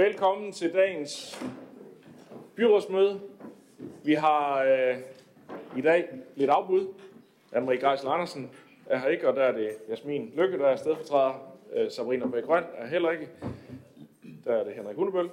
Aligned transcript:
Velkommen 0.00 0.52
til 0.52 0.72
dagens 0.72 1.42
byrådsmøde. 2.54 3.20
Vi 4.04 4.14
har 4.14 4.62
øh, 4.62 4.96
i 5.76 5.80
dag 5.80 6.08
lidt 6.36 6.50
afbud. 6.50 6.86
Anne-Marie 7.52 7.88
Geisel 7.88 8.08
Andersen 8.08 8.50
er 8.86 8.98
her 8.98 9.08
ikke, 9.08 9.28
og 9.28 9.36
der 9.36 9.42
er 9.42 9.52
det 9.52 9.70
Jasmin 9.88 10.32
Lykke, 10.36 10.58
der 10.58 10.66
er 10.66 10.76
stedfortræder. 10.76 11.56
Øh, 11.72 11.90
Sabrina 11.90 12.26
Bæk 12.26 12.44
Grøn 12.44 12.64
er 12.74 12.86
heller 12.86 13.10
ikke. 13.10 13.28
Der 14.44 14.52
er 14.52 14.64
det 14.64 14.74
Henrik 14.74 14.96
Hundebøl. 14.96 15.30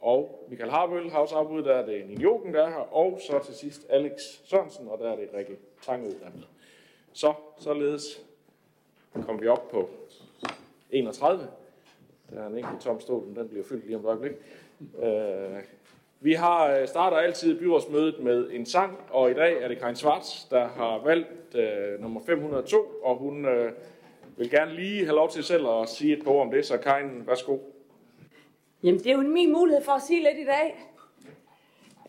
Og 0.00 0.46
Michael 0.48 0.70
Harbøl 0.70 1.10
har 1.10 1.18
også 1.18 1.34
afbud, 1.34 1.62
der 1.62 1.74
er 1.74 1.86
det 1.86 2.06
Nien 2.06 2.20
Joken, 2.20 2.54
der 2.54 2.62
er 2.62 2.70
her. 2.70 2.94
Og 2.96 3.20
så 3.26 3.44
til 3.44 3.54
sidst 3.54 3.86
Alex 3.90 4.12
Sørensen, 4.44 4.88
og 4.88 4.98
der 4.98 5.12
er 5.12 5.16
det 5.16 5.28
Rikke 5.34 5.56
Tangø, 5.82 6.08
der 6.08 6.26
er 6.26 6.30
med. 6.34 6.42
Så, 7.12 7.34
således 7.58 8.22
kom 9.26 9.40
vi 9.40 9.48
op 9.48 9.68
på 9.68 9.90
31. 10.90 11.48
Der 12.34 12.42
er 12.42 12.46
en 12.46 12.58
enkelt 12.58 12.80
tom 12.80 13.00
stol, 13.00 13.24
den 13.36 13.48
bliver 13.48 13.64
fyldt 13.64 13.86
lige 13.86 13.96
om 13.96 14.02
et 14.04 14.08
øjeblik. 14.08 14.32
Øh, 15.02 15.62
vi 16.20 16.32
har 16.32 16.66
øh, 16.66 16.88
starter 16.88 17.16
altid 17.16 17.58
byrådsmødet 17.58 18.20
med 18.20 18.50
en 18.50 18.66
sang, 18.66 18.98
og 19.10 19.30
i 19.30 19.34
dag 19.34 19.62
er 19.62 19.68
det 19.68 19.78
Karin 19.78 19.96
Svarts, 19.96 20.44
der 20.50 20.68
har 20.68 21.00
valgt 21.04 21.54
øh, 21.54 22.00
nummer 22.00 22.20
502, 22.26 22.76
og 23.02 23.16
hun 23.16 23.44
øh, 23.44 23.72
vil 24.36 24.50
gerne 24.50 24.74
lige 24.74 25.04
have 25.04 25.16
lov 25.16 25.30
til 25.30 25.44
selv 25.44 25.66
at 25.66 25.88
sige 25.88 26.16
et 26.16 26.24
par 26.24 26.30
ord 26.30 26.46
om 26.46 26.50
det, 26.50 26.66
så 26.66 26.76
Karin, 26.76 27.26
værsgo. 27.26 27.58
Jamen, 28.82 28.98
det 28.98 29.06
er 29.06 29.12
jo 29.12 29.20
min 29.20 29.52
mulighed 29.52 29.84
for 29.84 29.92
at 29.92 30.02
sige 30.02 30.22
lidt 30.22 30.38
i 30.38 30.44
dag. 30.44 30.88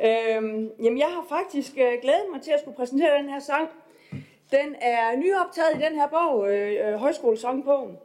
Øhm, 0.01 0.71
jamen, 0.83 0.99
jeg 0.99 1.07
har 1.07 1.25
faktisk 1.29 1.73
øh, 1.77 1.93
glædet 2.01 2.25
mig 2.33 2.41
til 2.41 2.51
at 2.51 2.59
skulle 2.59 2.75
præsentere 2.75 3.17
den 3.17 3.29
her 3.29 3.39
sang. 3.39 3.69
Den 4.51 4.75
er 4.81 5.15
nyoptaget 5.15 5.75
i 5.75 5.81
den 5.81 5.95
her 5.95 6.07
bog, 6.07 6.51
øh, 6.51 6.87
øh 6.87 6.93
Højskolesangbogen. 6.93 7.97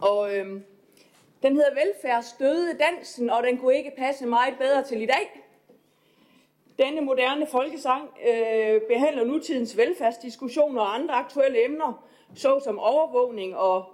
Og 0.00 0.36
øh, 0.36 0.60
den 1.44 1.56
hedder 1.56 1.74
Velfærdsdøde 1.74 2.78
Dansen, 2.78 3.30
og 3.30 3.42
den 3.42 3.58
kunne 3.58 3.76
ikke 3.76 3.92
passe 3.98 4.26
meget 4.26 4.54
bedre 4.58 4.82
til 4.82 5.02
i 5.02 5.06
dag. 5.06 5.42
Denne 6.78 7.00
moderne 7.00 7.46
folkesang 7.46 8.08
øh, 8.28 8.80
behandler 8.88 9.24
nutidens 9.24 9.76
velfærdsdiskussioner 9.76 10.80
og 10.80 10.94
andre 10.94 11.14
aktuelle 11.14 11.64
emner, 11.64 12.06
såsom 12.34 12.78
overvågning 12.78 13.56
og 13.56 13.84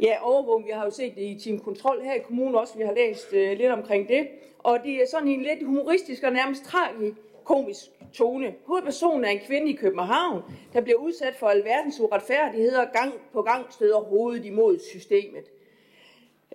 ja, 0.00 0.16
overvågning. 0.22 0.68
Vi 0.68 0.72
har 0.72 0.84
jo 0.84 0.90
set 0.90 1.14
det 1.14 1.22
i 1.22 1.40
Team 1.44 1.58
Kontrol 1.58 2.02
her 2.02 2.14
i 2.14 2.18
kommunen 2.18 2.54
også, 2.54 2.78
vi 2.78 2.84
har 2.84 2.94
læst 2.94 3.32
øh, 3.32 3.58
lidt 3.58 3.72
omkring 3.72 4.08
det. 4.08 4.28
Og 4.58 4.78
det 4.84 4.94
er 5.02 5.06
sådan 5.10 5.28
en 5.28 5.42
lidt 5.42 5.66
humoristisk 5.66 6.22
og 6.22 6.32
nærmest 6.32 6.64
tragikomisk 6.64 7.80
tone. 8.12 8.54
Hovedpersonen 8.66 9.24
er 9.24 9.28
en 9.28 9.40
kvinde 9.46 9.70
i 9.70 9.76
København, 9.76 10.42
der 10.72 10.80
bliver 10.80 10.98
udsat 10.98 11.34
for 11.34 11.46
alverdens 11.46 12.00
uretfærdigheder 12.00 12.86
og 12.86 12.92
gang 12.92 13.12
på 13.32 13.42
gang 13.42 13.72
støder 13.72 14.00
hovedet 14.00 14.44
imod 14.44 14.78
systemet. 14.78 15.44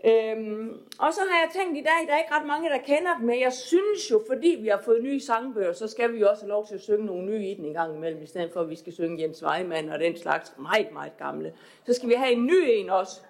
Øhm, 0.05 0.81
og 0.99 1.13
så 1.13 1.21
har 1.29 1.39
jeg 1.39 1.49
tænkt 1.53 1.77
i 1.77 1.81
dag, 1.81 2.07
der 2.07 2.13
er 2.13 2.17
ikke 2.17 2.33
ret 2.33 2.45
mange, 2.45 2.69
der 2.69 2.77
kender 2.77 3.17
dem, 3.17 3.25
men 3.25 3.39
jeg 3.39 3.53
synes 3.53 4.11
jo, 4.11 4.23
fordi 4.27 4.57
vi 4.61 4.67
har 4.67 4.81
fået 4.85 5.03
nye 5.03 5.19
sangbøger, 5.19 5.73
så 5.73 5.87
skal 5.87 6.13
vi 6.13 6.19
jo 6.19 6.29
også 6.29 6.43
have 6.43 6.49
lov 6.49 6.67
til 6.67 6.75
at 6.75 6.81
synge 6.81 7.05
nogle 7.05 7.25
nye 7.25 7.47
i 7.47 7.53
den 7.53 7.65
en 7.65 7.73
gang 7.73 7.95
imellem, 7.95 8.21
i 8.23 8.25
stedet 8.25 8.51
for 8.53 8.61
at 8.61 8.69
vi 8.69 8.75
skal 8.75 8.93
synge 8.93 9.21
Jens 9.21 9.43
Weimann 9.43 9.89
og 9.89 9.99
den 9.99 10.17
slags 10.17 10.53
meget, 10.57 10.93
meget 10.93 11.17
gamle. 11.17 11.53
Så 11.85 11.93
skal 11.93 12.09
vi 12.09 12.13
have 12.13 12.31
en 12.31 12.45
ny 12.45 12.63
en 12.67 12.89
også. 12.89 13.21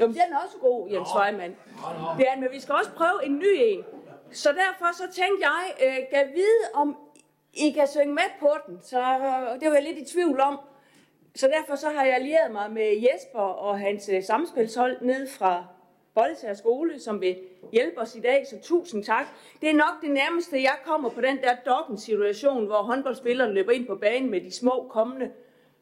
Jo, 0.00 0.06
men 0.06 0.14
den 0.14 0.32
er 0.32 0.38
også 0.44 0.56
god, 0.60 0.90
Jens 0.90 1.08
Weimann. 1.16 1.56
Det 2.18 2.26
er, 2.28 2.40
men 2.40 2.48
vi 2.52 2.60
skal 2.60 2.74
også 2.74 2.90
prøve 2.90 3.26
en 3.26 3.38
ny 3.38 3.54
en. 3.58 3.84
Så 4.32 4.48
derfor 4.48 4.94
så 4.96 5.04
tænkte 5.12 5.48
jeg, 5.48 5.62
øh, 5.86 5.96
kan 6.12 6.28
vide, 6.34 6.64
om 6.74 6.96
I 7.54 7.70
kan 7.70 7.88
synge 7.88 8.14
med 8.14 8.30
på 8.40 8.50
den. 8.66 8.78
Så 8.82 8.98
øh, 8.98 9.60
det 9.60 9.68
var 9.68 9.74
jeg 9.74 9.82
lidt 9.82 9.98
i 9.98 10.12
tvivl 10.12 10.40
om. 10.40 10.60
Så 11.34 11.48
derfor 11.48 11.76
så 11.76 11.88
har 11.88 12.04
jeg 12.04 12.14
allieret 12.14 12.52
mig 12.52 12.70
med 12.70 13.02
Jesper 13.02 13.38
og 13.38 13.78
hans 13.78 14.08
øh, 14.08 14.24
samspilshold 14.24 14.96
ned 15.00 15.28
fra 15.28 15.64
Bolsager 16.14 16.54
Skole, 16.54 17.00
som 17.00 17.20
vil 17.20 17.36
hjælpe 17.72 18.00
os 18.00 18.16
i 18.16 18.20
dag, 18.20 18.46
så 18.46 18.56
tusind 18.62 19.04
tak. 19.04 19.26
Det 19.60 19.70
er 19.70 19.74
nok 19.74 20.02
det 20.02 20.10
nærmeste, 20.10 20.62
jeg 20.62 20.76
kommer 20.84 21.10
på 21.10 21.20
den 21.20 21.36
der 21.36 21.54
dokken 21.66 21.98
situation, 21.98 22.66
hvor 22.66 22.82
håndboldspillerne 22.82 23.52
løber 23.52 23.72
ind 23.72 23.86
på 23.86 23.96
banen 23.96 24.30
med 24.30 24.40
de 24.40 24.50
små 24.50 24.86
kommende 24.90 25.30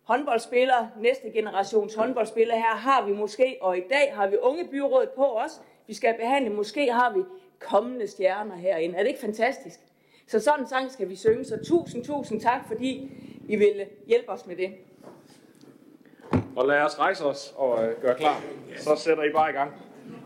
håndboldspillere, 0.02 0.90
næste 1.00 1.30
generations 1.30 1.94
håndboldspillere. 1.94 2.56
Her 2.56 2.76
har 2.76 3.06
vi 3.06 3.12
måske, 3.12 3.58
og 3.60 3.78
i 3.78 3.82
dag 3.90 4.12
har 4.14 4.26
vi 4.26 4.36
unge 4.36 4.68
byråd 4.70 5.06
på 5.16 5.24
os. 5.24 5.60
Vi 5.86 5.94
skal 5.94 6.14
behandle, 6.20 6.50
måske 6.50 6.92
har 6.92 7.12
vi 7.14 7.20
kommende 7.58 8.06
stjerner 8.06 8.56
herinde. 8.56 8.96
Er 8.96 9.02
det 9.02 9.08
ikke 9.08 9.20
fantastisk? 9.20 9.80
Så 10.26 10.40
sådan 10.40 10.60
en 10.60 10.68
sang 10.68 10.90
skal 10.90 11.08
vi 11.08 11.16
synge. 11.16 11.44
Så 11.44 11.58
tusind, 11.64 12.04
tusind 12.04 12.40
tak, 12.40 12.60
fordi 12.68 13.10
I 13.48 13.56
vil 13.56 13.86
hjælpe 14.06 14.30
os 14.30 14.46
med 14.46 14.56
det. 14.56 14.74
Og 16.56 16.66
lad 16.66 16.80
os 16.80 16.98
rejse 16.98 17.24
os 17.24 17.54
og 17.56 17.84
øh, 17.84 18.02
gøre 18.02 18.14
klar. 18.14 18.42
Så 18.76 18.96
sætter 18.96 19.24
I 19.24 19.32
bare 19.32 19.50
i 19.50 19.52
gang. 19.52 19.89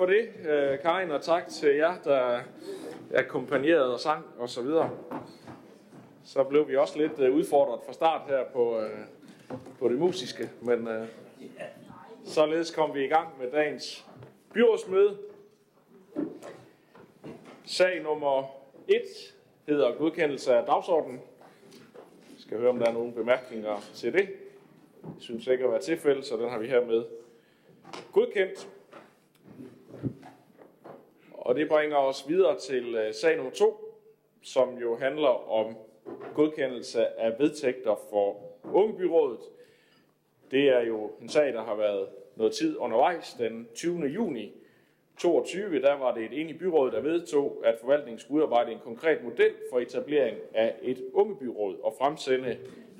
for 0.00 0.06
det, 0.06 0.28
øh, 0.48 0.78
Karin, 0.78 1.10
og 1.10 1.22
tak 1.22 1.48
til 1.48 1.76
jer, 1.76 1.94
der 2.04 2.40
akkompagnerede 3.14 3.92
og 3.92 4.00
sang 4.00 4.24
og 4.38 4.48
så 4.48 4.62
videre. 4.62 4.90
Så 6.24 6.44
blev 6.44 6.68
vi 6.68 6.76
også 6.76 6.98
lidt 6.98 7.18
øh, 7.18 7.34
udfordret 7.34 7.80
fra 7.86 7.92
start 7.92 8.20
her 8.28 8.44
på, 8.52 8.80
øh, 8.80 8.90
på 9.78 9.88
det 9.88 9.98
musiske, 9.98 10.50
men 10.62 10.88
således 12.24 12.70
kom 12.70 12.94
vi 12.94 13.04
i 13.04 13.08
gang 13.08 13.28
med 13.40 13.50
dagens 13.50 14.06
byrådsmøde. 14.52 15.18
Sag 17.64 18.02
nummer 18.02 18.44
1 18.88 19.02
hedder 19.68 19.94
godkendelse 19.98 20.54
af 20.54 20.66
dagsordenen. 20.66 21.20
Vi 22.28 22.42
skal 22.42 22.58
høre, 22.58 22.70
om 22.70 22.78
der 22.78 22.86
er 22.86 22.92
nogle 22.92 23.12
bemærkninger 23.12 23.76
til 23.94 24.12
det. 24.12 24.28
Det 25.02 25.22
synes 25.22 25.46
ikke 25.46 25.64
at 25.64 25.70
være 25.70 25.82
tilfældet, 25.82 26.26
så 26.26 26.36
den 26.36 26.50
har 26.50 26.58
vi 26.58 26.66
her 26.66 26.86
med 26.86 27.04
godkendt. 28.12 28.68
Og 31.50 31.56
det 31.56 31.68
bringer 31.68 31.96
os 31.96 32.24
videre 32.28 32.58
til 32.58 32.94
øh, 32.94 33.14
sag 33.14 33.36
nummer 33.36 33.52
to, 33.52 33.98
som 34.42 34.78
jo 34.78 34.96
handler 34.96 35.50
om 35.50 35.76
godkendelse 36.34 37.20
af 37.20 37.38
vedtægter 37.38 38.00
for 38.10 38.36
Ungebyrådet. 38.72 39.40
Det 40.50 40.68
er 40.68 40.80
jo 40.80 41.10
en 41.20 41.28
sag, 41.28 41.52
der 41.52 41.62
har 41.62 41.74
været 41.74 42.08
noget 42.36 42.52
tid 42.52 42.76
undervejs. 42.76 43.36
Den 43.38 43.68
20. 43.74 44.06
juni 44.06 44.52
22, 45.18 45.80
der 45.80 45.94
var 45.94 46.14
det 46.14 46.24
et 46.24 46.40
enigt 46.40 46.58
byråd, 46.58 46.90
der 46.90 47.00
vedtog, 47.00 47.62
at 47.64 47.78
forvaltningen 47.80 48.18
skulle 48.18 48.36
udarbejde 48.36 48.72
en 48.72 48.80
konkret 48.84 49.24
model 49.24 49.52
for 49.70 49.80
etablering 49.80 50.36
af 50.54 50.74
et 50.82 51.04
ungebyråd 51.12 51.76
og 51.82 51.94
fremsende 51.98 52.58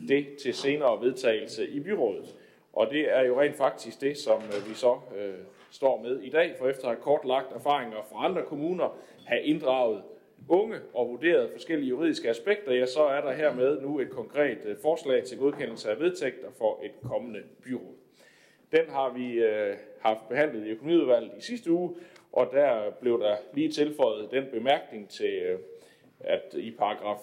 det 0.09 0.27
til 0.43 0.55
senere 0.55 1.01
vedtagelse 1.01 1.69
i 1.69 1.81
byrådet. 1.81 2.37
Og 2.73 2.91
det 2.91 3.17
er 3.17 3.21
jo 3.21 3.41
rent 3.41 3.57
faktisk 3.57 4.01
det, 4.01 4.17
som 4.17 4.43
øh, 4.43 4.69
vi 4.69 4.75
så 4.75 4.99
øh, 5.17 5.35
står 5.71 6.03
med 6.03 6.21
i 6.21 6.31
dag, 6.31 6.55
for 6.59 6.69
efter 6.69 6.85
at 6.85 6.95
have 6.95 7.03
kortlagt 7.03 7.53
erfaringer 7.53 7.97
fra 8.13 8.25
andre 8.25 8.43
kommuner, 8.43 8.99
have 9.27 9.43
inddraget 9.43 10.03
unge 10.49 10.77
og 10.95 11.09
vurderet 11.09 11.51
forskellige 11.53 11.89
juridiske 11.89 12.29
aspekter, 12.29 12.73
ja, 12.73 12.87
så 12.87 13.03
er 13.03 13.21
der 13.21 13.33
hermed 13.33 13.81
nu 13.81 14.01
et 14.01 14.11
konkret 14.11 14.59
øh, 14.65 14.77
forslag 14.83 15.25
til 15.25 15.39
godkendelse 15.39 15.91
af 15.91 16.01
vedtægter 16.01 16.51
for 16.59 16.81
et 16.83 16.93
kommende 17.03 17.43
byråd. 17.65 17.95
Den 18.73 18.91
har 18.91 19.13
vi 19.13 19.33
øh, 19.33 19.77
haft 20.01 20.29
behandlet 20.29 20.67
i 20.67 20.71
økonomiudvalget 20.71 21.31
i 21.39 21.41
sidste 21.41 21.71
uge, 21.71 21.97
og 22.33 22.49
der 22.53 22.91
blev 23.01 23.21
der 23.21 23.37
lige 23.55 23.73
tilføjet 23.73 24.31
den 24.31 24.45
bemærkning 24.53 25.09
til, 25.09 25.33
øh, 25.43 25.59
at 26.21 26.55
i 26.55 26.71
paragraf 26.71 27.19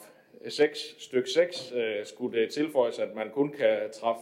6, 0.48 0.96
styk 1.00 1.28
6 1.28 1.74
øh, 1.76 2.06
skulle 2.06 2.42
det 2.42 2.50
tilføjes, 2.50 3.00
at 3.00 3.16
man 3.16 3.30
kun 3.30 3.50
kan 3.50 3.78
træffe 3.94 4.22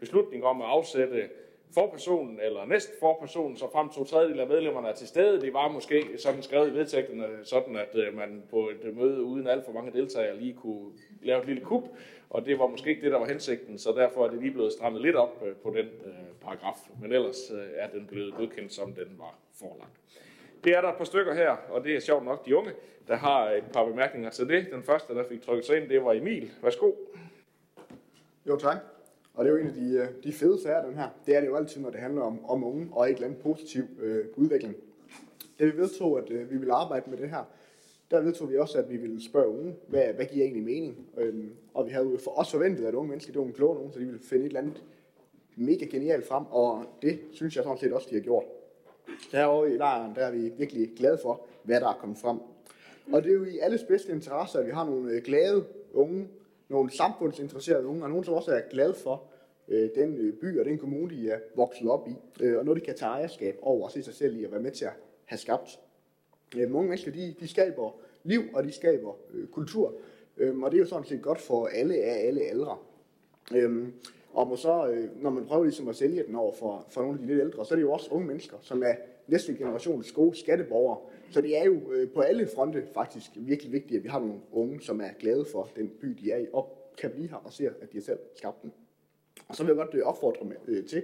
beslutning 0.00 0.44
om 0.44 0.62
at 0.62 0.68
afsætte 0.68 1.28
forpersonen 1.74 2.40
eller 2.42 2.64
næst 2.64 2.92
forpersonen, 3.00 3.56
så 3.56 3.70
frem 3.72 3.88
to 3.88 4.04
tredjedel 4.04 4.40
af 4.40 4.48
medlemmerne 4.48 4.88
er 4.88 4.94
til 4.94 5.08
stede. 5.08 5.40
Det 5.40 5.52
var 5.52 5.68
måske 5.68 6.04
sådan 6.18 6.42
skrevet 6.42 6.68
i 6.70 6.74
vedtægterne, 6.74 7.26
øh, 7.26 7.44
sådan 7.44 7.76
at 7.76 7.94
øh, 7.94 8.16
man 8.16 8.42
på 8.50 8.68
et 8.68 8.84
øh, 8.84 8.96
møde 8.96 9.22
uden 9.22 9.46
alt 9.46 9.64
for 9.64 9.72
mange 9.72 9.92
deltagere 9.92 10.36
lige 10.36 10.54
kunne 10.54 10.92
lave 11.22 11.40
et 11.40 11.46
lille 11.46 11.64
kup, 11.64 11.84
og 12.30 12.46
det 12.46 12.58
var 12.58 12.66
måske 12.66 12.90
ikke 12.90 13.02
det, 13.02 13.12
der 13.12 13.18
var 13.18 13.26
hensigten, 13.26 13.78
så 13.78 13.92
derfor 13.92 14.26
er 14.26 14.30
det 14.30 14.40
lige 14.40 14.52
blevet 14.52 14.72
strammet 14.72 15.02
lidt 15.02 15.16
op 15.16 15.42
på 15.62 15.74
den 15.76 15.88
paragraf, 16.40 16.78
men 17.00 17.12
ellers 17.12 17.50
er 17.76 17.88
den 17.88 18.06
blevet 18.06 18.34
godkendt, 18.34 18.72
som 18.72 18.92
den 18.92 19.18
var 19.18 19.38
forlagt. 19.58 20.00
Det 20.64 20.76
er 20.76 20.80
der 20.80 20.88
et 20.88 20.96
par 20.96 21.04
stykker 21.04 21.34
her, 21.34 21.56
og 21.70 21.84
det 21.84 21.96
er 21.96 22.00
sjovt 22.00 22.24
nok 22.24 22.46
de 22.46 22.56
unge, 22.56 22.70
der 23.08 23.16
har 23.16 23.50
et 23.50 23.64
par 23.72 23.84
bemærkninger 23.84 24.30
til 24.30 24.48
det. 24.48 24.66
Den 24.72 24.82
første, 24.82 25.14
der 25.14 25.24
fik 25.28 25.42
trykket 25.42 25.66
sig 25.66 25.76
ind, 25.76 25.88
det 25.88 26.04
var 26.04 26.12
Emil. 26.12 26.50
Værsgo. 26.62 26.92
Jo, 28.46 28.56
tak. 28.56 28.93
Og 29.34 29.44
det 29.44 29.50
er 29.50 29.54
jo 29.54 29.60
en 29.60 29.68
af 29.68 29.74
de, 29.74 29.92
øh, 29.92 30.08
de 30.24 30.32
fede 30.32 30.62
sager, 30.62 30.86
den 30.86 30.94
her. 30.94 31.08
Det 31.26 31.36
er 31.36 31.40
det 31.40 31.46
jo 31.46 31.56
altid, 31.56 31.80
når 31.80 31.90
det 31.90 32.00
handler 32.00 32.22
om, 32.22 32.44
om 32.44 32.64
unge 32.64 32.88
og 32.92 33.10
et 33.10 33.14
eller 33.14 33.26
andet 33.26 33.40
positiv 33.40 33.82
øh, 34.00 34.24
udvikling. 34.36 34.74
Da 35.58 35.64
vi 35.64 35.76
vedtog, 35.76 36.18
at 36.18 36.30
øh, 36.30 36.50
vi 36.50 36.56
ville 36.56 36.74
arbejde 36.74 37.10
med 37.10 37.18
det 37.18 37.30
her, 37.30 37.44
der 38.10 38.20
vedtog 38.20 38.50
vi 38.50 38.58
også, 38.58 38.78
at 38.78 38.90
vi 38.90 38.96
ville 38.96 39.24
spørge 39.24 39.48
unge, 39.48 39.76
hvad, 39.88 40.04
hvad 40.14 40.26
giver 40.26 40.44
egentlig 40.44 40.64
mening? 40.64 41.06
Øhm, 41.18 41.50
og 41.74 41.86
vi 41.86 41.90
havde 41.90 42.06
jo 42.06 42.18
for 42.24 42.38
os 42.38 42.50
forventet, 42.50 42.86
at 42.86 42.94
unge 42.94 43.08
mennesker, 43.08 43.32
det 43.32 43.40
var 43.40 43.46
en 43.46 43.52
kloge 43.52 43.74
nogen, 43.74 43.92
så 43.92 43.98
de 43.98 44.04
ville 44.04 44.20
finde 44.20 44.44
et 44.44 44.48
eller 44.48 44.60
andet 44.60 44.82
mega 45.56 45.84
genialt 45.84 46.26
frem, 46.26 46.44
og 46.50 46.84
det 47.02 47.20
synes 47.32 47.56
jeg 47.56 47.64
sådan 47.64 47.78
set 47.78 47.92
også, 47.92 48.06
de 48.10 48.14
har 48.14 48.22
gjort. 48.22 48.44
Derovre 49.32 49.74
i 49.74 49.76
lejren, 49.76 50.14
der 50.14 50.20
er 50.20 50.30
vi 50.30 50.52
virkelig 50.58 50.92
glade 50.96 51.18
for, 51.22 51.46
hvad 51.62 51.80
der 51.80 51.88
er 51.88 51.94
kommet 52.00 52.18
frem. 52.18 52.38
Og 53.12 53.22
det 53.22 53.30
er 53.30 53.34
jo 53.34 53.44
i 53.44 53.58
alles 53.58 53.82
bedste 53.82 54.12
interesse, 54.12 54.58
at 54.58 54.66
vi 54.66 54.70
har 54.70 54.84
nogle 54.84 55.12
øh, 55.12 55.22
glade 55.22 55.64
unge, 55.92 56.28
nogle 56.74 56.90
samfundsinteresserede 56.90 57.86
unge, 57.86 58.02
og 58.02 58.08
nogen, 58.08 58.24
som 58.24 58.34
også 58.34 58.50
er 58.52 58.60
glade 58.70 58.94
for 58.94 59.22
øh, 59.68 59.90
den 59.94 60.16
øh, 60.16 60.32
by 60.32 60.60
og 60.60 60.64
den 60.64 60.78
kommune, 60.78 61.16
de 61.16 61.30
er 61.30 61.38
vokset 61.56 61.88
op 61.88 62.08
i, 62.08 62.14
øh, 62.40 62.58
og 62.58 62.64
noget, 62.64 62.80
de 62.80 62.86
kan 62.86 62.96
tage 62.96 63.10
ejerskab 63.10 63.58
over 63.62 63.84
og 63.84 63.90
se 63.90 64.02
sig 64.02 64.14
selv 64.14 64.36
i 64.36 64.44
at 64.44 64.52
være 64.52 64.60
med 64.60 64.70
til 64.70 64.84
at 64.84 64.92
have 65.24 65.38
skabt. 65.38 65.80
Øh, 66.56 66.70
mange 66.70 66.88
mennesker, 66.88 67.12
de, 67.12 67.34
de 67.40 67.48
skaber 67.48 67.96
liv, 68.24 68.42
og 68.54 68.64
de 68.64 68.72
skaber 68.72 69.12
øh, 69.34 69.46
kultur, 69.46 69.94
øh, 70.36 70.58
og 70.58 70.70
det 70.70 70.76
er 70.76 70.80
jo 70.80 70.86
sådan 70.86 71.04
set 71.04 71.22
godt 71.22 71.40
for 71.40 71.66
alle 71.66 71.94
af 71.94 72.26
alle 72.26 72.40
aldre. 72.40 72.76
Øh, 73.54 73.88
og 74.32 74.48
må 74.48 74.56
så, 74.56 74.88
øh, 74.88 75.22
når 75.22 75.30
man 75.30 75.46
prøver 75.46 75.64
ligesom 75.64 75.88
at 75.88 75.96
sælge 75.96 76.24
den 76.26 76.34
over 76.34 76.52
for, 76.52 76.86
for 76.88 77.00
nogle 77.00 77.14
af 77.14 77.20
de 77.20 77.26
lidt 77.26 77.40
ældre, 77.40 77.66
så 77.66 77.74
er 77.74 77.76
det 77.76 77.82
jo 77.82 77.92
også 77.92 78.10
unge 78.10 78.26
mennesker, 78.26 78.56
som 78.60 78.82
er 78.82 78.94
næste 79.26 79.54
generations 79.54 80.12
gode 80.12 80.36
skatteborgere. 80.36 80.98
Så 81.30 81.40
det 81.40 81.58
er 81.58 81.64
jo 81.64 81.92
øh, 81.92 82.10
på 82.10 82.20
alle 82.20 82.48
fronte 82.54 82.84
faktisk 82.94 83.30
virkelig 83.36 83.72
vigtigt, 83.72 83.98
at 83.98 84.04
vi 84.04 84.08
har 84.08 84.20
nogle 84.20 84.40
unge, 84.52 84.80
som 84.80 85.00
er 85.00 85.08
glade 85.18 85.44
for 85.52 85.70
den 85.76 85.88
by, 86.00 86.08
de 86.08 86.30
er 86.30 86.38
i, 86.38 86.46
og 86.52 86.92
kan 86.98 87.10
blive 87.10 87.28
her 87.28 87.36
og 87.36 87.52
ser, 87.52 87.70
at 87.80 87.92
de 87.92 87.96
har 87.96 88.02
selv 88.02 88.18
skabt 88.36 88.62
den. 88.62 88.72
Og 89.48 89.56
så 89.56 89.62
vil 89.62 89.68
jeg 89.68 89.76
godt 89.76 89.94
øh, 89.94 90.02
opfordre 90.02 90.46
med, 90.46 90.56
øh, 90.68 90.86
til, 90.86 91.02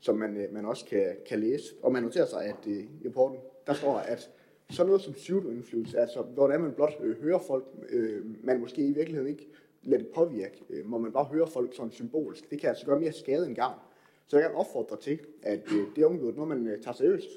som 0.00 0.16
man, 0.16 0.36
øh, 0.36 0.54
man 0.54 0.64
også 0.64 0.84
kan, 0.84 1.16
kan 1.28 1.40
læse, 1.40 1.74
og 1.82 1.92
man 1.92 2.02
noterer 2.02 2.26
sig, 2.26 2.44
at 2.44 2.66
øh, 2.66 2.78
i 2.78 3.06
rapporten, 3.06 3.38
der 3.66 3.72
står, 3.72 3.96
at 3.96 4.30
sådan 4.70 4.86
noget 4.86 5.02
som 5.02 5.12
pseudo-influence, 5.12 5.98
altså 5.98 6.22
hvordan 6.22 6.60
man 6.60 6.72
blot 6.72 6.92
øh, 7.00 7.22
hører 7.22 7.38
folk, 7.38 7.64
øh, 7.88 8.44
man 8.44 8.60
måske 8.60 8.82
i 8.82 8.92
virkeligheden 8.92 9.28
ikke 9.28 9.48
lader 9.82 10.02
det 10.02 10.12
påvirke, 10.14 10.64
øh, 10.70 10.86
må 10.86 10.98
man 10.98 11.12
bare 11.12 11.24
høre 11.24 11.46
folk 11.46 11.74
sådan 11.74 11.90
symbolsk. 11.90 12.50
Det 12.50 12.60
kan 12.60 12.68
altså 12.68 12.86
gøre 12.86 13.00
mere 13.00 13.12
skade 13.12 13.46
end 13.46 13.56
gavn. 13.56 13.78
Så 14.26 14.38
jeg 14.38 14.46
kan 14.46 14.56
opfordre 14.56 14.96
til, 14.96 15.18
at 15.42 15.60
øh, 15.72 15.96
det 15.96 16.04
er 16.04 16.08
noget, 16.08 16.36
når 16.36 16.44
man 16.44 16.66
øh, 16.66 16.82
tager 16.82 16.94
seriøst. 16.94 17.30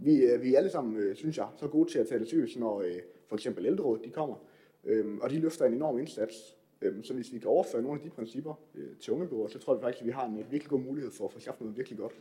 Vi, 0.00 0.16
øh, 0.16 0.42
vi 0.42 0.54
er 0.54 0.58
alle 0.58 0.70
sammen, 0.70 0.96
øh, 0.96 1.16
synes 1.16 1.38
jeg, 1.38 1.48
så 1.56 1.68
gode 1.68 1.90
til 1.90 1.98
at 1.98 2.08
tage 2.08 2.20
det 2.20 2.28
seriøst, 2.28 2.58
når 2.58 2.80
øh, 2.80 2.94
for 3.26 3.36
eksempel 3.36 3.66
ældrerådet 3.66 4.04
de 4.04 4.10
kommer, 4.10 4.36
øh, 4.84 5.18
og 5.22 5.30
de 5.30 5.38
løfter 5.38 5.64
en 5.64 5.74
enorm 5.74 5.98
indsats. 5.98 6.56
Øh, 6.82 7.04
så 7.04 7.14
hvis 7.14 7.32
vi 7.32 7.38
kan 7.38 7.48
overføre 7.48 7.82
nogle 7.82 8.00
af 8.00 8.04
de 8.04 8.10
principper 8.10 8.54
øh, 8.74 8.96
til 9.00 9.12
ungeblod, 9.12 9.48
så 9.48 9.58
tror 9.58 9.74
jeg 9.74 9.82
faktisk, 9.82 10.02
at 10.02 10.06
vi 10.06 10.12
har 10.12 10.26
en 10.26 10.38
øh, 10.38 10.52
virkelig 10.52 10.70
god 10.70 10.80
mulighed 10.80 11.12
for 11.12 11.24
at 11.24 11.32
få 11.32 11.40
skaffet 11.40 11.60
noget 11.60 11.76
virkelig 11.76 11.98
godt. 11.98 12.12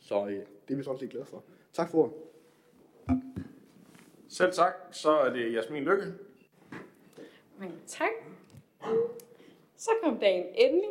Så 0.00 0.26
øh, 0.26 0.32
det 0.68 0.74
er 0.74 0.76
vi 0.76 0.82
sådan 0.82 0.98
set 0.98 1.10
glade 1.10 1.24
for. 1.24 1.44
Tak 1.72 1.90
for 1.90 1.98
ordet. 1.98 2.14
Selv 4.28 4.52
tak, 4.52 4.72
så 4.90 5.10
er 5.10 5.32
det 5.32 5.54
Jasmin 5.54 5.84
Lykke. 5.84 6.04
Mange 7.58 7.74
tak. 7.86 8.10
Så 9.76 9.90
kom 10.02 10.18
dagen 10.18 10.46
endelig, 10.54 10.90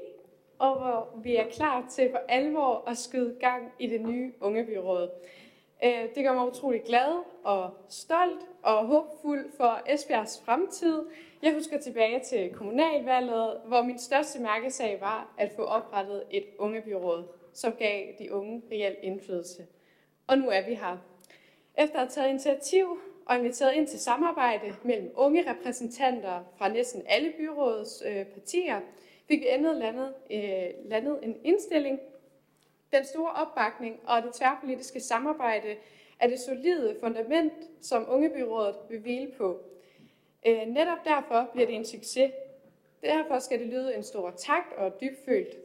og 0.60 0.78
hvor 0.78 1.20
vi 1.24 1.36
er 1.36 1.50
klar 1.52 1.90
til 1.90 2.10
for 2.12 2.22
alvor 2.30 2.90
at 2.90 2.98
skyde 2.98 3.36
gang 3.40 3.72
i 3.80 3.88
det 3.88 4.02
nye 4.02 4.34
ungebyråd. 4.42 5.10
Øh, 5.84 6.16
det 6.16 6.24
gør 6.24 6.34
mig 6.34 6.48
utrolig 6.48 6.84
glad 6.84 7.24
og 7.44 7.70
stolt 7.90 8.42
og 8.62 8.88
håbfuld 8.88 9.52
for 9.58 9.82
Esbjergs 9.90 10.42
fremtid. 10.46 11.06
Jeg 11.42 11.54
husker 11.54 11.80
tilbage 11.80 12.20
til 12.20 12.54
kommunalvalget, 12.54 13.62
hvor 13.66 13.82
min 13.82 14.00
største 14.00 14.42
mærkesag 14.42 14.98
var 15.02 15.34
at 15.38 15.52
få 15.56 15.62
oprettet 15.62 16.24
et 16.32 16.46
ungebyråd, 16.60 17.24
som 17.54 17.74
gav 17.80 18.04
de 18.20 18.34
unge 18.34 18.62
reel 18.72 18.96
indflydelse. 19.02 19.68
Og 20.28 20.38
nu 20.38 20.50
er 20.50 20.66
vi 20.68 20.74
her. 20.74 20.98
Efter 21.78 21.96
at 21.96 22.00
have 22.00 22.10
taget 22.10 22.30
initiativ 22.30 23.00
og 23.26 23.38
inviteret 23.38 23.74
ind 23.74 23.88
til 23.88 24.00
samarbejde 24.00 24.76
mellem 24.84 25.12
unge 25.16 25.52
repræsentanter 25.52 26.44
fra 26.58 26.70
næsten 26.70 27.04
alle 27.08 27.34
byrådets 27.38 28.04
øh, 28.08 28.26
partier, 28.26 28.80
fik 29.28 29.40
vi 29.40 29.46
endelig 29.50 29.78
landet, 29.78 30.14
øh, 30.32 30.90
landet 30.90 31.20
en 31.24 31.36
indstilling. 31.44 32.00
Den 32.92 33.06
store 33.06 33.32
opbakning 33.32 34.00
og 34.06 34.24
det 34.24 34.34
tværpolitiske 34.34 35.00
samarbejde 35.00 35.76
er 36.20 36.28
det 36.28 36.40
solide 36.40 36.98
fundament, 37.00 37.54
som 37.82 38.06
Ungebyrådet 38.10 38.76
vil 38.90 39.00
hvile 39.00 39.32
på. 39.38 39.60
Øh, 40.46 40.68
netop 40.68 40.98
derfor 41.06 41.50
bliver 41.54 41.68
det 41.68 41.76
en 41.76 41.86
succes. 41.86 42.32
Derfor 43.02 43.40
skal 43.40 43.60
det 43.60 43.68
lyde 43.68 43.96
en 43.96 44.04
stor 44.04 44.32
tak 44.32 44.64
og 44.78 45.02
dybfølt 45.02 45.56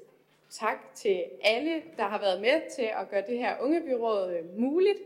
tak 0.50 0.95
til 0.95 1.25
alle, 1.43 1.83
der 1.97 2.05
har 2.05 2.19
været 2.19 2.41
med 2.41 2.71
til 2.76 2.91
at 3.00 3.11
gøre 3.11 3.25
det 3.26 3.38
her 3.38 3.61
Ungebyråd 3.61 4.33
øh, 4.33 4.59
muligt. 4.61 4.99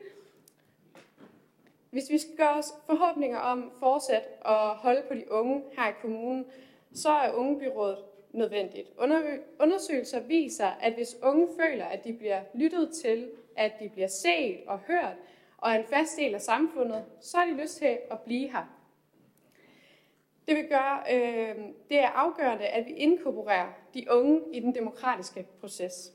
Hvis 1.91 2.11
vi 2.11 2.19
skal 2.19 2.37
gøre 2.37 2.55
os 2.55 2.75
forhåbninger 2.87 3.39
om 3.39 3.73
fortsat 3.79 4.29
at 4.45 4.69
holde 4.69 5.03
på 5.09 5.15
de 5.15 5.33
unge 5.33 5.63
her 5.79 5.89
i 5.89 5.95
kommunen, 6.01 6.47
så 6.95 7.11
er 7.11 7.33
Ungebyrådet 7.33 7.99
nødvendigt. 8.37 8.89
Undersøgelser 9.61 10.21
viser, 10.21 10.67
at 10.67 10.95
hvis 10.95 11.17
unge 11.23 11.49
føler, 11.61 11.85
at 11.85 12.05
de 12.05 12.13
bliver 12.13 12.41
lyttet 12.55 12.91
til, 13.03 13.31
at 13.57 13.73
de 13.81 13.89
bliver 13.89 14.09
set 14.09 14.61
og 14.67 14.79
hørt, 14.79 15.17
og 15.59 15.71
er 15.71 15.79
en 15.79 15.85
fast 15.85 16.17
del 16.17 16.35
af 16.35 16.41
samfundet, 16.41 17.05
så 17.21 17.37
har 17.37 17.47
de 17.47 17.63
lyst 17.63 17.77
til 17.77 17.99
at 18.11 18.21
blive 18.21 18.53
her. 18.53 18.77
Det 20.49 20.57
vil 20.57 20.69
gøre, 20.69 21.01
øh, 21.13 21.57
det 21.89 21.99
er 21.99 22.09
afgørende, 22.09 22.67
at 22.67 22.87
vi 22.87 22.93
inkorporerer 22.93 23.73
de 23.95 24.07
unge 24.11 24.41
i 24.53 24.61
den 24.61 24.75
demokratiske 24.75 25.47
proces. 25.61 26.13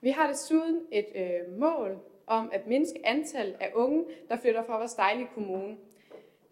Vi 0.00 0.10
har 0.10 0.26
desuden 0.26 0.80
et 0.92 1.06
øh, 1.14 1.58
mål 1.58 1.98
om 2.26 2.50
at 2.52 2.66
mindske 2.66 3.06
antallet 3.06 3.56
af 3.60 3.70
unge, 3.74 4.04
der 4.28 4.36
flytter 4.36 4.62
fra 4.62 4.78
vores 4.78 4.94
dejlige 4.94 5.28
kommune. 5.34 5.76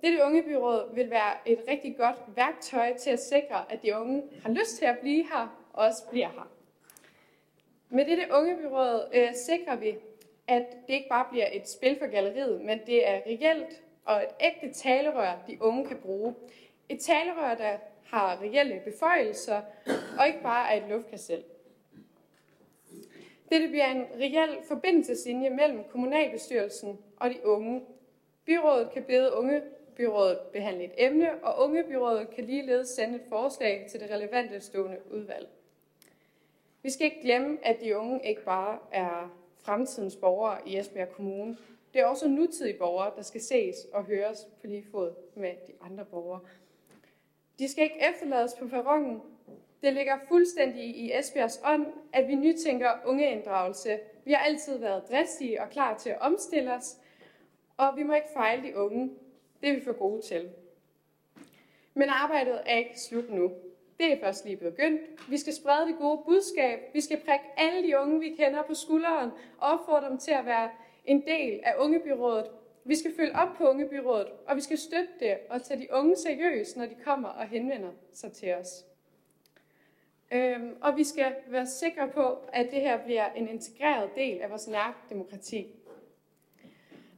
Dette 0.07 0.25
ungebyråd 0.25 0.95
vil 0.95 1.11
være 1.11 1.35
et 1.47 1.59
rigtig 1.69 1.97
godt 1.97 2.17
værktøj 2.37 2.97
til 2.97 3.11
at 3.11 3.21
sikre, 3.21 3.73
at 3.73 3.83
de 3.83 3.97
unge 3.97 4.23
har 4.43 4.51
lyst 4.51 4.77
til 4.77 4.85
at 4.85 4.99
blive 4.99 5.25
her 5.25 5.69
og 5.73 5.85
også 5.87 6.03
bliver 6.11 6.29
her. 6.29 6.51
Med 7.89 8.05
dette 8.05 8.23
ungebyråd 8.33 9.09
øh, 9.15 9.35
sikrer 9.35 9.77
vi, 9.77 9.97
at 10.47 10.67
det 10.87 10.95
ikke 10.95 11.09
bare 11.09 11.27
bliver 11.31 11.47
et 11.53 11.69
spil 11.69 11.99
for 11.99 12.07
galleriet, 12.07 12.61
men 12.61 12.81
det 12.87 13.09
er 13.09 13.21
reelt 13.27 13.83
og 14.05 14.23
et 14.23 14.29
ægte 14.41 14.81
talerør, 14.81 15.39
de 15.47 15.63
unge 15.63 15.87
kan 15.87 15.97
bruge. 15.97 16.35
Et 16.89 17.01
talerør, 17.01 17.55
der 17.55 17.77
har 18.05 18.43
reelle 18.43 18.83
beføjelser 18.85 19.61
og 20.19 20.27
ikke 20.27 20.43
bare 20.43 20.75
er 20.75 20.83
et 20.83 20.89
luftkastel. 20.89 21.45
Dette 23.53 23.69
bliver 23.69 23.87
en 23.87 24.07
reel 24.21 24.59
forbindelseslinje 24.69 25.51
mellem 25.51 25.85
kommunalbestyrelsen 25.85 26.99
og 27.17 27.31
de 27.31 27.47
unge. 27.47 27.83
Byrådet 28.45 28.91
kan 28.91 29.05
bede 29.05 29.35
unge 29.35 29.63
ungebyrådet 29.97 30.39
behandle 30.53 30.85
et 30.85 30.93
emne, 30.99 31.45
og 31.45 31.65
ungebyrådet 31.65 32.31
kan 32.31 32.45
ligeledes 32.45 32.89
sende 32.89 33.15
et 33.15 33.23
forslag 33.29 33.87
til 33.91 34.01
det 34.01 34.11
relevante 34.11 34.61
stående 34.61 34.99
udvalg. 35.11 35.49
Vi 36.83 36.91
skal 36.91 37.05
ikke 37.05 37.23
glemme, 37.23 37.59
at 37.63 37.81
de 37.81 37.97
unge 37.97 38.21
ikke 38.25 38.45
bare 38.45 38.79
er 38.93 39.37
fremtidens 39.59 40.17
borgere 40.17 40.69
i 40.69 40.79
Esbjerg 40.79 41.09
Kommune. 41.09 41.57
Det 41.95 42.01
er 42.01 42.07
også 42.07 42.29
nutidige 42.29 42.79
borgere, 42.79 43.13
der 43.17 43.23
skal 43.23 43.41
ses 43.41 43.77
og 43.93 44.05
høres 44.05 44.47
på 44.61 44.67
lige 44.67 44.85
fod 44.91 45.13
med 45.35 45.51
de 45.67 45.73
andre 45.81 46.05
borgere. 46.05 46.41
De 47.59 47.69
skal 47.69 47.85
ikke 47.85 48.09
efterlades 48.11 48.55
på 48.55 48.69
perronen. 48.69 49.23
Det 49.83 49.93
ligger 49.93 50.19
fuldstændig 50.29 50.85
i 50.85 51.13
Esbjergs 51.19 51.61
ånd, 51.65 51.87
at 52.13 52.29
vi 52.29 52.35
nytænker 52.35 52.91
ungeinddragelse. 53.05 53.99
Vi 54.25 54.33
har 54.33 54.45
altid 54.45 54.79
været 54.79 55.09
dristige 55.11 55.63
og 55.63 55.71
klar 55.71 55.99
til 55.99 56.11
at 56.11 56.21
omstille 56.21 56.75
os, 56.75 56.97
og 57.77 57.97
vi 57.97 58.03
må 58.03 58.15
ikke 58.15 58.33
fejle 58.35 58.63
de 58.63 58.77
unge. 58.77 59.11
Det 59.61 59.69
er 59.69 59.75
vi 59.75 59.85
for 59.85 59.93
gode 59.93 60.23
til. 60.23 60.51
Men 61.95 62.09
arbejdet 62.09 62.61
er 62.67 62.77
ikke 62.77 63.01
slut 63.01 63.31
nu. 63.31 63.53
Det 63.99 64.13
er 64.13 64.21
først 64.21 64.45
lige 64.45 64.57
begyndt. 64.57 65.01
Vi 65.31 65.39
skal 65.39 65.53
sprede 65.53 65.87
det 65.87 65.97
gode 65.99 66.23
budskab. 66.27 66.79
Vi 66.93 67.01
skal 67.01 67.21
prikke 67.21 67.45
alle 67.57 67.89
de 67.89 67.99
unge, 67.99 68.21
vi 68.21 68.29
kender 68.29 68.63
på 68.63 68.75
skulderen, 68.75 69.31
og 69.59 69.69
opfordre 69.69 70.09
dem 70.11 70.19
til 70.19 70.31
at 70.31 70.47
være 70.47 70.71
en 71.05 71.23
del 71.27 71.61
af 71.65 71.75
ungebyrådet. 71.79 72.47
Vi 72.85 72.95
skal 72.95 73.17
følge 73.17 73.37
op 73.37 73.49
på 73.57 73.69
ungebyrådet, 73.69 74.29
og 74.47 74.57
vi 74.57 74.61
skal 74.61 74.79
støtte 74.79 75.13
det 75.21 75.39
og 75.51 75.63
tage 75.63 75.81
de 75.81 75.89
unge 75.93 76.17
seriøst, 76.17 76.77
når 76.77 76.87
de 76.87 76.95
kommer 77.05 77.29
og 77.29 77.49
henvender 77.49 77.91
sig 78.13 78.33
til 78.33 78.55
os. 78.55 78.85
Øhm, 80.33 80.77
og 80.81 80.97
vi 80.97 81.05
skal 81.05 81.35
være 81.47 81.67
sikre 81.67 82.09
på, 82.09 82.39
at 82.53 82.71
det 82.71 82.81
her 82.81 83.05
bliver 83.05 83.33
en 83.33 83.49
integreret 83.49 84.11
del 84.17 84.41
af 84.41 84.51
vores 84.51 84.69
nærdemokrati. 84.69 85.76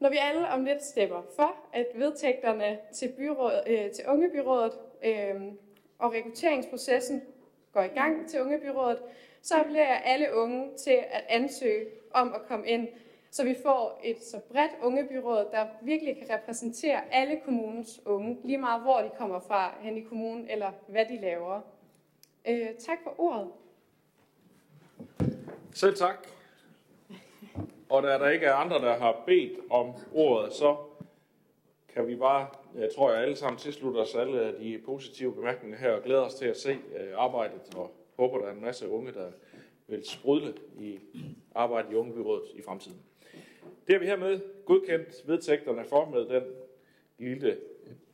Når 0.00 0.10
vi 0.10 0.16
alle 0.20 0.48
om 0.48 0.64
lidt 0.64 0.84
stemmer 0.84 1.22
for, 1.36 1.56
at 1.72 1.86
vedtægterne 1.94 2.78
til, 2.94 3.12
byråd, 3.16 3.62
øh, 3.66 3.90
til 3.90 4.04
ungebyrådet 4.08 4.72
øh, 5.04 5.52
og 5.98 6.12
rekrutteringsprocessen 6.12 7.22
går 7.72 7.82
i 7.82 7.88
gang 7.88 8.28
til 8.28 8.42
ungebyrådet, 8.42 8.98
så 9.42 9.54
appellerer 9.54 9.88
jeg 9.88 10.02
alle 10.04 10.34
unge 10.34 10.76
til 10.76 10.98
at 11.10 11.24
ansøge 11.28 11.86
om 12.10 12.34
at 12.34 12.40
komme 12.48 12.66
ind, 12.66 12.88
så 13.30 13.44
vi 13.44 13.56
får 13.62 14.00
et 14.04 14.22
så 14.22 14.40
bredt 14.52 14.72
ungebyråd, 14.82 15.48
der 15.52 15.66
virkelig 15.82 16.16
kan 16.16 16.34
repræsentere 16.34 17.14
alle 17.14 17.40
kommunens 17.44 18.00
unge, 18.06 18.38
lige 18.44 18.58
meget 18.58 18.82
hvor 18.82 19.00
de 19.00 19.10
kommer 19.18 19.40
fra 19.40 19.74
hen 19.80 19.96
i 19.96 20.00
kommunen, 20.00 20.50
eller 20.50 20.72
hvad 20.88 21.04
de 21.04 21.20
laver. 21.20 21.60
Øh, 22.48 22.74
tak 22.78 22.98
for 23.02 23.14
ordet. 23.18 23.48
Selv 25.74 25.96
tak. 25.96 26.37
Og 27.90 28.02
da 28.02 28.08
der 28.08 28.28
ikke 28.28 28.46
er 28.46 28.54
andre, 28.54 28.78
der 28.78 28.98
har 28.98 29.22
bedt 29.26 29.58
om 29.70 29.92
ordet, 30.12 30.52
så 30.52 30.76
kan 31.88 32.06
vi 32.06 32.16
bare, 32.16 32.46
jeg 32.74 32.90
tror 32.94 33.12
jeg 33.12 33.22
alle 33.22 33.36
sammen 33.36 33.58
tilslutter 33.58 34.00
os 34.00 34.14
alle 34.14 34.58
de 34.58 34.78
positive 34.84 35.34
bemærkninger 35.34 35.78
her, 35.78 35.92
og 35.92 36.02
glæder 36.02 36.20
os 36.20 36.34
til 36.34 36.46
at 36.46 36.56
se 36.56 36.70
øh, 36.70 37.08
arbejdet, 37.16 37.74
og 37.76 37.90
håber, 38.16 38.38
der 38.38 38.46
er 38.46 38.52
en 38.52 38.60
masse 38.60 38.88
unge, 38.88 39.12
der 39.12 39.30
vil 39.86 40.08
sprudle 40.08 40.54
i 40.78 40.98
arbejdet 41.54 41.92
i 41.92 41.94
Ungebyrådet 41.94 42.48
i 42.54 42.62
fremtiden. 42.62 43.02
Det 43.86 43.94
har 43.94 43.98
vi 43.98 44.06
hermed 44.06 44.40
godkendt 44.64 45.28
vedtægterne 45.28 45.84
for 45.84 46.04
med 46.04 46.26
den 46.26 46.42
lille 47.18 47.58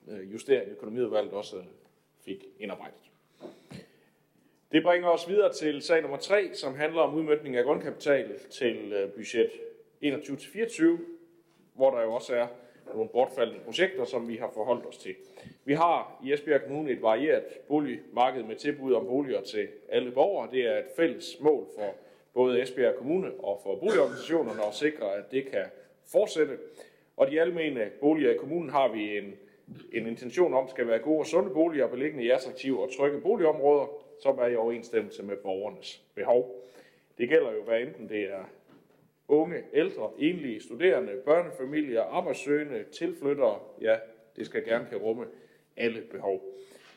øh, 0.08 0.32
justering, 0.32 0.70
økonomiudvalget 0.70 1.32
også 1.32 1.56
fik 2.24 2.44
indarbejdet. 2.58 3.13
Det 4.74 4.82
bringer 4.82 5.08
os 5.08 5.28
videre 5.28 5.52
til 5.52 5.82
sag 5.82 6.02
nummer 6.02 6.16
3, 6.16 6.50
som 6.54 6.74
handler 6.74 7.00
om 7.00 7.14
udmyndning 7.14 7.56
af 7.56 7.64
grundkapital 7.64 8.38
til 8.50 8.92
øh, 8.92 9.12
budget 9.12 9.50
21-24, 10.04 10.84
hvor 11.74 11.90
der 11.90 12.02
jo 12.02 12.12
også 12.12 12.34
er 12.34 12.46
nogle 12.94 13.08
bortfaldende 13.08 13.60
projekter, 13.64 14.04
som 14.04 14.28
vi 14.28 14.36
har 14.36 14.50
forholdt 14.54 14.86
os 14.86 14.96
til. 14.96 15.14
Vi 15.64 15.74
har 15.74 16.20
i 16.24 16.32
Esbjerg 16.32 16.62
Kommune 16.62 16.90
et 16.90 17.02
varieret 17.02 17.44
boligmarked 17.68 18.42
med 18.42 18.56
tilbud 18.56 18.92
om 18.92 19.06
boliger 19.06 19.40
til 19.40 19.68
alle 19.88 20.10
borgere. 20.10 20.50
Det 20.52 20.66
er 20.66 20.78
et 20.78 20.88
fælles 20.96 21.40
mål 21.40 21.66
for 21.78 21.94
både 22.34 22.62
Esbjerg 22.62 22.94
Kommune 22.94 23.30
og 23.38 23.60
for 23.62 23.76
boligorganisationerne 23.76 24.66
at 24.66 24.74
sikre, 24.74 25.14
at 25.14 25.30
det 25.30 25.46
kan 25.50 25.64
fortsætte. 26.12 26.58
Og 27.16 27.30
de 27.30 27.40
almene 27.40 27.90
boliger 28.00 28.30
i 28.30 28.36
kommunen 28.36 28.70
har 28.70 28.88
vi 28.88 29.18
en, 29.18 29.34
en 29.92 30.06
intention 30.06 30.54
om, 30.54 30.68
skal 30.68 30.88
være 30.88 30.98
gode 30.98 31.18
og 31.18 31.26
sunde 31.26 31.50
boliger, 31.50 31.86
beliggende 31.86 32.24
i 32.24 32.30
attraktive 32.30 32.82
og 32.82 32.96
trygge 32.96 33.20
boligområder, 33.20 34.03
som 34.22 34.38
er 34.38 34.46
i 34.46 34.56
overensstemmelse 34.56 35.22
med 35.22 35.36
borgernes 35.36 36.02
behov. 36.14 36.64
Det 37.18 37.28
gælder 37.28 37.52
jo, 37.52 37.62
hvad 37.62 37.80
enten 37.80 38.08
det 38.08 38.22
er 38.24 38.44
unge, 39.28 39.62
ældre, 39.72 40.10
enlige, 40.18 40.60
studerende, 40.60 41.12
børnefamilier, 41.24 42.02
arbejdssøgende, 42.02 42.84
tilflyttere, 42.92 43.58
ja, 43.80 43.96
det 44.36 44.46
skal 44.46 44.64
gerne 44.64 44.86
kan 44.90 44.98
rumme 44.98 45.26
alle 45.76 46.02
behov. 46.10 46.42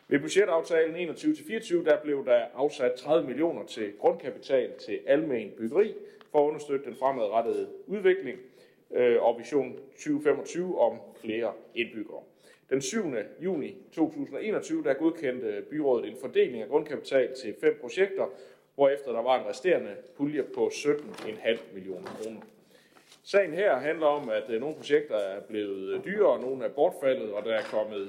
Ved 0.07 0.19
budgetaftalen 0.19 1.09
21-24, 1.09 1.85
der 1.85 2.01
blev 2.03 2.25
der 2.25 2.45
afsat 2.55 2.93
30 2.93 3.27
millioner 3.27 3.65
til 3.65 3.93
grundkapital 3.99 4.71
til 4.79 4.99
almen 5.05 5.51
byggeri 5.57 5.93
for 6.31 6.39
at 6.39 6.47
understøtte 6.47 6.85
den 6.85 6.95
fremadrettede 6.95 7.69
udvikling 7.87 8.39
øh, 8.91 9.23
og 9.23 9.39
vision 9.39 9.79
2025 9.91 10.79
om 10.79 10.99
flere 11.21 11.53
indbyggere. 11.75 12.23
Den 12.69 12.81
7. 12.81 13.13
juni 13.39 13.75
2021, 13.91 14.83
der 14.83 14.93
godkendte 14.93 15.63
byrådet 15.69 16.09
en 16.09 16.17
fordeling 16.21 16.61
af 16.61 16.69
grundkapital 16.69 17.35
til 17.35 17.55
fem 17.61 17.77
projekter, 17.81 18.25
hvorefter 18.75 19.11
der 19.11 19.21
var 19.21 19.39
en 19.39 19.49
resterende 19.49 19.95
pulje 20.17 20.43
på 20.43 20.67
17,5 20.67 21.57
millioner 21.73 22.07
kroner. 22.07 22.41
Sagen 23.23 23.53
her 23.53 23.75
handler 23.75 24.05
om, 24.05 24.29
at 24.29 24.43
øh, 24.49 24.61
nogle 24.61 24.75
projekter 24.75 25.15
er 25.15 25.41
blevet 25.41 25.93
øh, 25.93 26.05
dyrere, 26.05 26.41
nogle 26.41 26.65
er 26.65 26.69
bortfaldet, 26.69 27.31
og 27.33 27.45
der 27.45 27.53
er 27.53 27.63
kommet 27.63 28.07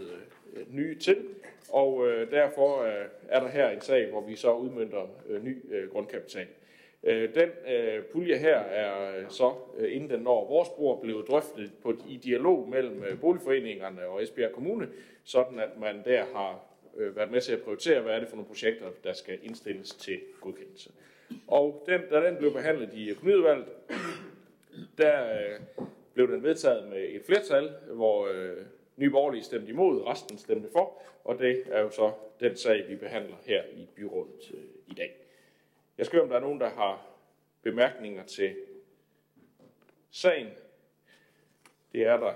øh, 0.56 0.74
nye 0.74 0.98
til. 0.98 1.16
Og 1.68 2.06
derfor 2.30 2.82
er 3.28 3.40
der 3.40 3.48
her 3.48 3.70
en 3.70 3.80
sag, 3.80 4.10
hvor 4.10 4.20
vi 4.20 4.36
så 4.36 4.52
udmyndter 4.52 5.08
ny 5.42 5.62
grundkapital. 5.92 6.46
Øh, 7.02 7.34
den 7.34 7.48
øh, 7.74 8.04
pulje 8.04 8.36
her 8.36 8.58
er 8.58 9.18
øh, 9.18 9.24
så, 9.28 9.54
øh, 9.78 9.94
inden 9.96 10.10
den 10.10 10.20
når 10.20 10.48
vores 10.48 10.68
bord, 10.68 11.00
blevet 11.00 11.28
drøftet 11.28 11.72
på, 11.82 11.94
i 12.08 12.16
dialog 12.16 12.68
mellem 12.68 13.18
boligforeningerne 13.20 14.06
og 14.06 14.22
Esbjerg 14.22 14.52
Kommune, 14.52 14.88
sådan 15.24 15.58
at 15.58 15.80
man 15.80 16.02
der 16.04 16.24
har 16.34 16.60
øh, 16.96 17.16
været 17.16 17.30
med 17.30 17.40
til 17.40 17.52
at 17.52 17.62
prioritere, 17.62 18.00
hvad 18.00 18.12
er 18.12 18.18
det 18.18 18.28
for 18.28 18.36
nogle 18.36 18.48
projekter, 18.48 18.86
der 19.04 19.12
skal 19.12 19.38
indstilles 19.42 19.90
til 19.90 20.20
godkendelse. 20.40 20.90
Og 21.46 21.84
den, 21.86 22.00
da 22.10 22.26
den 22.26 22.36
blev 22.36 22.52
behandlet 22.52 22.94
i 22.94 23.10
økonomiudvalget, 23.10 23.66
der 24.98 25.32
øh, 25.32 25.84
blev 26.14 26.32
den 26.32 26.42
vedtaget 26.42 26.88
med 26.88 27.06
et 27.08 27.22
flertal, 27.26 27.70
hvor 27.92 28.28
øh, 28.32 28.56
Nye 28.96 29.10
Borgerlige 29.10 29.42
stemte 29.42 29.68
imod, 29.68 30.06
resten 30.06 30.38
stemte 30.38 30.68
for, 30.72 31.02
og 31.24 31.38
det 31.38 31.62
er 31.70 31.80
jo 31.80 31.90
så 31.90 32.12
den 32.40 32.56
sag, 32.56 32.84
vi 32.88 32.96
behandler 32.96 33.36
her 33.46 33.62
i 33.76 33.88
byrådet. 33.96 34.52
Jeg 35.98 36.06
skal 36.06 36.16
høre, 36.16 36.22
om 36.22 36.28
der 36.28 36.36
er 36.36 36.40
nogen, 36.40 36.60
der 36.60 36.68
har 36.68 37.06
bemærkninger 37.62 38.24
til 38.24 38.56
sagen. 40.10 40.48
Det 41.92 42.02
er 42.02 42.16
der 42.16 42.34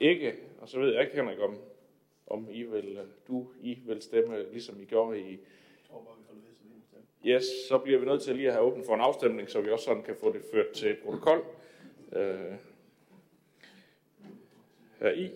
ikke, 0.00 0.34
og 0.60 0.68
så 0.68 0.80
ved 0.80 0.92
jeg 0.92 1.02
ikke, 1.02 1.16
Henrik, 1.16 1.38
om, 1.38 1.58
om 2.26 2.48
I 2.50 2.62
vil, 2.62 3.00
du 3.28 3.52
I 3.60 3.78
vil 3.86 4.02
stemme, 4.02 4.52
ligesom 4.52 4.80
I 4.80 4.84
gjorde 4.84 5.20
i... 5.20 5.38
Yes, 7.26 7.44
så 7.68 7.78
bliver 7.78 7.98
vi 7.98 8.06
nødt 8.06 8.22
til 8.22 8.36
lige 8.36 8.48
at 8.48 8.54
have 8.54 8.64
åbent 8.64 8.86
for 8.86 8.94
en 8.94 9.00
afstemning, 9.00 9.50
så 9.50 9.60
vi 9.60 9.70
også 9.70 9.84
sådan 9.84 10.02
kan 10.02 10.16
få 10.16 10.32
det 10.32 10.42
ført 10.52 10.72
til 10.74 10.96
protokol. 11.04 11.44
Øh, 12.12 12.54
her 15.02 15.12
i. 15.12 15.30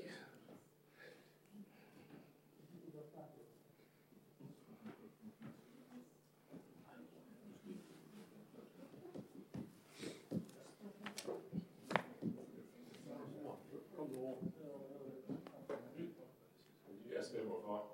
Jeg 17.15 17.25
stemmer 17.25 17.55
for. 17.65 17.87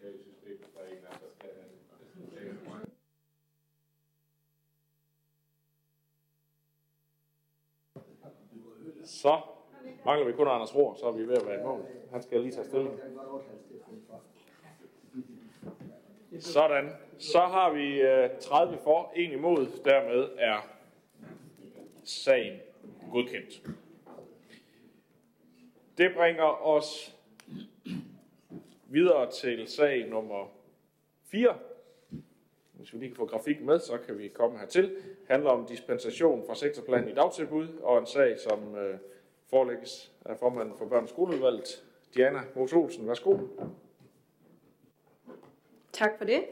Kan 0.00 0.10
I 0.14 0.22
systemet, 0.22 0.74
der 0.74 0.80
er 0.80 0.88
en, 0.88 1.02
der 1.02 1.28
skal 1.38 1.50
have 1.54 1.68
det. 1.68 1.84
Så 9.24 9.40
mangler 10.04 10.26
vi 10.26 10.32
kun 10.32 10.48
Anders 10.48 10.74
Rohr, 10.76 10.94
så 10.94 11.06
er 11.06 11.12
vi 11.12 11.28
ved 11.28 11.36
at 11.36 11.46
være 11.46 11.60
i 11.60 11.62
mål. 11.62 11.86
Han 12.12 12.22
skal 12.22 12.40
lige 12.40 12.52
tage 12.52 12.64
stilling. 12.64 13.00
Sådan. 16.38 16.90
Så 17.18 17.40
har 17.40 17.72
vi 17.72 18.00
øh, 18.00 18.30
30 18.40 18.78
for, 18.78 19.12
1 19.16 19.32
imod. 19.32 19.66
Dermed 19.84 20.28
er 20.38 20.68
sagen 22.04 22.58
godkendt. 23.12 23.62
Det 25.98 26.14
bringer 26.16 26.66
os 26.66 27.16
videre 28.86 29.30
til 29.30 29.68
sag 29.68 30.08
nummer 30.08 30.52
4. 31.24 31.58
Hvis 32.72 32.92
vi 32.92 32.98
lige 32.98 33.08
kan 33.08 33.16
få 33.16 33.26
grafikken 33.26 33.66
med, 33.66 33.78
så 33.78 33.98
kan 33.98 34.18
vi 34.18 34.28
komme 34.28 34.58
hertil. 34.58 34.84
Det 34.84 35.26
handler 35.28 35.50
om 35.50 35.66
dispensation 35.66 36.46
fra 36.46 36.54
sektorplanen 36.54 37.08
i 37.08 37.14
dagtilbud, 37.14 37.68
og 37.82 37.98
en 37.98 38.06
sag, 38.06 38.38
som 38.38 38.74
øh, 38.76 38.98
forelægges 39.50 40.12
af 40.24 40.38
formanden 40.38 40.74
for 40.78 40.86
børns 40.86 41.10
skoleudvalget, 41.10 41.84
Diana 42.14 42.40
Mos 42.56 42.72
Olsen. 42.72 43.08
Værsgo. 43.08 43.38
Tak 45.92 46.18
for 46.18 46.24
det. 46.24 46.44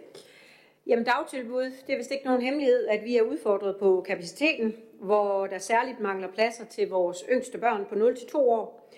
Jamen 0.87 1.05
dagtilbud, 1.05 1.65
det 1.87 1.93
er 1.93 1.97
vist 1.97 2.11
ikke 2.11 2.25
nogen 2.25 2.43
hemmelighed, 2.43 2.87
at 2.87 3.05
vi 3.05 3.17
er 3.17 3.23
udfordret 3.23 3.77
på 3.77 4.05
kapaciteten, 4.07 4.77
hvor 5.01 5.47
der 5.47 5.59
særligt 5.59 6.01
mangler 6.01 6.29
pladser 6.29 6.65
til 6.65 6.89
vores 6.89 7.25
yngste 7.31 7.59
børn 7.59 7.87
på 7.89 7.95
0-2 7.95 8.39
år. 8.39 8.89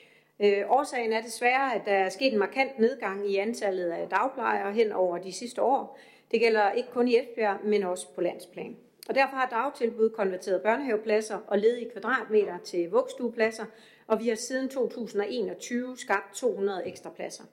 Øh, 0.40 0.70
årsagen 0.70 1.12
er 1.12 1.20
desværre, 1.20 1.74
at 1.74 1.82
der 1.84 1.92
er 1.92 2.08
sket 2.08 2.32
en 2.32 2.38
markant 2.38 2.78
nedgang 2.78 3.30
i 3.30 3.36
antallet 3.36 3.90
af 3.90 4.08
dagplejere 4.08 4.72
hen 4.72 4.92
over 4.92 5.18
de 5.18 5.32
sidste 5.32 5.62
år. 5.62 5.98
Det 6.30 6.40
gælder 6.40 6.72
ikke 6.72 6.88
kun 6.90 7.08
i 7.08 7.18
Esbjerg, 7.18 7.58
men 7.64 7.82
også 7.82 8.14
på 8.14 8.20
landsplan. 8.20 8.76
Og 9.08 9.14
derfor 9.14 9.36
har 9.36 9.48
dagtilbud 9.48 10.10
konverteret 10.10 10.62
børnehavepladser 10.62 11.38
og 11.46 11.58
ledige 11.58 11.90
kvadratmeter 11.90 12.58
til 12.58 12.90
vugstuepladser, 12.90 13.64
og 14.06 14.20
vi 14.20 14.28
har 14.28 14.36
siden 14.36 14.68
2021 14.68 15.96
skabt 15.96 16.34
200 16.34 16.86
ekstra 16.86 17.10
pladser. 17.10 17.44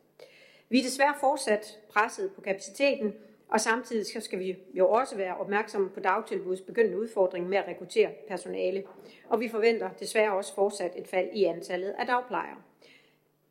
Vi 0.69 0.79
er 0.79 0.83
desværre 0.83 1.13
fortsat 1.19 1.79
presset 1.89 2.31
på 2.35 2.41
kapaciteten, 2.41 3.13
og 3.49 3.61
samtidig 3.61 4.23
skal 4.23 4.39
vi 4.39 4.57
jo 4.73 4.89
også 4.89 5.15
være 5.17 5.37
opmærksomme 5.37 5.89
på 5.89 5.99
dagtilbuds 5.99 6.61
begyndende 6.61 6.99
udfordring 6.99 7.49
med 7.49 7.57
at 7.57 7.67
rekruttere 7.67 8.09
personale. 8.27 8.83
Og 9.29 9.39
vi 9.39 9.49
forventer 9.49 9.89
desværre 9.99 10.33
også 10.33 10.55
fortsat 10.55 10.91
et 10.95 11.07
fald 11.07 11.29
i 11.33 11.43
antallet 11.43 11.95
af 11.99 12.07
dagplejere. 12.07 12.57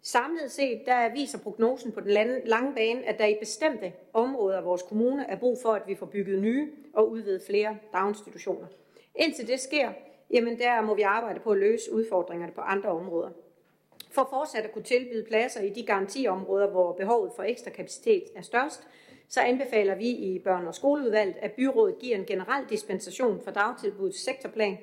Samlet 0.02 0.50
set 0.50 0.82
der 0.86 1.12
viser 1.12 1.38
prognosen 1.38 1.92
på 1.92 2.00
den 2.00 2.40
lange 2.44 2.74
bane, 2.74 3.04
at 3.04 3.18
der 3.18 3.26
i 3.26 3.36
bestemte 3.40 3.92
områder 4.12 4.56
af 4.58 4.64
vores 4.64 4.82
kommune 4.82 5.26
er 5.28 5.36
brug 5.36 5.58
for, 5.62 5.72
at 5.72 5.82
vi 5.86 5.94
får 5.94 6.06
bygget 6.06 6.42
nye 6.42 6.70
og 6.92 7.10
udvidet 7.10 7.42
flere 7.42 7.76
daginstitutioner. 7.92 8.66
Indtil 9.14 9.48
det 9.48 9.60
sker, 9.60 9.92
jamen 10.30 10.58
der 10.58 10.80
må 10.80 10.94
vi 10.94 11.02
arbejde 11.02 11.40
på 11.40 11.50
at 11.50 11.58
løse 11.58 11.92
udfordringerne 11.92 12.52
på 12.52 12.60
andre 12.60 12.88
områder. 12.88 13.30
For 14.10 14.28
fortsat 14.30 14.64
at 14.64 14.72
kunne 14.72 14.84
tilbyde 14.84 15.24
pladser 15.24 15.60
i 15.60 15.68
de 15.68 15.86
garantiområder, 15.86 16.70
hvor 16.70 16.92
behovet 16.92 17.32
for 17.36 17.42
ekstra 17.42 17.70
kapacitet 17.70 18.24
er 18.36 18.42
størst, 18.42 18.88
så 19.28 19.40
anbefaler 19.40 19.94
vi 19.94 20.08
i 20.08 20.38
børn- 20.38 20.66
og 20.66 20.74
skoleudvalget, 20.74 21.36
at 21.40 21.52
byrådet 21.52 21.98
giver 21.98 22.16
en 22.16 22.26
generel 22.26 22.64
dispensation 22.70 23.40
for 23.44 23.50
dagtilbudets 23.50 24.24
sektorplan. 24.24 24.78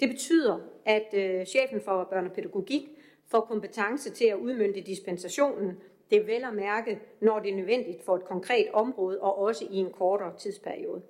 Det 0.00 0.08
betyder, 0.08 0.58
at 0.84 1.14
øh, 1.14 1.46
chefen 1.46 1.80
for 1.80 2.04
børnepædagogik 2.04 2.82
pædagogik 2.82 2.95
får 3.28 3.40
kompetence 3.40 4.10
til 4.10 4.24
at 4.24 4.36
udmynde 4.36 4.80
dispensationen. 4.80 5.78
Det 6.10 6.18
er 6.18 6.24
vel 6.24 6.44
at 6.44 6.54
mærke, 6.54 7.00
når 7.20 7.38
det 7.38 7.52
er 7.52 7.56
nødvendigt 7.56 8.02
for 8.02 8.16
et 8.16 8.24
konkret 8.24 8.66
område 8.72 9.20
og 9.20 9.38
også 9.38 9.66
i 9.70 9.76
en 9.76 9.90
kortere 9.90 10.32
tidsperiode. 10.38 11.02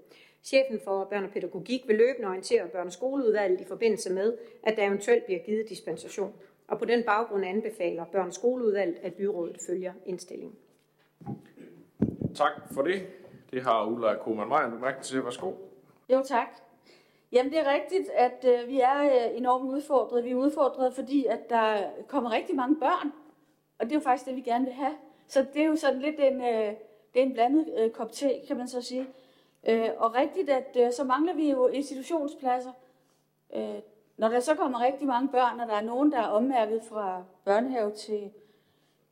Chefen 0.43 0.81
for 0.85 1.05
børn 1.05 1.25
og 1.25 1.31
pædagogik 1.31 1.81
vil 1.87 1.97
løbende 1.97 2.29
orientere 2.29 2.69
børn- 2.69 2.87
og 2.87 2.93
skoleudvalget 2.93 3.61
i 3.61 3.65
forbindelse 3.65 4.13
med, 4.13 4.37
at 4.63 4.77
der 4.77 4.87
eventuelt 4.87 5.25
bliver 5.25 5.41
givet 5.41 5.69
dispensation. 5.69 6.33
Og 6.69 6.79
på 6.79 6.85
den 6.85 7.03
baggrund 7.03 7.45
anbefaler 7.45 8.05
børn- 8.05 8.27
og 8.27 8.35
skoleudvalget, 8.35 8.97
at 9.03 9.15
byrådet 9.15 9.57
følger 9.67 9.93
indstillingen. 10.07 10.57
Tak 12.35 12.53
for 12.75 12.83
det. 12.83 13.07
Det 13.51 13.63
har 13.63 13.87
Ulla 13.87 14.15
Koman 14.15 14.49
Meyer 14.49 14.71
bemærket 14.71 15.05
til. 15.05 15.25
Værsgo. 15.25 15.53
Jo, 16.13 16.23
tak. 16.29 16.66
Jamen, 17.33 17.53
det 17.53 17.59
er 17.59 17.73
rigtigt, 17.73 18.11
at 18.11 18.45
øh, 18.45 18.69
vi 18.69 18.81
er 18.81 19.03
øh, 19.03 19.37
enormt 19.37 19.65
udfordret. 19.71 20.25
Vi 20.25 20.31
er 20.31 20.35
udfordret, 20.35 20.95
fordi 20.95 21.27
at 21.27 21.51
der 21.51 21.91
kommer 22.09 22.33
rigtig 22.33 22.57
mange 22.57 22.77
børn, 22.77 23.13
og 23.79 23.87
det 23.87 23.93
er 23.93 23.97
jo 23.97 24.01
faktisk 24.01 24.27
det, 24.27 24.37
vi 24.37 24.41
gerne 24.41 24.65
vil 24.65 24.75
have. 24.75 24.97
Så 25.27 25.47
det 25.55 25.63
er 25.63 25.67
jo 25.67 25.77
sådan 25.77 26.01
lidt 26.01 26.21
en, 26.21 26.41
øh, 26.41 26.75
det 27.15 27.23
er 27.23 27.27
en 27.27 27.33
blandet 27.33 27.75
øh, 27.79 27.91
kop 27.91 28.13
te, 28.13 28.41
kan 28.47 28.57
man 28.57 28.69
så 28.69 28.83
sige. 28.83 29.07
Øh, 29.69 29.91
og 29.97 30.15
rigtigt, 30.15 30.51
at 30.51 30.77
øh, 30.81 30.93
så 30.93 31.05
mangler 31.05 31.35
vi 31.35 31.51
jo 31.51 31.67
institutionspladser. 31.67 32.73
Øh, 33.55 33.79
når 34.17 34.29
der 34.29 34.41
så 34.41 34.55
kommer 34.55 34.81
rigtig 34.81 35.07
mange 35.07 35.29
børn, 35.29 35.61
og 35.61 35.69
der 35.69 35.75
er 35.75 35.83
nogen, 35.83 36.13
der 36.13 36.19
er 36.19 36.29
ommærket 36.29 36.83
fra 36.83 37.25
børnehave 37.45 37.91
til, 37.91 38.31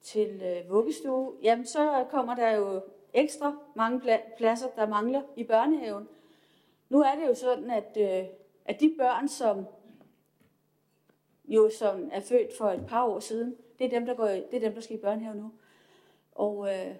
til 0.02 0.42
øh, 0.42 0.70
vuggestue, 0.72 1.32
jamen 1.42 1.66
så 1.66 2.04
kommer 2.10 2.34
der 2.34 2.50
jo 2.50 2.80
ekstra 3.14 3.56
mange 3.74 4.20
pladser, 4.36 4.68
der 4.76 4.86
mangler 4.86 5.22
i 5.36 5.44
børnehaven. 5.44 6.08
Nu 6.88 7.00
er 7.00 7.14
det 7.14 7.26
jo 7.26 7.34
sådan, 7.34 7.70
at, 7.70 7.96
øh, 8.00 8.28
at 8.64 8.80
de 8.80 8.94
børn, 8.98 9.28
som 9.28 9.66
jo 11.44 11.70
som 11.78 12.08
er 12.12 12.20
født 12.20 12.56
for 12.58 12.70
et 12.70 12.86
par 12.86 13.06
år 13.06 13.20
siden, 13.20 13.56
det 13.78 13.84
er 13.84 13.90
dem, 13.90 14.06
der, 14.06 14.14
går, 14.14 14.26
det 14.26 14.54
er 14.54 14.60
dem, 14.60 14.74
der 14.74 14.80
skal 14.80 14.96
i 14.96 15.00
børnehave 15.00 15.34
nu. 15.34 15.52
Og 16.32 16.68
øh, 16.68 16.94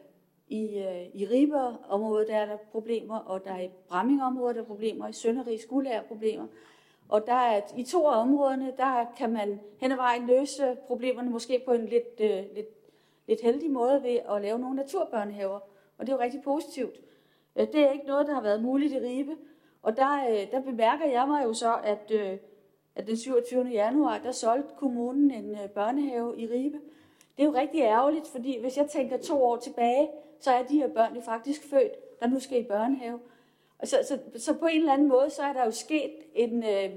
i, 0.49 0.79
øh, 0.79 1.07
i 1.15 1.27
Riber-området 1.27 2.29
der 2.29 2.37
er 2.37 2.47
der 2.47 2.57
problemer, 2.57 3.19
og 3.19 3.45
der 3.45 3.51
er 3.51 3.61
i 3.61 3.71
Bramming-området 3.89 4.57
der 4.57 4.63
er 4.63 4.67
problemer, 4.67 5.09
i 5.09 5.13
Sønderrig 5.13 5.61
skulle 5.61 5.91
er 5.91 6.03
problemer. 6.03 6.47
Og 7.09 7.27
der 7.27 7.33
er, 7.35 7.61
i 7.77 7.85
to 7.85 8.07
af 8.07 8.21
områderne, 8.21 8.73
der 8.77 9.05
kan 9.17 9.33
man 9.33 9.61
hen 9.81 9.93
ad 9.93 9.97
vejen 9.97 10.27
løse 10.27 10.77
problemerne 10.87 11.31
måske 11.31 11.63
på 11.67 11.73
en 11.73 11.87
lidt, 11.87 12.21
øh, 12.21 12.45
lidt, 12.55 12.69
lidt 13.27 13.41
heldig 13.41 13.71
måde 13.71 14.03
ved 14.03 14.19
at 14.35 14.43
lave 14.43 14.59
nogle 14.59 14.77
naturbørnehaver. 14.77 15.61
Og 15.99 16.07
det 16.07 16.09
er 16.13 16.17
jo 16.17 16.23
rigtig 16.23 16.43
positivt. 16.43 17.01
Øh, 17.57 17.67
det 17.67 17.81
er 17.81 17.93
ikke 17.93 18.07
noget, 18.07 18.27
der 18.27 18.35
har 18.35 18.43
været 18.43 18.63
muligt 18.63 18.93
i 18.93 18.99
Ribe. 18.99 19.37
Og 19.85 19.97
der, 19.97 20.29
øh, 20.31 20.51
der 20.51 20.61
bemærker 20.61 21.07
jeg 21.07 21.29
mig 21.29 21.45
jo 21.45 21.55
så, 21.55 21.75
at, 21.85 22.11
øh, 22.11 22.37
at 22.95 23.07
den 23.07 23.17
27. 23.17 23.65
januar, 23.65 24.19
der 24.19 24.33
solgte 24.33 24.75
kommunen 24.77 25.31
en 25.31 25.51
øh, 25.51 25.69
børnehave 25.69 26.39
i 26.39 26.47
Ribe. 26.47 26.81
Det 27.37 27.43
er 27.43 27.47
jo 27.47 27.55
rigtig 27.55 27.81
ærgerligt, 27.81 28.29
fordi 28.29 28.61
hvis 28.61 28.77
jeg 28.77 28.87
tænker 28.91 29.17
to 29.17 29.45
år 29.45 29.57
tilbage, 29.57 30.11
så 30.41 30.51
er 30.51 30.63
de 30.63 30.77
her 30.77 30.89
børn 30.89 31.15
jo 31.15 31.21
faktisk 31.21 31.71
født, 31.71 32.21
der 32.21 32.27
nu 32.27 32.41
skal 32.41 32.61
i 32.61 32.65
børnehave. 32.65 33.21
Og 33.79 33.89
så, 33.89 33.97
så, 34.09 34.19
så 34.37 34.55
på 34.55 34.67
en 34.67 34.81
eller 34.81 34.93
anden 34.93 35.09
måde, 35.09 35.31
så 35.31 35.43
er 35.43 35.53
der 35.53 35.65
jo 35.65 35.71
sket 35.71 36.13
en, 36.35 36.65
øh, 36.65 36.91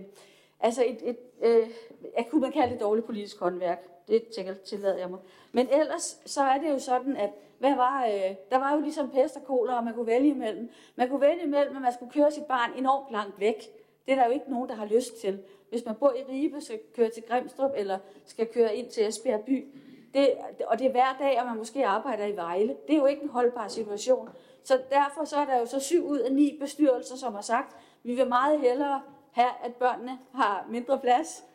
altså 0.59 0.83
et, 0.87 1.09
et 1.09 1.17
øh, 1.41 1.69
jeg 2.17 2.27
kunne 2.29 2.41
man 2.41 2.51
kalde 2.51 2.73
det 2.73 2.81
dårligt 2.81 3.05
politisk 3.05 3.39
håndværk. 3.39 4.07
Det 4.07 4.27
tænker, 4.35 4.53
tillader 4.53 4.97
jeg 4.97 5.09
mig. 5.09 5.19
Men 5.51 5.67
ellers, 5.71 6.21
så 6.25 6.41
er 6.41 6.57
det 6.57 6.69
jo 6.69 6.79
sådan, 6.79 7.17
at 7.17 7.29
hvad 7.59 7.75
var, 7.75 8.05
øh, 8.05 8.35
der 8.51 8.57
var 8.57 8.73
jo 8.73 8.79
ligesom 8.79 9.09
pest 9.09 9.35
og 9.35 9.41
cola, 9.45 9.77
og 9.77 9.83
man 9.83 9.93
kunne 9.93 10.07
vælge 10.07 10.29
imellem. 10.29 10.69
Man 10.95 11.09
kunne 11.09 11.21
vælge 11.21 11.43
imellem, 11.43 11.75
at 11.75 11.81
man 11.81 11.93
skulle 11.93 12.11
køre 12.11 12.31
sit 12.31 12.45
barn 12.45 12.71
enormt 12.77 13.11
langt 13.11 13.39
væk. 13.39 13.63
Det 14.05 14.11
er 14.11 14.15
der 14.15 14.25
jo 14.25 14.31
ikke 14.31 14.51
nogen, 14.51 14.69
der 14.69 14.75
har 14.75 14.85
lyst 14.85 15.21
til. 15.21 15.39
Hvis 15.69 15.85
man 15.85 15.95
bor 15.95 16.13
i 16.13 16.31
Ribe, 16.31 16.61
så 16.61 16.73
kører 16.95 17.09
til 17.09 17.23
Grimstrup, 17.23 17.71
eller 17.75 17.97
skal 18.25 18.47
køre 18.47 18.75
ind 18.75 18.89
til 18.89 19.07
Esbjerg 19.07 19.41
by, 19.41 19.67
det, 20.13 20.33
og 20.67 20.79
det 20.79 20.87
er 20.87 20.91
hver 20.91 21.15
dag, 21.19 21.39
og 21.39 21.45
man 21.45 21.57
måske 21.57 21.85
arbejder 21.85 22.25
i 22.25 22.35
Vejle. 22.35 22.75
Det 22.87 22.93
er 22.93 22.99
jo 22.99 23.05
ikke 23.05 23.23
en 23.23 23.29
holdbar 23.29 23.67
situation. 23.67 24.29
Så 24.63 24.81
derfor 24.89 25.25
så 25.25 25.37
er 25.37 25.45
der 25.45 25.59
jo 25.59 25.65
så 25.65 25.79
syv 25.79 26.07
ud 26.07 26.19
af 26.19 26.33
ni 26.33 26.57
bestyrelser, 26.59 27.15
som 27.15 27.33
har 27.33 27.41
sagt, 27.41 27.75
vi 28.03 28.15
vil 28.15 28.27
meget 28.27 28.59
hellere 28.59 29.01
have, 29.31 29.51
at 29.63 29.75
børnene 29.75 30.19
har 30.33 30.65
mindre 30.69 30.99
plads. 30.99 31.45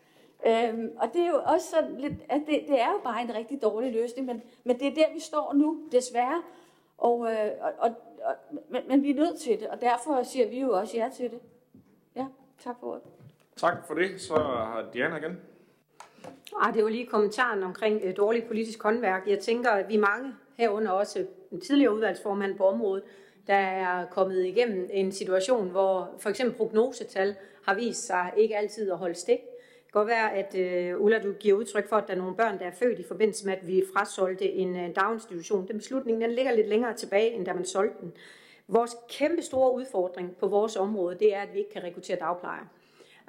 Øhm, 0.46 0.90
og 0.96 1.08
det 1.12 1.20
er 1.22 1.28
jo 1.28 1.40
også 1.44 1.70
sådan 1.70 1.96
lidt, 1.98 2.12
at 2.28 2.40
det, 2.46 2.64
det 2.68 2.80
er 2.80 2.90
jo 2.92 3.00
bare 3.04 3.22
en 3.22 3.34
rigtig 3.34 3.62
dårlig 3.62 3.92
løsning, 3.92 4.26
men, 4.26 4.42
men 4.64 4.78
det 4.78 4.86
er 4.86 4.94
der, 4.94 5.14
vi 5.14 5.20
står 5.20 5.52
nu, 5.54 5.78
desværre. 5.92 6.42
Og, 6.98 7.32
øh, 7.32 7.50
og, 7.60 7.72
og, 7.78 7.94
og, 8.24 8.34
men, 8.68 8.82
men 8.88 9.02
vi 9.02 9.10
er 9.10 9.14
nødt 9.14 9.40
til 9.40 9.60
det, 9.60 9.68
og 9.68 9.80
derfor 9.80 10.22
siger 10.22 10.48
vi 10.48 10.60
jo 10.60 10.72
også 10.72 10.96
ja 10.96 11.08
til 11.16 11.30
det. 11.30 11.38
Ja, 12.16 12.26
tak 12.64 12.76
for 12.80 12.86
ordet. 12.86 13.02
Tak 13.56 13.86
for 13.86 13.94
det. 13.94 14.20
Så 14.20 14.34
har 14.34 14.86
Diana 14.92 15.16
igen. 15.16 15.40
Ah, 16.60 16.74
det 16.74 16.84
var 16.84 16.90
lige 16.90 17.06
kommentaren 17.06 17.62
omkring 17.62 18.00
øh, 18.04 18.16
dårlig 18.16 18.44
politisk 18.44 18.82
håndværk. 18.82 19.28
Jeg 19.28 19.38
tænker, 19.38 19.70
at 19.70 19.88
vi 19.88 19.96
mange 19.96 20.32
herunder 20.56 20.90
også 20.90 21.26
en 21.52 21.60
tidligere 21.60 21.94
udvalgsformand 21.94 22.56
på 22.56 22.66
området, 22.66 23.04
der 23.46 23.54
er 23.54 24.06
kommet 24.06 24.44
igennem 24.44 24.88
en 24.92 25.12
situation, 25.12 25.70
hvor 25.70 26.10
for 26.18 26.30
eksempel 26.30 26.56
prognosetal 26.56 27.36
har 27.66 27.74
vist 27.74 28.06
sig 28.06 28.32
ikke 28.36 28.56
altid 28.56 28.90
at 28.90 28.98
holde 28.98 29.14
stik. 29.14 29.38
Det 29.92 29.94
kan 29.94 30.06
godt 30.06 30.16
være, 30.16 30.32
at 30.32 30.54
øh, 30.54 31.00
Ulla, 31.00 31.18
du 31.18 31.32
giver 31.32 31.58
udtryk 31.58 31.88
for, 31.88 31.96
at 31.96 32.06
der 32.06 32.14
er 32.14 32.18
nogle 32.18 32.36
børn, 32.36 32.58
der 32.58 32.64
er 32.64 32.70
født 32.70 32.98
i 32.98 33.04
forbindelse 33.08 33.46
med, 33.46 33.56
at 33.56 33.66
vi 33.66 33.84
frasolgte 33.94 34.52
en 34.52 34.76
øh, 34.76 34.96
daginstitution. 34.96 35.68
Den 35.68 35.78
beslutning 35.78 36.20
den 36.20 36.30
ligger 36.30 36.52
lidt 36.52 36.68
længere 36.68 36.94
tilbage, 36.94 37.30
end 37.30 37.46
da 37.46 37.52
man 37.52 37.64
solgte 37.64 38.00
den. 38.00 38.12
Vores 38.68 38.96
kæmpe 39.08 39.42
store 39.42 39.74
udfordring 39.74 40.36
på 40.36 40.48
vores 40.48 40.76
område, 40.76 41.18
det 41.18 41.34
er, 41.34 41.40
at 41.40 41.48
vi 41.52 41.58
ikke 41.58 41.70
kan 41.70 41.82
rekruttere 41.82 42.16
dagplejere. 42.16 42.66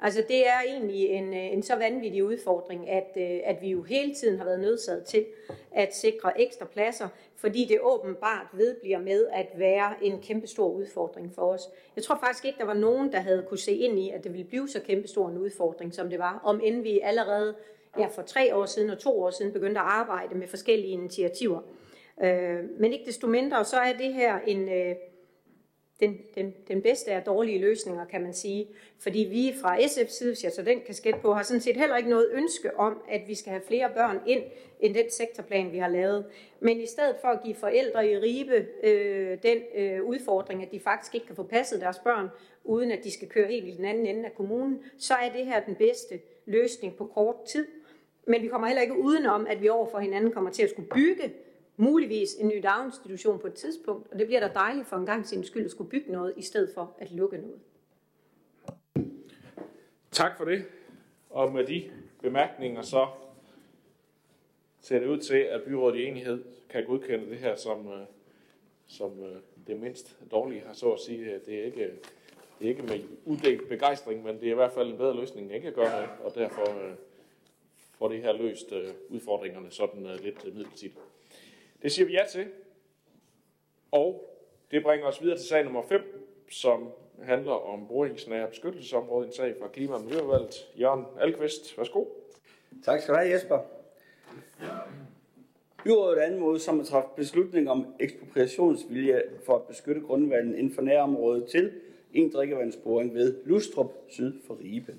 Altså 0.00 0.24
det 0.28 0.48
er 0.48 0.60
egentlig 0.66 1.06
en, 1.06 1.34
øh, 1.34 1.52
en 1.52 1.62
så 1.62 1.76
vanvittig 1.76 2.24
udfordring, 2.24 2.88
at, 2.88 3.16
øh, 3.16 3.40
at 3.44 3.62
vi 3.62 3.68
jo 3.68 3.82
hele 3.82 4.14
tiden 4.14 4.38
har 4.38 4.44
været 4.44 4.60
nødsaget 4.60 5.04
til 5.04 5.26
at 5.72 5.94
sikre 5.96 6.40
ekstra 6.40 6.66
pladser, 6.66 7.08
fordi 7.36 7.64
det 7.64 7.78
åbenbart 7.82 8.46
vedbliver 8.52 8.98
med 8.98 9.26
at 9.32 9.46
være 9.56 9.94
en 10.02 10.22
kæmpestor 10.22 10.68
udfordring 10.68 11.34
for 11.34 11.42
os. 11.42 11.68
Jeg 11.96 12.04
tror 12.04 12.18
faktisk 12.24 12.44
ikke, 12.44 12.58
der 12.58 12.64
var 12.64 12.74
nogen, 12.74 13.12
der 13.12 13.20
havde 13.20 13.46
kunne 13.48 13.58
se 13.58 13.72
ind 13.72 13.98
i, 13.98 14.10
at 14.10 14.24
det 14.24 14.32
ville 14.32 14.48
blive 14.48 14.68
så 14.68 14.80
kæmpestor 14.80 15.28
en 15.28 15.38
udfordring, 15.38 15.94
som 15.94 16.10
det 16.10 16.18
var, 16.18 16.40
om 16.44 16.60
end 16.64 16.82
vi 16.82 17.00
allerede 17.00 17.54
ja, 17.98 18.06
for 18.06 18.22
tre 18.22 18.54
år 18.54 18.66
siden 18.66 18.90
og 18.90 18.98
to 18.98 19.22
år 19.22 19.30
siden 19.30 19.52
begyndte 19.52 19.80
at 19.80 19.86
arbejde 19.86 20.34
med 20.34 20.46
forskellige 20.46 20.92
initiativer. 20.92 21.60
Øh, 22.22 22.58
men 22.78 22.92
ikke 22.92 23.06
desto 23.06 23.26
mindre, 23.26 23.64
så 23.64 23.76
er 23.76 23.92
det 23.92 24.14
her 24.14 24.38
en, 24.46 24.68
øh, 24.68 24.94
den, 26.00 26.18
den, 26.34 26.54
den 26.68 26.82
bedste 26.82 27.10
af 27.10 27.22
dårlige 27.22 27.58
løsninger, 27.58 28.04
kan 28.04 28.22
man 28.22 28.32
sige. 28.32 28.68
Fordi 28.98 29.18
vi 29.18 29.54
fra 29.60 29.76
SF's 29.76 30.18
side, 30.18 30.30
hvis 30.30 30.44
jeg 30.44 30.52
så 30.52 30.62
den 30.62 30.80
kasket 30.86 31.14
på, 31.22 31.34
har 31.34 31.42
sådan 31.42 31.60
set 31.60 31.76
heller 31.76 31.96
ikke 31.96 32.10
noget 32.10 32.28
ønske 32.32 32.76
om, 32.78 33.02
at 33.08 33.20
vi 33.26 33.34
skal 33.34 33.50
have 33.50 33.62
flere 33.68 33.90
børn 33.94 34.20
ind, 34.26 34.42
end 34.80 34.94
den 34.94 35.10
sektorplan, 35.10 35.72
vi 35.72 35.78
har 35.78 35.88
lavet. 35.88 36.24
Men 36.60 36.80
i 36.80 36.86
stedet 36.86 37.16
for 37.20 37.28
at 37.28 37.42
give 37.44 37.54
forældre 37.54 38.10
i 38.10 38.18
Ribe 38.18 38.66
øh, 38.82 39.38
den 39.42 39.58
øh, 39.74 40.04
udfordring, 40.04 40.62
at 40.62 40.72
de 40.72 40.80
faktisk 40.80 41.14
ikke 41.14 41.26
kan 41.26 41.36
få 41.36 41.42
passet 41.42 41.80
deres 41.80 41.98
børn, 41.98 42.28
uden 42.64 42.90
at 42.90 43.04
de 43.04 43.12
skal 43.12 43.28
køre 43.28 43.46
helt 43.46 43.68
i 43.68 43.76
den 43.76 43.84
anden 43.84 44.06
ende 44.06 44.24
af 44.24 44.34
kommunen, 44.34 44.78
så 44.98 45.14
er 45.14 45.32
det 45.36 45.46
her 45.46 45.60
den 45.60 45.74
bedste 45.74 46.20
løsning 46.46 46.96
på 46.96 47.06
kort 47.06 47.44
tid. 47.46 47.66
Men 48.26 48.42
vi 48.42 48.48
kommer 48.48 48.66
heller 48.66 48.82
ikke 48.82 48.98
udenom, 48.98 49.46
at 49.46 49.62
vi 49.62 49.68
over 49.68 49.86
for 49.90 49.98
hinanden 49.98 50.32
kommer 50.32 50.50
til 50.50 50.62
at 50.62 50.70
skulle 50.70 50.88
bygge 50.88 51.32
muligvis 51.76 52.34
en 52.34 52.48
ny 52.48 52.60
daginstitution 52.62 53.38
på 53.38 53.46
et 53.46 53.54
tidspunkt, 53.54 54.12
og 54.12 54.18
det 54.18 54.26
bliver 54.26 54.40
da 54.40 54.50
dejligt 54.54 54.86
for 54.86 54.96
en 54.96 55.06
gang 55.06 55.26
sin 55.26 55.44
skyld 55.44 55.64
at 55.64 55.70
skulle 55.70 55.90
bygge 55.90 56.12
noget, 56.12 56.34
i 56.36 56.42
stedet 56.42 56.70
for 56.74 56.94
at 56.98 57.12
lukke 57.12 57.38
noget. 57.38 57.60
Tak 60.10 60.36
for 60.36 60.44
det. 60.44 60.64
Og 61.30 61.52
med 61.52 61.66
de 61.66 61.90
bemærkninger 62.22 62.82
så 62.82 63.06
ser 64.80 64.98
det 64.98 65.06
ud 65.06 65.18
til, 65.18 65.36
at 65.36 65.62
byrådet 65.62 65.98
i 65.98 66.04
enighed 66.04 66.44
kan 66.68 66.86
godkende 66.86 67.30
det 67.30 67.38
her 67.38 67.56
som, 67.56 67.88
øh, 67.88 68.06
som 68.86 69.22
øh, 69.22 69.36
det 69.66 69.80
mindst 69.80 70.18
dårlige 70.30 70.62
har 70.66 70.72
så 70.72 70.90
at 70.90 71.00
sige. 71.00 71.40
Det 71.46 71.60
er 71.60 71.64
ikke, 71.64 71.90
det 72.58 72.64
er 72.64 72.68
ikke 72.68 72.82
med 72.82 73.00
uddelt 73.24 73.68
begejstring, 73.68 74.24
men 74.24 74.40
det 74.40 74.46
er 74.46 74.52
i 74.52 74.54
hvert 74.54 74.72
fald 74.72 74.90
en 74.90 74.98
bedre 74.98 75.16
løsning 75.16 75.46
end 75.46 75.54
ikke 75.54 75.68
at 75.68 75.74
gøre 75.74 75.90
noget, 75.90 76.10
og 76.24 76.34
derfor 76.34 76.70
øh, 76.70 76.94
får 77.98 78.08
det 78.08 78.22
her 78.22 78.32
løst 78.32 78.72
udfordringerne 79.08 79.70
sådan 79.70 80.06
lidt 80.22 80.44
midlertidigt. 80.44 80.98
Det 81.84 81.92
siger 81.92 82.06
vi 82.06 82.12
ja 82.12 82.24
til. 82.30 82.46
Og 83.90 84.36
det 84.70 84.82
bringer 84.82 85.06
os 85.06 85.22
videre 85.22 85.38
til 85.38 85.46
sag 85.46 85.64
nummer 85.64 85.82
5, 85.82 86.00
som 86.50 86.88
handler 87.22 87.52
om 87.52 87.88
boringsnære 87.88 88.48
beskyttelsesområde, 88.48 89.26
en 89.26 89.32
sag 89.32 89.54
fra 89.60 89.68
Klima- 89.68 89.94
og 89.94 90.04
Miljøvalget. 90.04 90.68
Jørgen 90.80 91.04
Alkvist, 91.20 91.78
værsgo. 91.78 92.04
Tak 92.84 93.00
skal 93.00 93.14
du 93.14 93.18
have, 93.18 93.32
Jesper. 93.32 93.58
Byrådet 95.84 96.18
anmodes 96.18 96.62
som 96.62 96.80
at 96.80 96.86
træffe 96.86 97.08
beslutning 97.16 97.70
om 97.70 97.94
ekspropriationsvilje 98.00 99.22
for 99.46 99.56
at 99.56 99.62
beskytte 99.62 100.00
grundvandet 100.00 100.56
inden 100.56 100.74
for 100.74 100.82
nærområdet 100.82 101.48
til 101.48 101.72
en 102.12 102.32
drikkevandsboring 102.32 103.14
ved 103.14 103.44
Lustrup 103.44 103.92
syd 104.08 104.42
for 104.46 104.58
Ribe. 104.64 104.94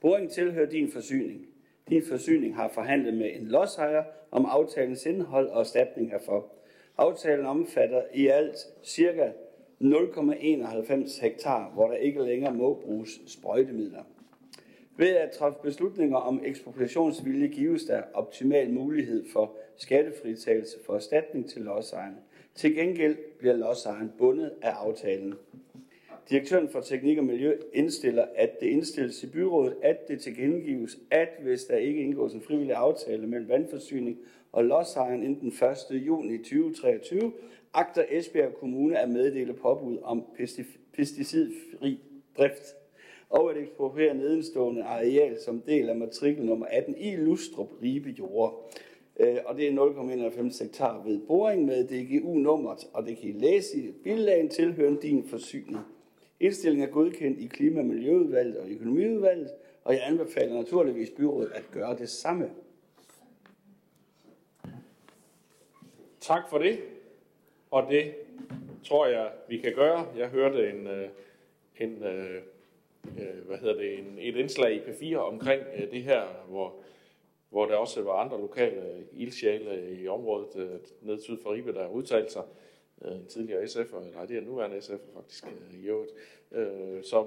Boringen 0.00 0.30
tilhører 0.30 0.70
din 0.70 0.92
forsyning. 0.92 1.46
Din 1.90 2.02
forsyning 2.02 2.56
har 2.56 2.68
forhandlet 2.68 3.14
med 3.14 3.30
en 3.34 3.46
lodsejer 3.46 4.02
om 4.30 4.46
aftalens 4.48 5.06
indhold 5.06 5.48
og 5.48 5.60
erstatning 5.60 6.10
herfor. 6.10 6.52
Aftalen 6.98 7.46
omfatter 7.46 8.02
i 8.14 8.26
alt 8.26 8.56
ca. 8.86 9.32
0,91 9.80 11.22
hektar, 11.22 11.70
hvor 11.74 11.88
der 11.88 11.94
ikke 11.94 12.22
længere 12.22 12.54
må 12.54 12.74
bruges 12.74 13.20
sprøjtemidler. 13.26 14.02
Ved 14.96 15.08
at 15.16 15.30
træffe 15.30 15.58
beslutninger 15.62 16.16
om 16.16 16.40
ekspropriationsvilje 16.44 17.48
gives 17.48 17.84
der 17.84 18.02
optimal 18.14 18.70
mulighed 18.70 19.24
for 19.32 19.56
skattefritagelse 19.76 20.76
for 20.86 20.94
erstatning 20.94 21.50
til 21.50 21.62
lodsejerne. 21.62 22.16
Til 22.54 22.74
gengæld 22.74 23.16
bliver 23.38 23.54
lodsejeren 23.54 24.12
bundet 24.18 24.52
af 24.62 24.70
aftalen. 24.70 25.34
Direktøren 26.28 26.68
for 26.68 26.80
Teknik 26.80 27.18
og 27.18 27.24
Miljø 27.24 27.56
indstiller, 27.72 28.24
at 28.34 28.60
det 28.60 28.66
indstilles 28.66 29.22
i 29.22 29.26
byrådet, 29.26 29.76
at 29.82 30.08
det 30.08 30.20
tilkendegives, 30.20 30.98
at 31.10 31.28
hvis 31.42 31.64
der 31.64 31.76
ikke 31.76 32.02
indgås 32.02 32.32
en 32.34 32.40
frivillig 32.40 32.74
aftale 32.74 33.26
mellem 33.26 33.48
vandforsyning 33.48 34.18
og 34.52 34.64
lodsejeren 34.64 35.22
inden 35.22 35.40
den 35.40 35.68
1. 35.92 36.06
juni 36.06 36.38
2023, 36.38 37.32
agter 37.74 38.04
Esbjerg 38.10 38.54
Kommune 38.54 38.98
at 38.98 39.08
meddele 39.08 39.52
påbud 39.52 39.98
om 40.02 40.24
pesticidfri 40.92 42.00
drift 42.38 42.74
og 43.30 43.50
at 43.50 43.56
ekspropriere 43.56 44.14
nedenstående 44.14 44.82
areal 44.82 45.40
som 45.44 45.60
del 45.60 45.88
af 45.88 45.96
matrikel 45.96 46.44
nummer 46.44 46.66
18 46.66 46.94
i 46.98 47.16
Lustrup 47.16 47.68
Ribe 47.82 48.10
Jord. 48.10 48.70
Øh, 49.20 49.36
og 49.46 49.56
det 49.56 49.68
er 49.68 49.72
0,91 49.72 50.64
hektar 50.64 51.02
ved 51.06 51.20
boring 51.26 51.64
med 51.64 51.84
DGU-nummeret, 51.84 52.86
og 52.92 53.06
det 53.06 53.16
kan 53.18 53.28
I 53.28 53.32
læse 53.32 53.78
i 53.78 53.90
bilagen 54.04 54.48
tilhørende 54.48 55.02
din 55.02 55.24
forsyning 55.28 55.78
Indstillingen 56.40 56.88
er 56.88 56.92
godkendt 56.92 57.38
i 57.38 57.46
Klima- 57.46 57.80
og 57.80 57.86
Miljøudvalget 57.86 58.56
og 58.58 58.70
Økonomiudvalget, 58.70 59.50
og 59.84 59.94
jeg 59.94 60.02
anbefaler 60.06 60.54
naturligvis 60.54 61.10
byrådet 61.10 61.52
at 61.52 61.64
gøre 61.72 61.96
det 61.96 62.08
samme. 62.08 62.50
Tak 66.20 66.50
for 66.50 66.58
det. 66.58 66.80
Og 67.70 67.86
det 67.90 68.14
tror 68.84 69.06
jeg, 69.06 69.32
vi 69.48 69.58
kan 69.58 69.74
gøre. 69.74 70.06
Jeg 70.16 70.28
hørte 70.28 70.70
en, 70.70 70.86
øh, 70.86 71.08
en, 71.76 72.02
øh, 72.02 72.42
øh, 73.18 73.46
hvad 73.46 73.58
hedder 73.58 73.74
det, 73.74 73.98
en, 73.98 74.18
et 74.18 74.36
indslag 74.36 74.74
i 74.74 74.78
P4 74.78 75.16
omkring 75.16 75.62
det 75.90 76.02
her, 76.02 76.22
hvor, 76.48 76.74
hvor 77.50 77.66
der 77.66 77.76
også 77.76 78.02
var 78.02 78.12
andre 78.12 78.40
lokale 78.40 79.06
ildsjæle 79.12 80.00
i 80.02 80.08
området 80.08 80.82
ned 81.02 81.20
syd 81.20 81.36
for 81.42 81.52
Ribe, 81.52 81.72
der 81.72 81.88
udtalte 81.88 82.32
sig. 82.32 82.42
Øh, 83.04 83.12
en 83.12 83.26
tidligere 83.26 83.62
SF'er, 83.62 84.14
nej 84.14 84.24
det 84.24 84.36
er 84.36 84.40
nuværende 84.40 84.76
SF'er 84.76 85.14
faktisk 85.14 85.46
øh, 85.46 85.80
i 85.82 85.86
øvrigt, 85.86 86.12
øh, 86.52 87.04
som 87.04 87.26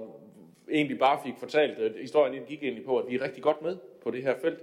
egentlig 0.70 0.98
bare 0.98 1.20
fik 1.24 1.34
fortalt, 1.38 1.78
at 1.78 1.92
historien 2.00 2.44
gik 2.44 2.62
egentlig 2.62 2.84
på, 2.84 2.98
at 2.98 3.08
vi 3.08 3.14
er 3.14 3.20
rigtig 3.20 3.42
godt 3.42 3.62
med 3.62 3.76
på 4.02 4.10
det 4.10 4.22
her 4.22 4.38
felt. 4.38 4.58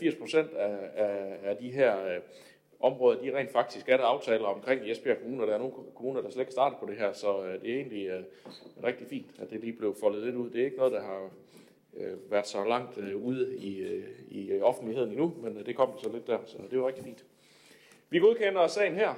80 0.00 0.14
procent 0.14 0.50
af, 0.52 0.90
af, 0.94 1.36
af 1.42 1.56
de 1.56 1.70
her 1.70 2.20
områder, 2.80 3.20
de 3.20 3.36
rent 3.36 3.52
faktisk 3.52 3.88
er 3.88 3.96
der 3.96 4.04
aftaler 4.04 4.46
omkring 4.46 4.86
i 4.86 4.90
Esbjerg 4.90 5.18
Kommune, 5.18 5.42
og 5.42 5.46
der 5.46 5.54
er 5.54 5.58
nogle 5.58 5.74
kommuner, 5.94 6.20
der 6.20 6.30
slet 6.30 6.42
ikke 6.42 6.52
starter 6.52 6.76
på 6.78 6.86
det 6.86 6.96
her, 6.96 7.12
så 7.12 7.44
øh, 7.44 7.60
det 7.60 7.70
er 7.70 7.76
egentlig 7.76 8.06
øh, 8.06 8.22
rigtig 8.84 9.06
fint, 9.06 9.30
at 9.38 9.50
det 9.50 9.60
lige 9.60 9.72
blev 9.72 9.96
foldet 10.00 10.24
lidt 10.24 10.36
ud. 10.36 10.50
Det 10.50 10.60
er 10.60 10.64
ikke 10.64 10.76
noget, 10.76 10.92
der 10.92 11.02
har 11.02 11.30
øh, 11.96 12.30
været 12.30 12.46
så 12.46 12.64
langt 12.64 12.98
øh, 12.98 13.16
ude 13.16 13.56
i, 13.56 13.78
øh, 13.78 14.04
i 14.28 14.60
offentligheden 14.60 15.10
endnu, 15.10 15.34
men 15.42 15.56
øh, 15.56 15.66
det 15.66 15.76
kom 15.76 15.98
så 15.98 16.12
lidt 16.12 16.26
der, 16.26 16.38
så 16.46 16.58
det 16.70 16.80
var 16.80 16.86
rigtig 16.86 17.04
fint. 17.04 17.24
Vi 18.10 18.18
godkender 18.18 18.66
sagen 18.66 18.94
her, 18.94 19.14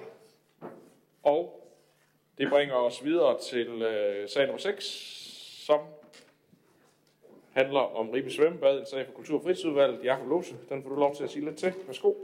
og 1.22 1.60
det 2.38 2.48
bringer 2.50 2.74
os 2.74 3.04
videre 3.04 3.38
til 3.50 3.82
øh, 3.82 4.28
sag 4.28 4.46
nummer 4.46 4.58
6, 4.58 4.84
som 5.66 5.80
handler 7.52 7.80
om 7.80 8.10
Ribe 8.10 8.30
Svømmebad, 8.30 8.78
en 8.78 8.86
sag 8.86 9.06
for 9.06 9.12
Kultur- 9.12 9.36
og 9.36 9.42
Fritidsudvalget. 9.42 10.04
Jakob 10.04 10.28
Lose, 10.28 10.54
den 10.68 10.82
får 10.82 10.90
du 10.90 10.96
lov 10.96 11.16
til 11.16 11.24
at 11.24 11.30
sige 11.30 11.44
lidt 11.44 11.56
til. 11.56 11.72
Værsgo. 11.86 12.14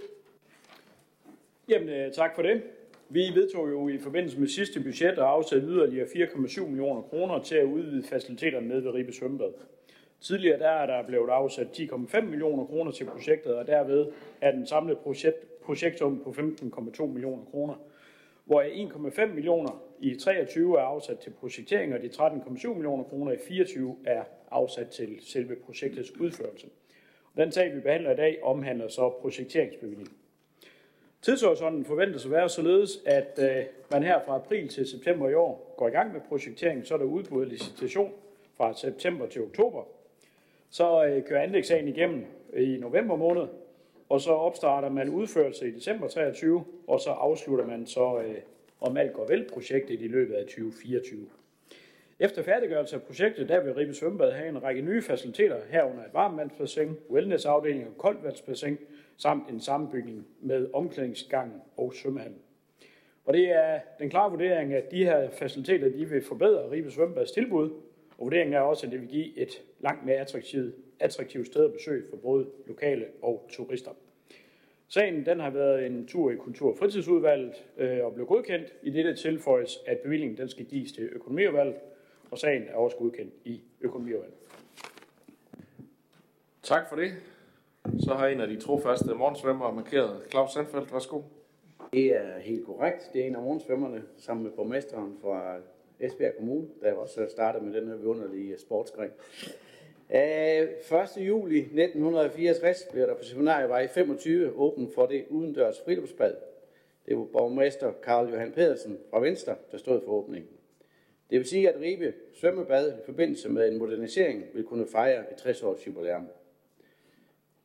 Jamen, 1.68 1.88
øh, 1.88 2.12
tak 2.12 2.35
for 2.35 2.42
det. 2.42 2.62
Vi 3.09 3.20
vedtog 3.35 3.70
jo 3.70 3.88
i 3.88 3.98
forbindelse 3.98 4.40
med 4.40 4.48
sidste 4.48 4.80
budget 4.82 5.12
at 5.12 5.18
afsætte 5.18 5.66
yderligere 5.66 6.06
4,7 6.06 6.66
millioner 6.66 7.02
kroner 7.02 7.42
til 7.42 7.54
at 7.54 7.64
udvide 7.64 8.02
faciliteterne 8.02 8.68
nede 8.68 8.85
ved 8.85 8.90
Ribe 8.90 9.12
Svømmebad. 9.12 9.52
Tidligere 10.20 10.59
der 10.59 10.68
er 10.68 10.87
der 10.87 11.06
blevet 11.06 11.30
afsat 11.30 11.66
10,5 11.66 12.20
millioner 12.20 12.64
kroner 12.64 12.92
til 12.92 13.04
projektet, 13.04 13.54
og 13.54 13.66
derved 13.66 14.06
er 14.40 14.52
den 14.52 14.66
samlede 14.66 14.96
projekt, 14.96 15.61
projektsum 15.62 16.22
på 16.24 16.30
15,2 16.30 17.06
millioner 17.06 17.44
kroner, 17.44 17.74
hvor 18.46 18.62
1,5 18.62 19.26
millioner 19.26 19.82
i 20.00 20.14
23 20.14 20.78
er 20.78 20.82
afsat 20.82 21.18
til 21.18 21.30
projektering, 21.30 21.94
og 21.94 22.00
de 22.00 22.06
13,7 22.09 22.68
millioner 22.68 23.04
kroner 23.04 23.32
i 23.32 23.37
24 23.48 23.96
er 24.04 24.24
afsat 24.50 24.88
til 24.88 25.18
selve 25.20 25.56
projektets 25.56 26.20
udførelse. 26.20 26.66
Den 27.37 27.52
sag, 27.52 27.74
vi 27.74 27.80
behandler 27.80 28.11
i 28.11 28.16
dag, 28.16 28.38
omhandler 28.42 28.88
så 28.88 29.11
projekteringsbevilling. 29.20 30.09
Tidshorisonten 31.22 31.85
forventes 31.85 32.24
at 32.24 32.30
være 32.30 32.48
således, 32.48 33.02
at 33.06 33.38
øh, 33.42 33.64
man 33.90 34.02
her 34.02 34.20
fra 34.26 34.35
april 34.35 34.68
til 34.68 34.87
september 34.87 35.28
i 35.28 35.35
år 35.35 35.74
går 35.76 35.88
i 35.88 35.90
gang 35.90 36.12
med 36.12 36.20
projekteringen, 36.28 36.85
så 36.85 36.94
er 36.94 36.98
der 36.98 37.04
udbud 37.04 37.46
licitation 37.46 38.12
fra 38.56 38.74
september 38.74 39.26
til 39.26 39.42
oktober. 39.42 39.85
Så 40.70 41.04
øh, 41.04 41.24
kører 41.24 41.42
anlægssagen 41.42 41.88
igennem 41.88 42.24
i 42.56 42.76
november 42.80 43.16
måned, 43.16 43.46
og 44.08 44.20
så 44.20 44.30
opstarter 44.30 44.88
man 44.88 45.08
udførelse 45.08 45.68
i 45.68 45.70
december 45.70 46.08
23, 46.08 46.64
og 46.86 47.00
så 47.00 47.10
afslutter 47.10 47.66
man 47.66 47.86
så, 47.86 48.22
øh, 48.26 48.34
om 48.80 48.96
alt 48.96 49.12
går 49.12 49.26
vel, 49.26 49.48
projektet 49.52 50.00
i 50.02 50.08
løbet 50.08 50.34
af 50.34 50.44
2024. 50.44 51.26
Efter 52.18 52.42
færdiggørelse 52.42 52.96
af 52.96 53.02
projektet, 53.02 53.48
der 53.48 53.60
vil 53.60 53.74
Ribe 53.74 53.94
Svømmebad 53.94 54.32
have 54.32 54.48
en 54.48 54.62
række 54.62 54.82
nye 54.82 55.02
faciliteter, 55.02 55.56
herunder 55.70 56.04
et 56.04 56.14
varmvandsbassin, 56.14 56.96
wellnessafdeling 57.10 57.86
og 57.86 57.98
koldvandsbassin, 57.98 58.78
samt 59.16 59.50
en 59.50 59.60
sammenbygning 59.60 60.26
med 60.40 60.68
omklædningsgangen 60.72 61.60
og 61.76 61.94
svømmehallen. 61.94 62.38
Og 63.24 63.34
det 63.34 63.50
er 63.50 63.80
den 63.98 64.10
klare 64.10 64.30
vurdering, 64.30 64.74
at 64.74 64.90
de 64.90 65.04
her 65.04 65.30
faciliteter 65.30 65.88
de 65.88 66.08
vil 66.08 66.22
forbedre 66.22 66.70
Ribe 66.70 66.90
Svømmebads 66.90 67.32
tilbud, 67.32 67.70
og 68.18 68.24
vurderingen 68.24 68.54
er 68.54 68.60
også, 68.60 68.86
at 68.86 68.92
det 68.92 69.00
vil 69.00 69.08
give 69.08 69.38
et 69.38 69.62
langt 69.87 70.05
mere 70.05 70.16
attraktivt, 70.16 70.75
attraktivt 71.01 71.46
sted 71.46 71.64
at 71.64 71.72
besøge 71.72 72.05
for 72.11 72.16
både 72.16 72.46
lokale 72.66 73.07
og 73.22 73.49
turister. 73.51 73.90
Sagen 74.88 75.27
den 75.27 75.40
har 75.40 75.51
været 75.51 75.87
en 75.87 76.07
tur 76.07 76.31
i 76.31 76.37
Kultur- 76.37 76.70
og 76.70 76.79
Fritidsudvalget 76.79 77.64
øh, 77.77 78.05
og 78.05 78.14
blev 78.14 78.27
godkendt. 78.27 78.72
I 78.83 78.90
dette 78.90 79.16
tilføjes, 79.16 79.79
at 79.87 79.99
bevillingen 79.99 80.37
den 80.37 80.49
skal 80.49 80.64
gives 80.64 80.92
til 80.92 81.05
økonomiudvalget, 81.12 81.77
og 82.31 82.38
sagen 82.38 82.62
er 82.68 82.75
også 82.75 82.96
godkendt 82.96 83.35
i 83.44 83.61
økonomiudvalget. 83.81 84.35
Tak 86.62 86.88
for 86.88 86.96
det. 86.96 87.12
Så 87.99 88.14
har 88.14 88.27
en 88.27 88.40
af 88.40 88.49
de 88.49 88.61
trofaste 88.61 89.14
morgensvømmere 89.14 89.72
markeret. 89.72 90.22
Claus 90.31 90.53
Sandfeldt, 90.53 90.92
værsgo. 90.92 91.22
Det 91.92 92.16
er 92.16 92.38
helt 92.38 92.66
korrekt. 92.66 93.11
Det 93.12 93.22
er 93.22 93.27
en 93.27 93.37
af 93.37 93.42
morgensvømmerne 93.42 94.03
sammen 94.16 94.44
med 94.44 94.53
borgmesteren 94.53 95.16
fra 95.22 95.57
Esbjerg 96.01 96.37
Kommune, 96.37 96.66
der 96.83 96.92
også 96.92 97.27
startede 97.31 97.64
med 97.64 97.81
den 97.81 97.88
her 97.88 97.96
vidunderlige 97.96 98.59
sportsgren. 98.59 99.11
Øh, 100.10 100.18
1. 100.18 101.26
juli 101.26 101.58
1964 101.58 102.88
blev 102.92 103.06
der 103.06 103.14
på 103.14 103.24
Seminarievej 103.24 103.86
25 103.88 104.52
åbent 104.56 104.94
for 104.94 105.06
det 105.06 105.24
udendørs 105.28 105.80
friluftsbad. 105.80 106.34
Det 107.06 107.16
var 107.16 107.24
borgmester 107.24 107.92
Karl 108.02 108.30
Johan 108.30 108.52
Pedersen 108.52 108.98
fra 109.10 109.20
Venstre, 109.20 109.54
der 109.72 109.78
stod 109.78 110.00
for 110.04 110.12
åbningen. 110.12 110.50
Det 111.30 111.38
vil 111.38 111.46
sige, 111.46 111.68
at 111.68 111.80
Ribe 111.80 112.14
svømmebad 112.34 112.92
i 112.92 113.04
forbindelse 113.04 113.48
med 113.48 113.68
en 113.68 113.78
modernisering 113.78 114.44
vil 114.54 114.64
kunne 114.64 114.86
fejre 114.86 115.32
et 115.32 115.46
60-års 115.46 115.86
jubilæum. 115.86 116.28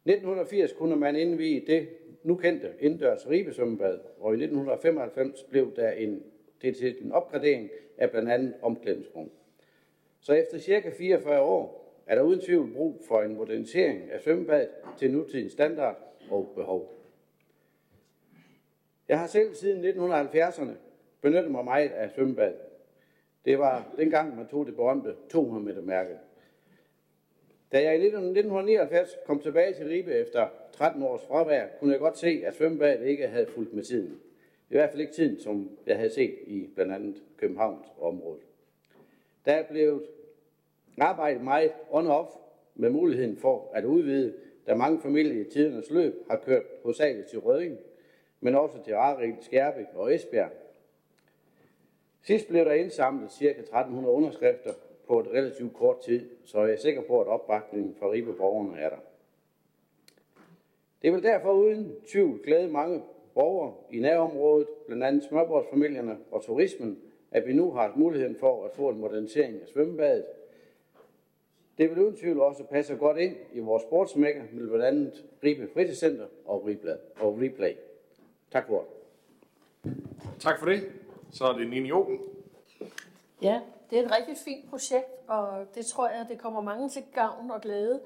1980 0.05 0.73
kunne 0.73 0.95
man 0.95 1.15
indvige 1.15 1.63
det 1.67 1.87
nu 2.23 2.35
kendte 2.35 2.73
indendørs 2.79 3.29
Ribe 3.29 3.53
Svømmebad, 3.53 3.99
og 4.19 4.33
i 4.33 4.43
1995 4.43 5.43
blev 5.43 5.75
der 5.75 5.91
en, 5.91 6.23
det 6.61 6.77
til 6.77 6.95
en 7.01 7.11
opgradering 7.11 7.69
af 7.97 8.11
blandt 8.11 8.31
andet 8.31 8.53
omklædningsrum. 8.61 9.31
Så 10.19 10.33
efter 10.33 10.57
cirka 10.57 10.89
44 10.89 11.41
år 11.41 11.80
er 12.11 12.15
der 12.15 12.21
uden 12.21 12.41
tvivl 12.41 12.73
brug 12.73 13.01
for 13.07 13.21
en 13.21 13.35
modernisering 13.35 14.11
af 14.11 14.21
svømmebadet 14.21 14.69
til 14.97 15.11
nutidens 15.11 15.51
standard 15.51 16.15
og 16.29 16.51
behov. 16.55 16.93
Jeg 19.07 19.19
har 19.19 19.27
selv 19.27 19.55
siden 19.55 19.85
1970'erne 19.85 20.71
benyttet 21.21 21.51
mig 21.51 21.65
meget 21.65 21.89
af 21.89 22.11
svømmebad. 22.11 22.53
Det 23.45 23.59
var 23.59 23.93
dengang, 23.97 24.37
man 24.37 24.47
tog 24.47 24.65
det 24.65 24.75
berømte 24.75 25.15
200 25.29 25.65
meter 25.65 25.81
mærke. 25.81 26.17
Da 27.71 27.83
jeg 27.83 27.93
i 27.93 28.05
1979 28.05 29.17
kom 29.25 29.39
tilbage 29.39 29.73
til 29.73 29.87
Ribe 29.87 30.11
efter 30.13 30.47
13 30.71 31.03
års 31.03 31.25
fravær, 31.25 31.67
kunne 31.79 31.91
jeg 31.91 31.99
godt 31.99 32.17
se, 32.17 32.43
at 32.45 32.55
svømmebadet 32.55 33.07
ikke 33.07 33.27
havde 33.27 33.47
fulgt 33.47 33.73
med 33.73 33.83
tiden. 33.83 34.19
I 34.69 34.73
hvert 34.73 34.89
fald 34.89 35.01
ikke 35.01 35.13
tiden, 35.13 35.39
som 35.39 35.77
jeg 35.85 35.97
havde 35.97 36.13
set 36.13 36.35
i 36.47 36.69
blandt 36.75 36.93
andet 36.93 37.23
Københavns 37.37 37.87
område. 37.99 38.39
Der 39.45 39.51
er 39.51 39.63
blevet 39.63 40.03
arbejdet 41.01 41.43
meget 41.43 41.71
on-off 41.89 42.37
med 42.75 42.89
muligheden 42.89 43.37
for 43.37 43.71
at 43.73 43.85
udvide, 43.85 44.33
da 44.67 44.75
mange 44.75 44.99
familier 45.01 45.41
i 45.41 45.49
tidernes 45.49 45.89
løb 45.91 46.13
har 46.29 46.37
kørt 46.37 46.63
hovedsageligt 46.83 47.27
til 47.27 47.39
Rødding, 47.39 47.77
men 48.39 48.55
også 48.55 48.83
til 48.83 48.95
Rarik, 48.95 49.33
Skærbæk 49.41 49.85
og 49.93 50.15
Esbjerg. 50.15 50.51
Sidst 52.23 52.47
blev 52.47 52.65
der 52.65 52.73
indsamlet 52.73 53.31
ca. 53.31 53.49
1300 53.49 54.13
underskrifter 54.15 54.73
på 55.07 55.19
et 55.19 55.27
relativt 55.27 55.73
kort 55.73 55.99
tid, 55.99 56.29
så 56.45 56.63
jeg 56.63 56.73
er 56.73 56.77
sikker 56.77 57.01
på, 57.01 57.21
at 57.21 57.27
opbakningen 57.27 57.95
fra 57.99 58.11
Ribe-borgerne 58.11 58.79
er 58.79 58.89
der. 58.89 58.99
Det 61.01 61.13
vil 61.13 61.23
derfor 61.23 61.53
uden 61.53 61.95
tvivl 62.07 62.41
glæde 62.43 62.67
mange 62.67 63.01
borgere 63.33 63.73
i 63.91 63.99
nærområdet, 63.99 64.67
blandt 64.87 65.03
andet 65.03 65.23
smørbordsfamilierne 65.23 66.17
og 66.31 66.43
turismen, 66.43 66.99
at 67.31 67.47
vi 67.47 67.53
nu 67.53 67.71
har 67.71 67.93
muligheden 67.95 68.35
for 68.35 68.65
at 68.65 68.71
få 68.71 68.89
en 68.89 68.99
modernisering 68.99 69.61
af 69.61 69.67
svømmebadet. 69.67 70.25
Det 71.77 71.89
vil 71.89 71.99
uden 71.99 72.17
tvivl 72.17 72.39
også 72.39 72.63
passe 72.63 72.95
godt 72.95 73.17
ind 73.17 73.35
i 73.53 73.59
vores 73.59 73.83
sportsmækker 73.83 74.43
med 74.51 74.67
blandt 74.67 74.85
andet 74.85 75.25
Ribe 75.43 75.69
Fritidscenter 75.73 76.27
og 76.45 76.67
Replay. 76.67 76.95
Og 77.19 77.39
Replay. 77.41 77.73
Tak 78.51 78.67
for 78.67 78.85
det. 79.83 79.93
Tak 80.39 80.59
for 80.59 80.65
det. 80.65 80.91
Så 81.31 81.45
er 81.45 81.53
det 81.53 81.69
Nini 81.69 81.89
Joben. 81.89 82.19
Ja, 83.41 83.61
det 83.89 83.99
er 83.99 84.03
et 84.03 84.11
rigtig 84.17 84.37
fint 84.37 84.69
projekt, 84.69 85.09
og 85.27 85.65
det 85.75 85.85
tror 85.85 86.09
jeg, 86.09 86.25
det 86.29 86.39
kommer 86.39 86.61
mange 86.61 86.89
til 86.89 87.03
gavn 87.13 87.51
og 87.51 87.61
glæde. 87.61 88.01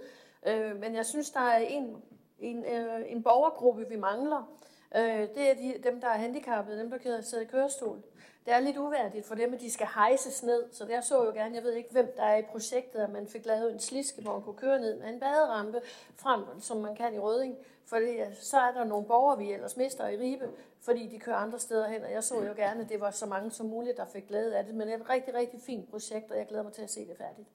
Øh, 0.48 0.80
men 0.80 0.96
jeg 0.96 1.06
synes, 1.06 1.32
der 1.32 1.40
er 1.40 1.58
en, 1.58 1.96
en, 2.40 2.66
øh, 2.66 3.12
en 3.12 3.24
borgergruppe, 3.24 3.90
vi 3.90 3.96
mangler. 3.96 4.58
Øh, 4.96 5.22
det 5.36 5.50
er 5.50 5.54
de, 5.54 5.90
dem, 5.90 6.02
der 6.02 6.08
er 6.08 6.18
handicappede, 6.18 6.80
dem, 6.80 6.90
der 6.90 6.98
kan 6.98 7.24
sidde 7.24 7.44
i 7.44 7.48
kørestol. 7.48 8.02
Det 8.46 8.54
er 8.54 8.60
lidt 8.60 8.78
uværdigt 8.78 9.26
for 9.26 9.36
dem, 9.36 9.54
at 9.54 9.62
de 9.62 9.72
skal 9.72 9.88
hejses 9.96 10.44
ned, 10.44 10.64
så 10.72 10.88
jeg 10.90 11.04
så 11.04 11.26
jo 11.26 11.32
gerne, 11.32 11.56
jeg 11.56 11.64
ved 11.64 11.74
ikke, 11.74 11.92
hvem 11.92 12.14
der 12.16 12.24
er 12.24 12.38
i 12.38 12.42
projektet, 12.42 13.00
at 13.00 13.10
man 13.10 13.28
fik 13.28 13.46
lavet 13.46 13.74
en 13.74 13.80
sliske, 13.80 14.22
hvor 14.22 14.34
man 14.34 14.42
kunne 14.42 14.58
køre 14.58 14.80
ned 14.80 15.00
med 15.00 15.08
en 15.08 15.20
baderampe 15.20 15.82
frem, 16.16 16.42
som 16.60 16.78
man 16.78 16.96
kan 16.96 17.14
i 17.14 17.20
Røding. 17.20 17.56
For 17.86 18.00
så 18.34 18.58
er 18.58 18.72
der 18.72 18.84
nogle 18.84 19.06
borgere, 19.06 19.38
vi 19.38 19.54
ellers 19.54 19.78
mister 19.78 20.08
i 20.08 20.18
Ribe, 20.18 20.50
fordi 20.82 21.08
de 21.08 21.20
kører 21.20 21.36
andre 21.36 21.60
steder 21.60 21.88
hen, 21.88 22.04
og 22.04 22.12
jeg 22.12 22.24
så 22.24 22.44
jo 22.44 22.54
gerne, 22.56 22.82
at 22.82 22.90
det 22.90 23.00
var 23.00 23.12
så 23.12 23.26
mange 23.26 23.52
som 23.52 23.66
muligt, 23.66 23.98
der 23.98 24.06
fik 24.06 24.28
glæde 24.28 24.58
af 24.58 24.66
det. 24.66 24.76
Men 24.76 24.88
det 24.88 24.94
er 24.94 25.00
et 25.00 25.10
rigtig, 25.10 25.34
rigtig 25.34 25.60
fint 25.66 25.90
projekt, 25.90 26.32
og 26.32 26.38
jeg 26.38 26.48
glæder 26.48 26.64
mig 26.64 26.74
til 26.74 26.82
at 26.82 26.90
se 26.90 27.00
det 27.00 27.18
færdigt. 27.18 27.48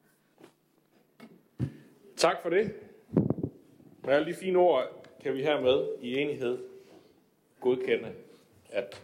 Tak 2.17 2.43
for 2.43 2.51
det. 2.51 2.75
Med 4.05 4.15
alle 4.15 4.33
de 4.33 4.35
fine 4.35 4.59
ord 4.59 5.07
kan 5.21 5.35
vi 5.35 5.43
hermed 5.43 5.89
i 6.01 6.17
enighed 6.17 6.59
godkende, 7.61 8.13
at 8.71 9.03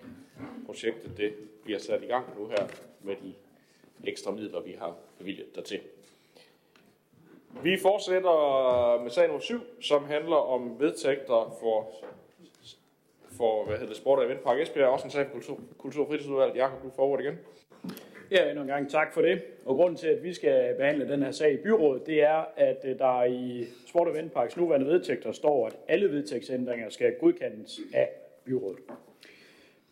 projektet 0.67 1.17
det 1.17 1.35
bliver 1.67 1.79
sat 1.79 2.03
i 2.03 2.07
gang 2.07 2.25
nu 2.39 2.47
her 2.49 2.67
med 3.03 3.17
de 3.17 3.35
ekstra 4.05 4.31
midler, 4.31 4.61
vi 4.61 4.77
har 4.79 4.97
bevilget 5.19 5.55
dertil. 5.55 5.81
Vi 7.63 7.79
fortsætter 7.83 9.03
med 9.03 9.11
sag 9.11 9.27
nummer 9.27 9.41
7, 9.41 9.61
som 9.81 10.05
handler 10.05 10.37
om 10.37 10.81
vedtægter 10.81 11.57
for, 11.61 11.91
for 13.37 13.65
hvad 13.65 13.77
hedder 13.77 13.89
det, 13.89 13.97
Sport 13.97 14.19
og 14.19 14.25
Eventpark 14.25 14.61
Esbjerg, 14.61 14.89
også 14.89 15.05
en 15.05 15.11
sag 15.11 15.27
for 15.27 15.33
Kultur, 15.33 15.61
Kultur- 15.79 16.03
og 16.03 16.09
Fritidsudvalget. 16.09 16.57
Jakob, 16.57 16.83
du 16.83 16.91
forward 16.97 17.21
igen. 17.21 17.39
Ja, 18.31 18.49
endnu 18.49 18.63
en 18.63 18.69
gang 18.69 18.91
tak 18.91 19.15
for 19.15 19.23
det. 19.23 19.43
Og 19.65 19.77
grunden 19.77 19.97
til, 19.97 20.09
at 20.09 20.23
vi 20.23 20.35
skal 20.35 20.75
behandle 20.75 21.09
den 21.09 21.23
her 21.23 21.31
sag 21.31 21.53
i 21.53 21.57
byrådet, 21.57 22.07
det 22.07 22.23
er, 22.23 22.45
at 22.57 22.85
øh, 22.85 22.99
der 22.99 23.25
i 23.25 23.67
Sport 23.87 24.09
og 24.09 24.15
Eventparks 24.15 24.57
nuværende 24.57 24.87
vedtægter 24.87 25.33
står, 25.33 25.67
at 25.67 25.77
alle 25.89 26.13
vedtægtsændringer 26.13 26.89
skal 26.89 27.15
godkendes 27.21 27.81
af 27.95 28.09
byrådet. 28.45 28.79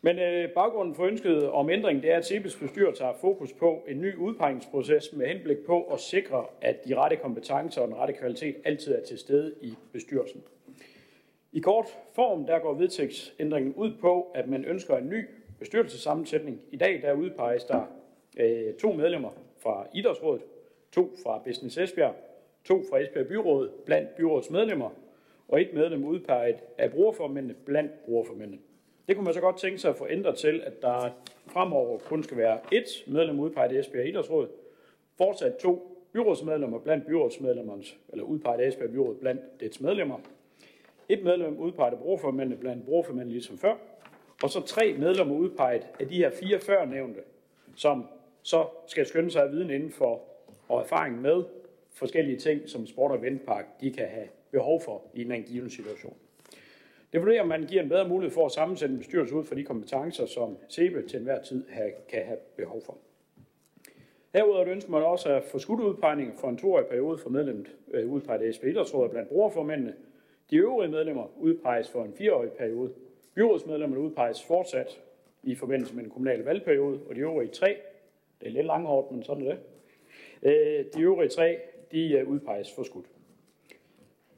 Men 0.04 0.18
øh, 0.18 0.50
baggrunden 0.50 0.94
for 0.94 1.04
ønsket 1.04 1.50
om 1.50 1.70
ændring, 1.70 2.02
det 2.02 2.12
er, 2.12 2.16
at 2.16 2.26
CEPES 2.26 2.56
bestyrelse 2.56 3.04
har 3.04 3.16
fokus 3.20 3.52
på 3.52 3.84
en 3.88 4.00
ny 4.00 4.16
udpegningsproces 4.16 5.12
med 5.12 5.26
henblik 5.26 5.58
på 5.66 5.82
at 5.82 6.00
sikre, 6.00 6.44
at 6.60 6.84
de 6.88 6.94
rette 6.94 7.16
kompetencer 7.16 7.80
og 7.80 7.88
den 7.88 7.96
rette 7.96 8.14
kvalitet 8.14 8.56
altid 8.64 8.94
er 8.94 9.04
til 9.04 9.18
stede 9.18 9.54
i 9.60 9.74
bestyrelsen. 9.92 10.42
I 11.52 11.60
kort 11.60 11.86
form, 12.14 12.46
der 12.46 12.58
går 12.58 12.74
vedtægtsændringen 12.74 13.74
ud 13.74 13.92
på, 14.00 14.30
at 14.34 14.48
man 14.48 14.64
ønsker 14.64 14.96
en 14.96 15.08
ny 15.08 15.26
bestyrelsesammensætning. 15.58 16.60
I 16.70 16.76
dag 16.76 17.02
der 17.02 17.12
udpeges 17.12 17.64
der 17.64 17.82
øh, 18.36 18.74
to 18.74 18.92
medlemmer 18.92 19.30
fra 19.58 19.86
Idrætsrådet, 19.94 20.42
to 20.92 21.10
fra 21.22 21.42
Business 21.44 21.78
Esbjerg, 21.78 22.14
to 22.64 22.82
fra 22.90 23.00
Esbjerg 23.00 23.26
Byråd 23.26 23.70
blandt 23.86 24.16
byrådets 24.16 24.50
medlemmer, 24.50 24.90
og 25.48 25.60
et 25.60 25.74
medlem 25.74 26.04
udpeget 26.04 26.56
af 26.78 26.90
brugerformændene 26.90 27.54
blandt 27.54 28.04
brugerformændene. 28.04 28.58
Det 29.08 29.16
kunne 29.16 29.24
man 29.24 29.34
så 29.34 29.40
godt 29.40 29.58
tænke 29.58 29.78
sig 29.78 29.90
at 29.90 29.96
få 29.96 30.06
ændret 30.10 30.36
til, 30.36 30.62
at 30.66 30.82
der 30.82 31.10
fremover 31.46 31.98
kun 31.98 32.22
skal 32.22 32.36
være 32.36 32.60
ét 32.74 33.12
medlem 33.12 33.40
udpeget 33.40 33.72
af 33.72 33.80
Esbjerg 33.80 34.08
Idrætsråd, 34.08 34.48
fortsat 35.16 35.56
to 35.56 36.00
byrådsmedlemmer 36.12 36.78
blandt 36.78 37.06
byrådsmedlemmernes, 37.06 37.96
eller 38.08 38.24
udpeget 38.24 38.60
af 38.60 38.68
Esbjerg 38.68 38.90
Byråd 38.90 39.14
blandt 39.14 39.60
dets 39.60 39.80
medlemmer, 39.80 40.18
et 41.08 41.24
medlem 41.24 41.58
udpeget 41.58 41.92
af 41.92 41.98
brugerformændene 41.98 42.56
blandt 42.56 42.84
brugerformændene 42.84 43.32
ligesom 43.32 43.58
før, 43.58 43.74
og 44.42 44.50
så 44.50 44.60
tre 44.60 44.94
medlemmer 44.98 45.34
udpeget 45.34 45.86
af 46.00 46.08
de 46.08 46.16
her 46.16 46.30
fire 46.30 46.58
førnævnte, 46.58 47.20
som 47.76 48.06
så 48.42 48.66
skal 48.86 49.06
skynde 49.06 49.30
sig 49.30 49.42
af 49.42 49.52
viden 49.52 49.70
inden 49.70 49.90
for 49.90 50.22
og 50.68 50.80
erfaring 50.80 51.20
med 51.20 51.44
forskellige 51.92 52.38
ting, 52.38 52.68
som 52.68 52.86
Sport 52.86 53.10
og 53.10 53.22
Ventpark 53.22 53.80
de 53.80 53.90
kan 53.90 54.06
have 54.08 54.28
behov 54.50 54.80
for 54.80 55.02
i 55.14 55.22
en 55.22 55.42
given 55.42 55.70
situation. 55.70 56.16
Det 57.14 57.22
vurderer, 57.22 57.42
at 57.42 57.48
man 57.48 57.66
giver 57.66 57.82
en 57.82 57.88
bedre 57.88 58.08
mulighed 58.08 58.34
for 58.34 58.46
at 58.46 58.52
sammensætte 58.52 58.92
en 58.92 58.98
bestyrelse 58.98 59.34
ud 59.34 59.44
fra 59.44 59.54
de 59.54 59.64
kompetencer, 59.64 60.26
som 60.26 60.58
SEBE 60.68 61.02
til 61.08 61.18
enhver 61.18 61.42
tid 61.42 61.64
kan 62.08 62.24
have 62.24 62.38
behov 62.56 62.82
for. 62.86 62.98
Herudover 64.32 64.68
ønsker 64.68 64.90
man 64.90 65.02
også 65.02 65.28
at 65.28 65.44
få 65.44 65.58
skudt 65.58 65.80
udpegninger 65.80 66.34
for 66.40 66.48
en 66.48 66.56
toårig 66.56 66.86
periode 66.86 67.18
for 67.18 67.30
medlemmet 67.30 67.76
øh, 67.90 68.12
udpeget 68.12 68.42
af 68.42 68.54
SP 68.54 68.64
Idrætsrådet 68.64 69.10
blandt 69.10 69.28
brugerformændene. 69.28 69.94
De 70.50 70.56
øvrige 70.56 70.90
medlemmer 70.90 71.26
udpeges 71.36 71.90
for 71.90 72.04
en 72.04 72.12
fireårig 72.12 72.52
periode. 72.52 72.92
Byrådsmedlemmerne 73.34 74.02
udpeges 74.02 74.42
fortsat 74.42 75.00
i 75.42 75.54
forbindelse 75.54 75.94
med 75.94 76.04
en 76.04 76.10
kommunal 76.10 76.40
valgperiode, 76.40 77.00
og 77.08 77.14
de 77.14 77.20
øvrige 77.20 77.50
tre, 77.50 77.76
det 78.40 78.48
er 78.48 78.52
lidt 78.52 78.66
langhårdt, 78.66 79.10
men 79.10 79.22
sådan 79.22 79.46
er 79.46 79.54
det, 79.54 79.58
øh, 80.42 80.84
de 80.94 81.02
øvrige 81.02 81.28
tre, 81.28 81.58
de 81.92 82.12
øh, 82.12 82.28
udpeges 82.28 82.72
for 82.74 82.82
skudt. 82.82 83.06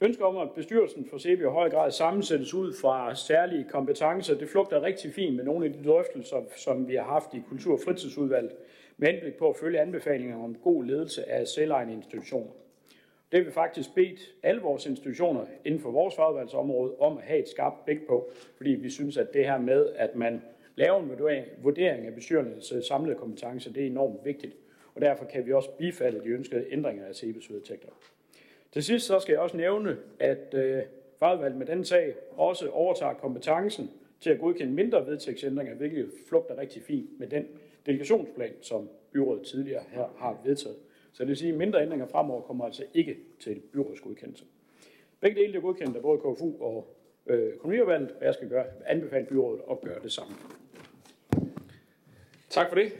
Ønsker 0.01 0.25
om, 0.25 0.37
at 0.37 0.51
bestyrelsen 0.55 1.05
for 1.05 1.17
CB 1.17 1.41
i 1.41 1.43
høj 1.43 1.69
grad 1.69 1.91
sammensættes 1.91 2.53
ud 2.53 2.73
fra 2.73 3.15
særlige 3.15 3.65
kompetencer, 3.69 4.37
det 4.37 4.49
flugter 4.49 4.83
rigtig 4.83 5.13
fint 5.13 5.35
med 5.35 5.43
nogle 5.43 5.65
af 5.65 5.73
de 5.73 5.83
drøftelser, 5.83 6.37
som 6.55 6.87
vi 6.87 6.95
har 6.95 7.03
haft 7.03 7.33
i 7.33 7.41
Kultur- 7.49 7.73
og 7.73 7.79
Fritidsudvalget, 7.85 8.51
med 8.97 9.07
henblik 9.07 9.33
på 9.33 9.49
at 9.49 9.55
følge 9.55 9.79
anbefalinger 9.79 10.43
om 10.43 10.55
god 10.55 10.83
ledelse 10.83 11.29
af 11.29 11.47
selvejende 11.47 11.93
institutioner. 11.93 12.51
Det 13.31 13.39
vil 13.39 13.47
vi 13.47 13.51
faktisk 13.51 13.95
bedt 13.95 14.19
alle 14.43 14.61
vores 14.61 14.85
institutioner 14.85 15.45
inden 15.65 15.81
for 15.81 15.91
vores 15.91 16.15
fagudvalgsområde 16.15 16.95
om 16.99 17.17
at 17.17 17.23
have 17.23 17.39
et 17.39 17.49
skarpt 17.49 17.85
blik 17.85 18.07
på, 18.07 18.29
fordi 18.57 18.69
vi 18.69 18.89
synes, 18.89 19.17
at 19.17 19.33
det 19.33 19.45
her 19.45 19.57
med, 19.57 19.89
at 19.95 20.15
man 20.15 20.41
laver 20.75 20.99
en 20.99 21.43
vurdering 21.63 22.05
af 22.05 22.15
bestyrelsens 22.15 22.71
øh, 22.71 22.83
samlede 22.83 23.15
kompetencer, 23.15 23.73
det 23.73 23.83
er 23.83 23.87
enormt 23.87 24.25
vigtigt. 24.25 24.55
Og 24.95 25.01
derfor 25.01 25.25
kan 25.25 25.45
vi 25.45 25.53
også 25.53 25.69
bifalde 25.77 26.21
de 26.23 26.29
ønskede 26.29 26.65
ændringer 26.71 27.05
af 27.05 27.11
CB's 27.11 27.53
vedtægter. 27.53 27.89
Til 28.71 28.83
sidst 28.83 29.05
så 29.05 29.19
skal 29.19 29.33
jeg 29.33 29.41
også 29.41 29.57
nævne, 29.57 29.97
at 30.19 30.53
øh, 30.53 30.81
fagudvalget 31.19 31.57
med 31.57 31.65
den 31.65 31.85
sag 31.85 32.15
også 32.31 32.69
overtager 32.69 33.13
kompetencen 33.13 33.91
til 34.21 34.29
at 34.29 34.39
godkende 34.39 34.73
mindre 34.73 35.05
vedtægtsændringer, 35.05 35.75
hvilket 35.75 36.11
flugter 36.27 36.57
rigtig 36.57 36.83
fint 36.83 37.19
med 37.19 37.27
den 37.27 37.47
delegationsplan, 37.85 38.53
som 38.61 38.89
byrådet 39.11 39.47
tidligere 39.47 39.83
her 39.89 40.05
har 40.17 40.41
vedtaget. 40.45 40.77
Så 41.13 41.23
det 41.23 41.27
vil 41.27 41.37
sige, 41.37 41.51
at 41.51 41.57
mindre 41.57 41.81
ændringer 41.81 42.07
fremover 42.07 42.41
kommer 42.41 42.65
altså 42.65 42.83
ikke 42.93 43.17
til 43.39 43.61
byrådsgodkendelse. 43.73 44.45
Begge 45.19 45.41
dele 45.41 45.57
er 45.57 45.61
godkendt 45.61 45.95
af 45.95 46.01
både 46.01 46.19
KFU 46.19 46.63
og 46.63 46.95
øh, 47.27 47.53
økonomiudvalget, 47.53 48.11
og 48.11 48.25
jeg 48.25 48.33
skal 48.33 48.49
gøre, 48.49 48.65
anbefale 48.85 49.25
byrådet 49.25 49.61
at 49.71 49.81
gøre 49.81 49.99
det 50.03 50.11
samme. 50.11 50.33
Tak 52.49 52.69
for 52.69 52.75
det. 52.75 52.93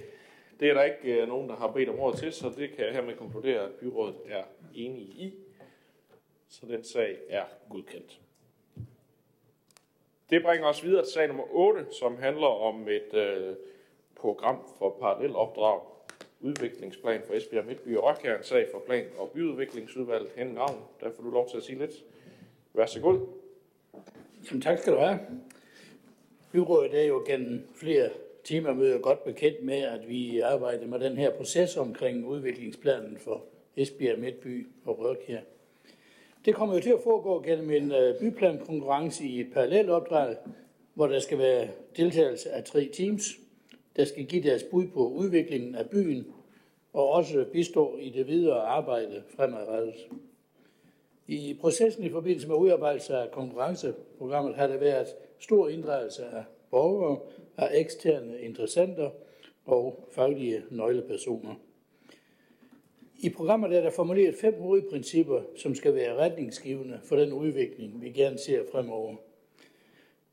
Det 0.59 0.69
er 0.69 0.73
der 0.73 0.83
ikke 0.83 1.21
øh, 1.21 1.27
nogen, 1.27 1.49
der 1.49 1.55
har 1.55 1.71
bedt 1.71 1.89
om 1.89 1.99
ordet 1.99 2.19
til, 2.19 2.33
så 2.33 2.51
det 2.57 2.69
kan 2.75 2.85
jeg 2.85 2.93
hermed 2.93 3.15
konkludere, 3.15 3.59
at 3.59 3.71
byrådet 3.71 4.15
er 4.29 4.43
enige 4.73 5.05
i. 5.05 5.33
Så 6.49 6.65
den 6.65 6.83
sag 6.83 7.17
er 7.29 7.43
godkendt. 7.69 8.19
Det 10.29 10.43
bringer 10.43 10.67
os 10.67 10.83
videre 10.83 11.05
til 11.05 11.13
sag 11.13 11.27
nummer 11.27 11.43
8, 11.49 11.85
som 11.99 12.17
handler 12.17 12.47
om 12.47 12.87
et 12.87 13.13
øh, 13.13 13.55
program 14.15 14.67
for 14.77 14.97
parallel 14.99 15.35
opdrag, 15.35 15.81
udviklingsplan 16.41 17.21
for 17.27 17.33
Esbjerg 17.33 17.65
Midtby 17.65 17.97
og 17.97 18.03
Rørkær, 18.03 18.37
en 18.37 18.43
sag 18.43 18.67
for 18.71 18.79
plan- 18.79 19.11
og 19.17 19.31
byudviklingsudvalget. 19.31 20.31
Henning 20.35 20.59
Ravn, 20.59 20.83
der 21.01 21.11
får 21.11 21.23
du 21.23 21.29
lov 21.29 21.49
til 21.49 21.57
at 21.57 21.63
sige 21.63 21.79
lidt. 21.79 21.91
Vær 22.73 22.85
så 22.85 23.01
god. 23.01 23.27
Jamen, 24.49 24.61
tak 24.61 24.79
skal 24.79 24.93
du 24.93 24.97
have. 24.97 25.19
Byrådet 26.51 27.01
er 27.01 27.03
jo 27.03 27.23
gennem 27.27 27.67
flere 27.75 28.09
timer 28.43 28.73
møder 28.73 28.99
godt 28.99 29.23
bekendt 29.23 29.63
med, 29.63 29.81
at 29.81 30.07
vi 30.07 30.39
arbejder 30.39 30.87
med 30.87 30.99
den 30.99 31.17
her 31.17 31.31
proces 31.31 31.77
omkring 31.77 32.25
udviklingsplanen 32.25 33.17
for 33.17 33.43
Esbjerg, 33.77 34.19
Midtby 34.19 34.67
og 34.85 34.99
Rørkær. 34.99 35.39
Det 36.47 36.55
kommer 36.55 36.75
jo 36.75 36.81
til 36.81 36.89
at 36.89 37.01
foregå 37.03 37.41
gennem 37.41 37.71
en 37.71 37.91
øh, 37.91 38.19
byplankonkurrence 38.19 39.23
i 39.23 39.39
et 39.39 39.47
parallelt 39.53 39.89
opdrag, 39.89 40.35
hvor 40.93 41.07
der 41.07 41.19
skal 41.19 41.37
være 41.37 41.67
deltagelse 41.97 42.51
af 42.51 42.63
tre 42.63 42.89
teams, 42.93 43.23
der 43.95 44.05
skal 44.05 44.25
give 44.25 44.43
deres 44.43 44.63
bud 44.63 44.87
på 44.87 45.07
udviklingen 45.07 45.75
af 45.75 45.89
byen 45.89 46.27
og 46.93 47.09
også 47.09 47.45
bistå 47.53 47.97
i 47.97 48.09
det 48.09 48.27
videre 48.27 48.61
arbejde 48.61 49.23
fremadrettet. 49.35 49.93
I 51.27 51.57
processen 51.61 52.03
i 52.03 52.09
forbindelse 52.09 52.47
med 52.47 52.55
udarbejdelse 52.55 53.17
af 53.17 53.31
konkurrenceprogrammet 53.31 54.55
har 54.55 54.67
der 54.67 54.77
været 54.77 55.07
stor 55.39 55.69
inddragelse 55.69 56.25
af 56.25 56.43
borgere, 56.71 57.19
af 57.57 57.69
eksterne 57.73 58.39
interessenter 58.41 59.09
og 59.65 60.07
faglige 60.11 60.63
nøglepersoner. 60.69 61.55
I 63.19 63.29
programmet 63.29 63.73
er 63.73 63.81
der 63.81 63.89
formuleret 63.89 64.35
fem 64.35 64.53
hovedprincipper, 64.59 65.41
som 65.55 65.75
skal 65.75 65.95
være 65.95 66.15
retningsgivende 66.15 66.99
for 67.03 67.15
den 67.15 67.33
udvikling, 67.33 68.01
vi 68.01 68.09
gerne 68.11 68.37
ser 68.37 68.63
fremover. 68.71 69.15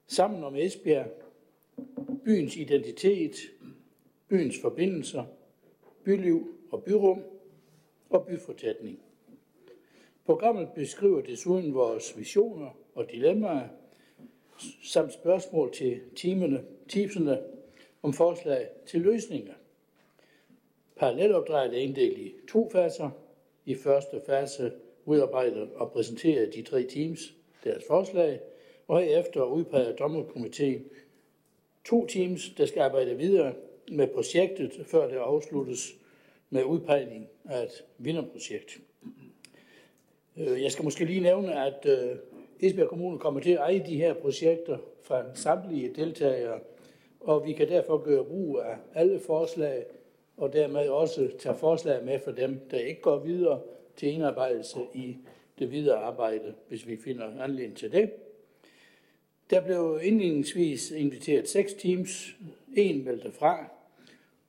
Sammen 0.07 0.45
om 0.45 0.57
Esbjerg, 0.57 1.07
byens 2.24 2.57
identitet, 2.57 3.37
byens 4.28 4.61
forbindelser, 4.61 5.24
byliv 6.05 6.55
og 6.70 6.85
byrum 6.85 7.22
og 8.11 8.26
byfortætning. 8.26 8.99
Programmet 10.24 10.68
beskriver 10.74 11.20
desuden 11.20 11.74
vores 11.74 12.18
visioner 12.18 12.78
og 12.95 13.11
dilemmaer, 13.11 13.68
samt 14.82 15.12
spørgsmål 15.12 15.72
til 15.72 16.01
teamene, 16.16 16.64
tipsene 16.89 17.43
om 18.03 18.12
forslag 18.12 18.68
til 18.87 19.01
løsninger. 19.01 19.55
Parallelopdraget 21.05 21.74
er 21.74 21.78
inddelt 21.78 22.18
i 22.18 22.34
to 22.48 22.70
faser. 22.72 23.11
I 23.64 23.74
første 23.74 24.20
fase 24.26 24.72
udarbejder 25.05 25.66
og 25.74 25.92
præsenterer 25.92 26.50
de 26.50 26.62
tre 26.62 26.82
teams 26.82 27.34
deres 27.64 27.84
forslag, 27.88 28.40
og 28.88 29.00
herefter 29.02 29.42
udpeger 29.42 29.96
dommerkomiteen 29.96 30.84
to 31.84 32.07
teams, 32.07 32.50
der 32.59 32.66
skal 32.66 32.80
arbejde 32.80 33.16
videre 33.16 33.55
med 33.92 34.07
projektet, 34.07 34.72
før 34.86 35.09
det 35.09 35.16
afsluttes 35.16 35.94
med 36.50 36.64
udpegning 36.64 37.28
af 37.44 37.62
et 37.62 37.84
vinderprojekt. 37.98 38.80
Øh, 40.36 40.62
jeg 40.62 40.72
skal 40.72 40.84
måske 40.84 41.05
lige 41.05 41.20
nævne, 41.20 41.64
at 41.66 41.86
øh, 41.86 42.16
Esbjerg 42.61 42.88
Kommune 42.88 43.18
kommer 43.18 43.40
til 43.40 43.50
at 43.50 43.59
eje 43.59 43.84
de 43.86 43.96
her 43.96 44.14
projekter 44.14 44.78
fra 45.02 45.34
samtlige 45.34 45.94
deltagere, 45.94 46.61
og 47.20 47.46
vi 47.46 47.52
kan 47.52 47.68
derfor 47.68 47.98
gøre 47.98 48.24
brug 48.24 48.61
af 48.61 48.76
alle 48.94 49.20
forslag, 49.20 49.84
og 50.37 50.53
dermed 50.53 50.89
også 50.89 51.30
tage 51.39 51.55
forslag 51.55 52.05
med 52.05 52.18
for 52.18 52.30
dem, 52.30 52.61
der 52.70 52.78
ikke 52.78 53.01
går 53.01 53.18
videre 53.18 53.61
til 53.97 54.09
indarbejdelse 54.12 54.78
i 54.95 55.16
det 55.59 55.70
videre 55.70 55.97
arbejde, 55.97 56.55
hvis 56.68 56.87
vi 56.87 56.97
finder 56.97 57.43
anledning 57.43 57.76
til 57.76 57.93
det. 57.93 58.11
Der 59.51 59.61
blev 59.61 60.01
indledningsvis 60.03 60.91
inviteret 60.91 61.49
seks 61.49 61.74
teams, 61.74 62.37
en 62.76 63.05
meldte 63.05 63.32
fra, 63.32 63.70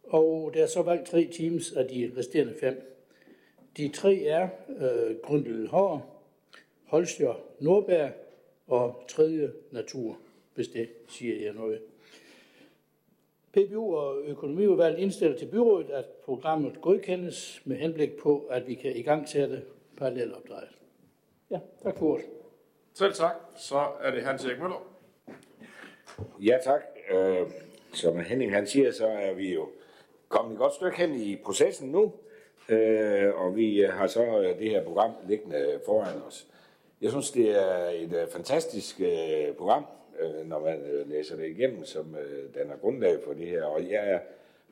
og 0.04 0.52
der 0.54 0.64
er 0.64 0.68
så 0.68 0.82
valgt 0.82 1.08
tre 1.08 1.30
teams 1.32 1.72
af 1.72 1.88
de 1.88 2.12
resterende 2.18 2.56
fem. 2.60 3.02
De 3.78 3.88
tre 3.88 4.24
er 4.24 4.50
øh, 4.80 5.16
Grundel 5.16 5.68
Hår, 5.68 6.22
Holstjør 6.86 7.34
Nordberg 7.60 8.12
og 8.68 9.04
Tredje 9.08 9.52
Natur, 9.72 10.18
hvis 10.56 10.68
det 10.68 10.90
siger 11.10 11.44
jeg 11.46 11.54
noget. 11.54 11.82
PBU 13.56 13.96
og 13.96 14.22
økonomiudvalget 14.26 15.00
indstiller 15.00 15.38
til 15.38 15.46
byrådet, 15.46 15.90
at 15.90 16.06
programmet 16.26 16.82
godkendes 16.82 17.62
med 17.66 17.78
henblik 17.78 18.18
på, 18.18 18.48
at 18.52 18.68
vi 18.68 18.74
kan 18.74 18.96
i 18.96 19.02
gang 19.02 19.30
sætte 19.30 19.62
parallelopdrejet. 19.98 20.70
Ja, 21.52 21.60
tak 21.84 21.98
for 21.98 22.06
ordet. 22.06 22.26
Selv 22.94 23.14
tak. 23.14 23.36
Så 23.56 23.88
er 24.02 24.12
det 24.12 24.24
Hans 24.24 24.46
Erik 24.46 24.60
Møller. 24.60 24.88
Ja, 26.42 26.58
tak. 26.64 26.82
Øh, 27.12 27.48
som 27.94 28.20
Henning 28.20 28.54
han 28.54 28.68
siger, 28.68 28.92
så 28.92 29.08
er 29.08 29.34
vi 29.34 29.54
jo 29.54 29.70
kommet 30.30 30.54
et 30.54 30.60
godt 30.60 30.74
stykke 30.74 30.98
hen 30.98 31.16
i 31.16 31.36
processen 31.36 31.92
nu, 31.92 32.14
øh, 32.70 33.36
og 33.36 33.56
vi 33.56 33.80
har 33.80 34.08
så 34.08 34.40
øh, 34.40 34.60
det 34.60 34.70
her 34.70 34.84
program 34.84 35.12
liggende 35.28 35.80
foran 35.86 36.22
os. 36.28 36.48
Jeg 37.02 37.12
synes, 37.12 37.32
det 37.32 37.50
er 37.50 37.90
et 37.90 38.14
øh, 38.14 38.28
fantastisk 38.32 39.02
øh, 39.02 39.56
program, 39.58 39.86
øh, 40.20 40.50
når 40.50 40.60
man 40.60 40.82
øh, 40.92 41.10
læser 41.10 41.36
det 41.36 41.48
igennem, 41.48 41.84
som 41.84 42.16
øh, 42.16 42.56
danner 42.56 42.78
grundlag 42.78 43.18
for 43.24 43.34
det 43.34 43.48
her. 43.48 43.64
Og 43.64 43.92
jeg 43.92 44.10
er 44.10 44.20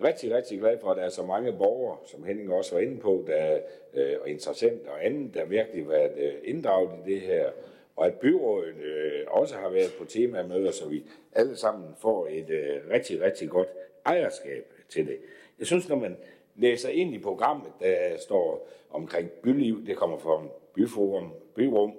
rigtig, 0.04 0.36
rigtig 0.36 0.60
glad 0.60 0.78
for, 0.82 0.90
at 0.90 0.98
der 0.98 1.04
er 1.04 1.10
så 1.10 1.24
mange 1.24 1.54
borgere, 1.54 1.98
som 2.06 2.24
Henning 2.24 2.54
også 2.54 2.76
var 2.76 2.82
inde 2.82 3.00
på, 3.00 3.24
der 3.28 3.60
øh, 3.94 4.16
og 4.22 4.30
interessant 4.30 4.88
og 4.88 5.06
andet, 5.06 5.34
der 5.34 5.46
virkelig 5.46 5.84
har 5.84 5.92
været 5.92 6.12
øh, 6.18 6.34
inddraget 6.44 6.90
i 7.06 7.14
det 7.14 7.22
her 7.22 7.50
og 7.96 8.06
at 8.06 8.14
byrådet 8.14 8.76
øh, 8.76 9.24
også 9.28 9.56
har 9.56 9.70
været 9.70 9.94
på 10.00 10.06
temamøder, 10.06 10.72
så 10.72 10.90
vi 10.90 11.04
alle 11.34 11.56
sammen 11.56 11.90
får 12.00 12.28
et 12.32 12.50
øh, 12.50 12.82
rigtig, 12.90 13.22
rigtig 13.22 13.50
godt 13.50 13.68
ejerskab 14.06 14.66
til 14.90 15.08
det. 15.08 15.18
Jeg 15.60 15.68
synes, 15.68 15.90
når 15.90 15.96
man 15.96 16.18
læser 16.56 16.90
ind 16.90 17.14
i 17.14 17.20
programmet, 17.20 17.72
der 17.80 18.18
står 18.18 18.70
omkring 18.92 19.30
byliv, 19.30 19.86
det 19.86 19.98
kommer 19.98 20.18
fra 20.18 20.44
byforum, 20.74 21.32
byrum, 21.56 21.94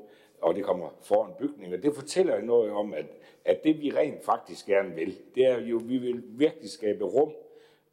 og 0.45 0.55
det 0.55 0.65
kommer 0.65 0.89
foran 1.03 1.33
bygninger. 1.39 1.77
Det 1.77 1.95
fortæller 1.95 2.41
noget 2.41 2.71
om, 2.73 2.95
at, 2.95 3.07
at 3.45 3.65
det 3.65 3.81
vi 3.81 3.91
rent 3.91 4.25
faktisk 4.25 4.67
gerne 4.67 4.95
vil, 4.95 5.19
det 5.35 5.45
er 5.45 5.61
jo, 5.61 5.81
vi 5.85 5.99
vil 5.99 6.23
virkelig 6.27 6.71
skabe 6.71 7.05
rum, 7.05 7.33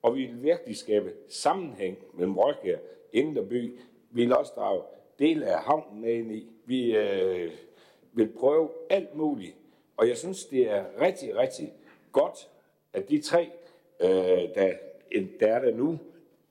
og 0.02 0.16
vi 0.16 0.26
vil 0.26 0.43
virkelig 0.43 0.78
skabe 0.78 1.14
sammenhæng 1.28 1.97
mellem 2.14 2.38
Rødkær, 2.38 2.78
Indre 3.14 3.45
By. 3.45 3.80
Vi 4.12 4.24
vil 4.24 4.36
også 4.36 4.52
drage 4.56 4.82
del 5.20 5.43
af 5.43 5.60
havnen 5.60 6.04
ind 6.06 6.32
i. 6.32 6.47
Vi 6.66 6.97
øh, 6.97 7.52
vil 8.14 8.30
prøve 8.39 8.70
alt 8.89 9.16
muligt. 9.16 9.56
Og 9.97 10.08
jeg 10.08 10.18
synes, 10.18 10.45
det 10.45 10.72
er 10.72 10.86
rigtig, 11.02 11.38
rigtig 11.38 11.74
godt, 12.12 12.49
at 12.93 13.10
de 13.10 13.22
tre, 13.22 13.49
øh, 14.02 14.10
der, 14.56 14.74
der 15.39 15.47
er 15.47 15.60
der 15.60 15.76
nu, 15.76 15.99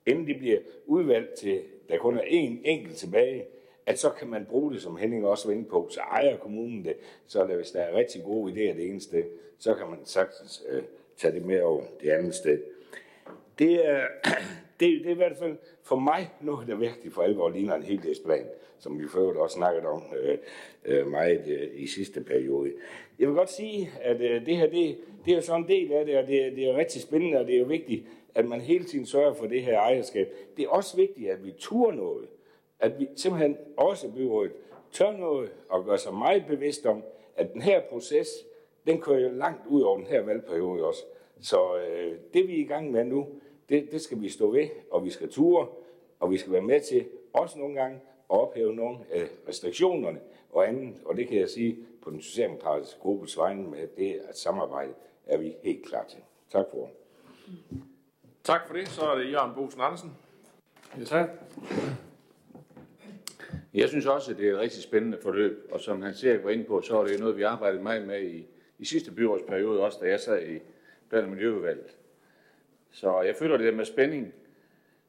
inden 0.06 0.26
de 0.26 0.34
bliver 0.38 0.58
udvalgt 0.86 1.34
til, 1.34 1.62
der 1.88 1.98
kun 1.98 2.16
er 2.16 2.22
én 2.22 2.58
enkelt 2.64 2.96
tilbage, 2.96 3.46
at 3.90 3.98
så 3.98 4.10
kan 4.10 4.28
man 4.28 4.46
bruge 4.50 4.72
det, 4.72 4.82
som 4.82 4.96
Henning 4.96 5.26
også 5.26 5.48
var 5.48 5.54
inde 5.54 5.68
på, 5.68 5.88
så 5.90 6.00
ejer 6.00 6.36
kommunen 6.36 6.84
det, 6.84 6.96
så 7.26 7.38
der, 7.46 7.56
hvis 7.56 7.70
der 7.70 7.80
er 7.80 7.96
rigtig 7.96 8.22
gode 8.24 8.52
idéer 8.52 8.76
det 8.76 8.88
ene 8.88 9.00
sted, 9.00 9.24
så 9.58 9.74
kan 9.74 9.86
man 9.90 9.98
sagtens 10.04 10.62
øh, 10.68 10.82
tage 11.16 11.34
det 11.34 11.44
med 11.44 11.62
over 11.62 11.82
det 12.00 12.10
andet 12.10 12.34
sted. 12.34 12.58
Det 13.58 13.88
er, 13.88 14.06
det, 14.80 15.00
det 15.00 15.06
er 15.06 15.10
i 15.10 15.14
hvert 15.14 15.36
fald 15.36 15.56
for 15.82 15.96
mig 15.96 16.30
noget, 16.40 16.68
der 16.68 16.76
virkelig 16.76 17.12
for 17.12 17.22
alvor 17.22 17.48
ligner 17.48 17.74
en 17.74 17.82
helhedsplan, 17.82 18.46
som 18.78 18.98
vi 18.98 19.08
før 19.08 19.20
også 19.20 19.54
snakket 19.54 19.84
om 19.84 20.02
øh, 20.22 20.38
øh, 20.84 21.06
meget 21.06 21.44
øh, 21.46 21.68
i 21.74 21.86
sidste 21.86 22.20
periode. 22.20 22.72
Jeg 23.18 23.28
vil 23.28 23.36
godt 23.36 23.52
sige, 23.52 23.90
at 24.02 24.20
øh, 24.20 24.46
det 24.46 24.56
her, 24.56 24.70
det, 24.70 24.98
det 25.24 25.34
er 25.34 25.40
sådan 25.40 25.62
en 25.62 25.68
del 25.68 25.92
af 25.92 26.06
det, 26.06 26.18
og 26.18 26.26
det, 26.26 26.56
det 26.56 26.68
er 26.68 26.76
rigtig 26.76 27.02
spændende, 27.02 27.38
og 27.38 27.46
det 27.46 27.54
er 27.54 27.58
jo 27.58 27.66
vigtigt, 27.66 28.04
at 28.34 28.48
man 28.48 28.60
hele 28.60 28.84
tiden 28.84 29.06
sørger 29.06 29.34
for 29.34 29.46
det 29.46 29.62
her 29.62 29.78
ejerskab. 29.78 30.34
Det 30.56 30.64
er 30.64 30.68
også 30.68 30.96
vigtigt, 30.96 31.30
at 31.30 31.44
vi 31.44 31.54
turer 31.58 31.92
noget. 31.92 32.28
At 32.80 32.98
vi 32.98 33.08
simpelthen 33.16 33.56
også 33.76 34.10
byrådet 34.10 34.52
tør 34.92 35.12
noget 35.12 35.50
og 35.68 35.84
gør 35.84 35.96
sig 35.96 36.14
meget 36.14 36.44
bevidst 36.46 36.86
om, 36.86 37.02
at 37.36 37.52
den 37.52 37.62
her 37.62 37.80
proces, 37.90 38.28
den 38.86 39.00
kører 39.00 39.20
jo 39.20 39.28
langt 39.28 39.66
ud 39.66 39.82
over 39.82 39.96
den 39.96 40.06
her 40.06 40.22
valgperiode 40.22 40.84
også. 40.84 41.04
Så 41.40 41.76
øh, 41.76 42.18
det 42.34 42.48
vi 42.48 42.54
er 42.60 42.64
i 42.64 42.68
gang 42.68 42.90
med 42.90 43.04
nu, 43.04 43.28
det, 43.68 43.88
det 43.92 44.00
skal 44.00 44.20
vi 44.20 44.28
stå 44.28 44.50
ved, 44.50 44.68
og 44.90 45.04
vi 45.04 45.10
skal 45.10 45.30
ture, 45.30 45.66
og 46.20 46.30
vi 46.30 46.36
skal 46.36 46.52
være 46.52 46.62
med 46.62 46.80
til 46.80 47.08
også 47.32 47.58
nogle 47.58 47.74
gange 47.74 47.96
at 48.30 48.40
ophæve 48.40 48.74
nogle 48.74 48.98
af 49.12 49.22
restriktionerne 49.48 50.20
og 50.52 50.68
andet. 50.68 50.94
Og 51.04 51.16
det 51.16 51.28
kan 51.28 51.38
jeg 51.38 51.48
sige 51.48 51.78
på 52.02 52.10
den 52.10 52.22
socialdemokratiske 52.22 53.00
gruppes 53.00 53.38
vegne 53.38 53.70
med 53.70 53.88
det 53.96 54.20
at 54.28 54.38
samarbejde 54.38 54.92
er 55.26 55.38
vi 55.38 55.54
helt 55.62 55.86
klar 55.86 56.04
til. 56.08 56.18
Tak 56.50 56.66
for 56.70 56.90
Tak 58.44 58.66
for 58.66 58.74
det. 58.74 58.88
Så 58.88 59.02
er 59.02 59.18
det 59.18 59.32
Jørgen 59.32 59.54
Bosen 59.54 59.80
Andersen. 59.80 60.12
Ja, 60.98 61.04
tak. 61.04 61.28
Jeg 63.74 63.88
synes 63.88 64.06
også, 64.06 64.30
at 64.32 64.38
det 64.38 64.48
er 64.48 64.52
et 64.52 64.58
rigtig 64.58 64.82
spændende 64.82 65.18
forløb, 65.22 65.68
og 65.70 65.80
som 65.80 66.02
han 66.02 66.14
ser 66.14 66.38
var 66.38 66.50
inde 66.50 66.64
på, 66.64 66.80
så 66.82 67.00
er 67.00 67.06
det 67.06 67.20
noget, 67.20 67.36
vi 67.36 67.42
arbejdede 67.42 67.82
meget 67.82 68.06
med 68.06 68.22
i, 68.22 68.46
i 68.78 68.84
sidste 68.84 69.10
byrådsperiode, 69.10 69.80
også 69.80 69.98
da 70.02 70.08
jeg 70.08 70.20
sad 70.20 70.48
i 70.48 70.58
blandt 71.08 71.30
miljøudvalget. 71.30 71.96
Så 72.90 73.20
jeg 73.20 73.36
føler 73.36 73.56
det 73.56 73.74
med 73.74 73.84
spænding. 73.84 74.34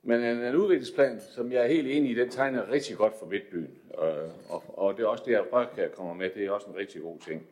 Men 0.04 0.24
en, 0.24 0.38
en 0.38 0.56
udviklingsplan, 0.56 1.22
som 1.36 1.52
jeg 1.52 1.64
er 1.64 1.68
helt 1.68 1.88
enig 1.88 2.12
i, 2.12 2.14
den 2.14 2.30
tegner 2.30 2.72
rigtig 2.72 2.98
godt 2.98 3.14
for 3.20 3.26
Midtbyen. 3.26 3.78
Og, 3.90 4.14
og, 4.50 4.64
og 4.78 4.98
det 4.98 5.04
er 5.04 5.08
også 5.08 5.24
det, 5.28 5.36
at 5.36 5.54
Rørkær 5.54 5.88
kommer 5.88 6.14
med, 6.14 6.30
det 6.30 6.46
er 6.46 6.52
også 6.52 6.68
en 6.68 6.76
rigtig 6.76 7.02
god 7.02 7.20
ting. 7.20 7.48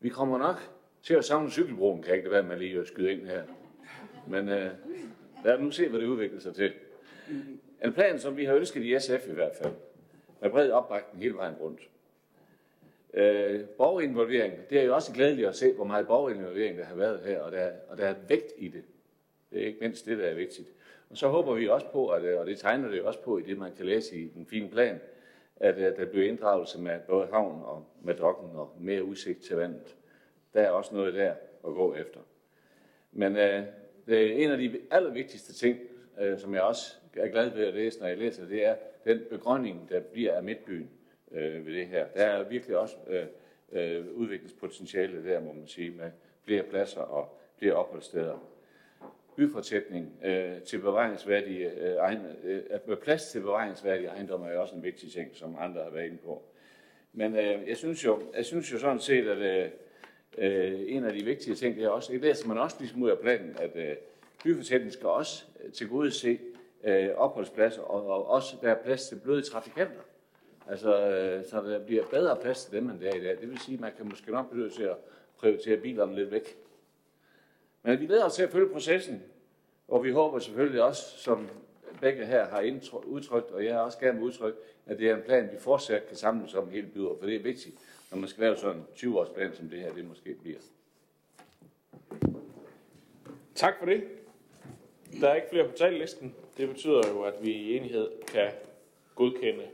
Vi 0.00 0.08
kommer 0.08 0.38
nok 0.38 0.56
til 1.02 1.14
at 1.14 1.24
savne 1.24 1.50
cykelbroen, 1.50 2.02
kan 2.02 2.14
ikke 2.14 2.24
det 2.24 2.32
være 2.32 2.42
med 2.42 2.56
lige 2.56 2.80
at 2.80 2.86
skyde 2.86 3.12
ind 3.12 3.26
her. 3.26 3.42
Men 4.26 4.48
øh, 4.48 4.70
lad 5.44 5.54
os 5.54 5.60
nu 5.60 5.70
se, 5.70 5.88
hvad 5.88 6.00
det 6.00 6.06
udvikler 6.06 6.40
sig 6.40 6.54
til. 6.54 6.72
En 7.84 7.92
plan, 7.92 8.18
som 8.18 8.36
vi 8.36 8.44
har 8.44 8.54
ønsket 8.54 8.82
i 8.82 8.98
SF 8.98 9.28
i 9.28 9.32
hvert 9.32 9.54
fald, 9.62 9.72
med 10.40 10.50
bred 10.50 10.70
opbakning 10.70 11.22
hele 11.22 11.34
vejen 11.34 11.54
rundt. 11.54 11.80
Øh, 13.14 13.64
borgerinvolvering, 13.64 14.54
det 14.70 14.80
er 14.80 14.84
jo 14.84 14.94
også 14.94 15.12
glædeligt 15.12 15.48
at 15.48 15.56
se, 15.56 15.72
hvor 15.72 15.84
meget 15.84 16.06
borgerinvolvering 16.06 16.78
der 16.78 16.84
har 16.84 16.94
været 16.94 17.20
her, 17.20 17.40
og 17.40 17.52
der, 17.52 17.70
og 17.88 17.98
der 17.98 18.06
er 18.06 18.14
vægt 18.28 18.52
i 18.58 18.68
det. 18.68 18.84
Det 19.50 19.62
er 19.62 19.66
ikke 19.66 19.78
mindst 19.80 20.06
det, 20.06 20.18
der 20.18 20.24
er 20.24 20.34
vigtigt. 20.34 20.68
Og 21.10 21.16
så 21.16 21.28
håber 21.28 21.54
vi 21.54 21.68
også 21.68 21.86
på, 21.86 22.08
at, 22.08 22.34
og 22.38 22.46
det 22.46 22.58
tegner 22.58 22.88
det 22.88 23.02
også 23.02 23.22
på 23.22 23.38
i 23.38 23.42
det, 23.42 23.58
man 23.58 23.72
kan 23.76 23.86
læse 23.86 24.16
i 24.16 24.28
den 24.28 24.46
fine 24.46 24.68
plan, 24.68 25.00
at, 25.56 25.78
at 25.78 25.96
der 25.96 26.04
bliver 26.04 26.28
inddragelse 26.28 26.80
med 26.80 27.00
både 27.08 27.26
havn 27.32 27.62
og 27.62 27.86
med 28.02 28.14
dokken 28.14 28.50
og 28.56 28.76
mere 28.80 29.04
udsigt 29.04 29.42
til 29.42 29.56
vandet. 29.56 29.96
Der 30.54 30.60
er 30.60 30.70
også 30.70 30.94
noget 30.94 31.14
der 31.14 31.30
at 31.64 31.74
gå 31.74 31.94
efter. 31.94 32.20
Men 33.12 33.36
øh, 33.36 33.62
det 34.06 34.26
er 34.26 34.44
en 34.44 34.50
af 34.50 34.58
de 34.58 34.80
allervigtigste 34.90 35.52
ting, 35.52 35.78
øh, 36.20 36.38
som 36.38 36.54
jeg 36.54 36.62
også 36.62 36.96
er 37.16 37.28
glad 37.28 37.50
ved 37.50 37.66
at 37.66 37.74
læse, 37.74 38.00
når 38.00 38.06
jeg 38.06 38.18
læser, 38.18 38.46
det 38.46 38.66
er 38.66 38.76
den 39.04 39.20
begrønning, 39.30 39.88
der 39.88 40.00
bliver 40.00 40.36
af 40.36 40.42
midtbyen 40.42 40.90
øh, 41.32 41.66
ved 41.66 41.74
det 41.74 41.86
her. 41.86 42.06
Der 42.06 42.24
er 42.24 42.48
virkelig 42.48 42.76
også 42.76 42.96
øh, 43.08 43.26
øh, 43.72 44.06
udviklingspotentiale 44.14 45.24
der, 45.24 45.40
må 45.40 45.52
man 45.52 45.66
sige, 45.66 45.90
med 45.90 46.10
flere 46.44 46.62
pladser 46.62 47.00
og 47.00 47.38
flere 47.58 47.72
opholdssteder. 47.72 48.38
Byfortætning 49.36 50.12
øh, 50.24 50.62
til 50.62 50.78
bevaringsværdige 50.78 51.70
øh, 51.70 51.96
egen, 51.98 52.20
øh, 52.44 52.62
med 52.86 52.96
plads 52.96 53.30
til 53.30 53.40
bevaringsværdige 53.40 54.08
ejendomme 54.08 54.46
er 54.46 54.58
også 54.58 54.74
en 54.74 54.82
vigtig 54.82 55.12
ting, 55.12 55.36
som 55.36 55.56
andre 55.58 55.82
har 55.82 55.90
været 55.90 56.06
inde 56.06 56.18
på. 56.18 56.42
Men 57.12 57.36
øh, 57.36 57.68
jeg, 57.68 57.76
synes 57.76 58.04
jo, 58.04 58.22
jeg 58.36 58.44
synes 58.44 58.72
jo 58.72 58.78
sådan 58.78 58.98
set, 58.98 59.28
at 59.28 59.38
øh, 59.38 59.70
øh 60.38 60.80
en 60.86 61.04
af 61.04 61.12
de 61.12 61.24
vigtige 61.24 61.54
ting, 61.54 61.76
det 61.76 61.84
er 61.84 61.88
også, 61.88 62.12
det 62.12 62.20
læser 62.20 62.48
man 62.48 62.58
også 62.58 62.76
ligesom 62.78 63.02
ud 63.02 63.10
af 63.10 63.18
planen, 63.18 63.56
at 63.58 63.76
øh, 63.76 63.96
byfortætning 64.44 64.92
skal 64.92 65.06
også 65.06 65.44
til 65.74 65.88
gode 65.88 66.10
se 66.10 66.38
øh, 66.84 67.08
opholdspladser, 67.16 67.82
og, 67.82 68.06
og 68.06 68.26
også 68.26 68.56
være 68.62 68.76
plads 68.84 69.08
til 69.08 69.16
bløde 69.16 69.42
trafikanter. 69.42 70.00
Altså, 70.68 71.08
øh, 71.08 71.44
så 71.44 71.60
der 71.60 71.84
bliver 71.84 72.06
bedre 72.10 72.36
plads 72.36 72.64
til 72.64 72.72
dem, 72.72 72.90
end 72.90 73.00
det 73.00 73.08
er 73.08 73.14
i 73.14 73.24
dag. 73.24 73.40
Det 73.40 73.50
vil 73.50 73.58
sige, 73.58 73.74
at 73.74 73.80
man 73.80 73.92
kan 73.96 74.08
måske 74.08 74.30
nok 74.30 74.50
blive 74.50 74.70
til 74.70 74.82
at 74.82 74.96
prioritere 75.38 75.76
bilerne 75.76 76.14
lidt 76.14 76.30
væk. 76.30 76.56
Men 77.82 78.00
vi 78.00 78.06
glæder 78.06 78.24
os 78.24 78.34
til 78.34 78.42
at 78.42 78.50
følge 78.50 78.72
processen, 78.72 79.22
og 79.88 80.04
vi 80.04 80.10
håber 80.10 80.38
selvfølgelig 80.38 80.82
også, 80.82 81.18
som 81.18 81.48
begge 82.00 82.26
her 82.26 82.44
har 82.44 82.80
udtrykt, 83.06 83.50
og 83.50 83.64
jeg 83.64 83.74
har 83.74 83.80
også 83.80 83.98
gerne 83.98 84.22
udtrykt, 84.22 84.56
at 84.86 84.98
det 84.98 85.10
er 85.10 85.16
en 85.16 85.22
plan, 85.22 85.48
vi 85.52 85.58
fortsat 85.58 86.06
kan 86.06 86.16
samles 86.16 86.54
om 86.54 86.70
hele 86.70 86.86
byrådet, 86.86 87.18
for 87.18 87.26
det 87.26 87.36
er 87.36 87.42
vigtigt 87.42 87.74
når 88.10 88.18
man 88.18 88.28
skal 88.28 88.42
lave 88.42 88.56
sådan 88.56 88.76
en 88.76 88.86
20-årsplan, 88.96 89.56
som 89.56 89.68
det 89.68 89.80
her 89.80 89.92
det 89.92 90.04
måske 90.04 90.34
bliver. 90.34 90.58
Tak 93.54 93.74
for 93.78 93.86
det. 93.86 94.02
Der 95.20 95.28
er 95.28 95.34
ikke 95.34 95.48
flere 95.50 95.68
på 95.68 95.76
tallisten. 95.76 96.34
Det 96.60 96.68
betyder 96.68 97.08
jo, 97.08 97.22
at 97.22 97.34
vi 97.42 97.52
i 97.52 97.76
enighed 97.76 98.08
kan 98.26 98.50
godkende 99.14 99.66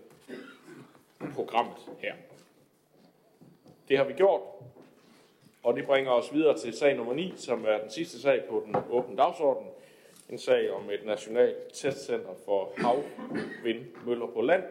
programmet 1.34 1.76
her. 1.99 2.14
Det 3.89 3.97
har 3.97 4.05
vi 4.05 4.12
gjort, 4.12 4.41
og 5.62 5.76
det 5.76 5.87
bringer 5.87 6.11
os 6.11 6.34
videre 6.34 6.59
til 6.59 6.72
sag 6.72 6.97
nummer 6.97 7.14
9, 7.14 7.32
som 7.37 7.64
er 7.64 7.78
den 7.78 7.91
sidste 7.91 8.20
sag 8.20 8.45
på 8.49 8.62
den 8.66 8.76
åbne 8.91 9.16
dagsorden. 9.16 9.66
En 10.30 10.39
sag 10.39 10.70
om 10.70 10.91
et 10.91 11.07
nationalt 11.07 11.57
testcenter 11.74 12.34
for 12.45 12.72
havvindmøller 12.76 14.26
på 14.26 14.41
land. 14.41 14.64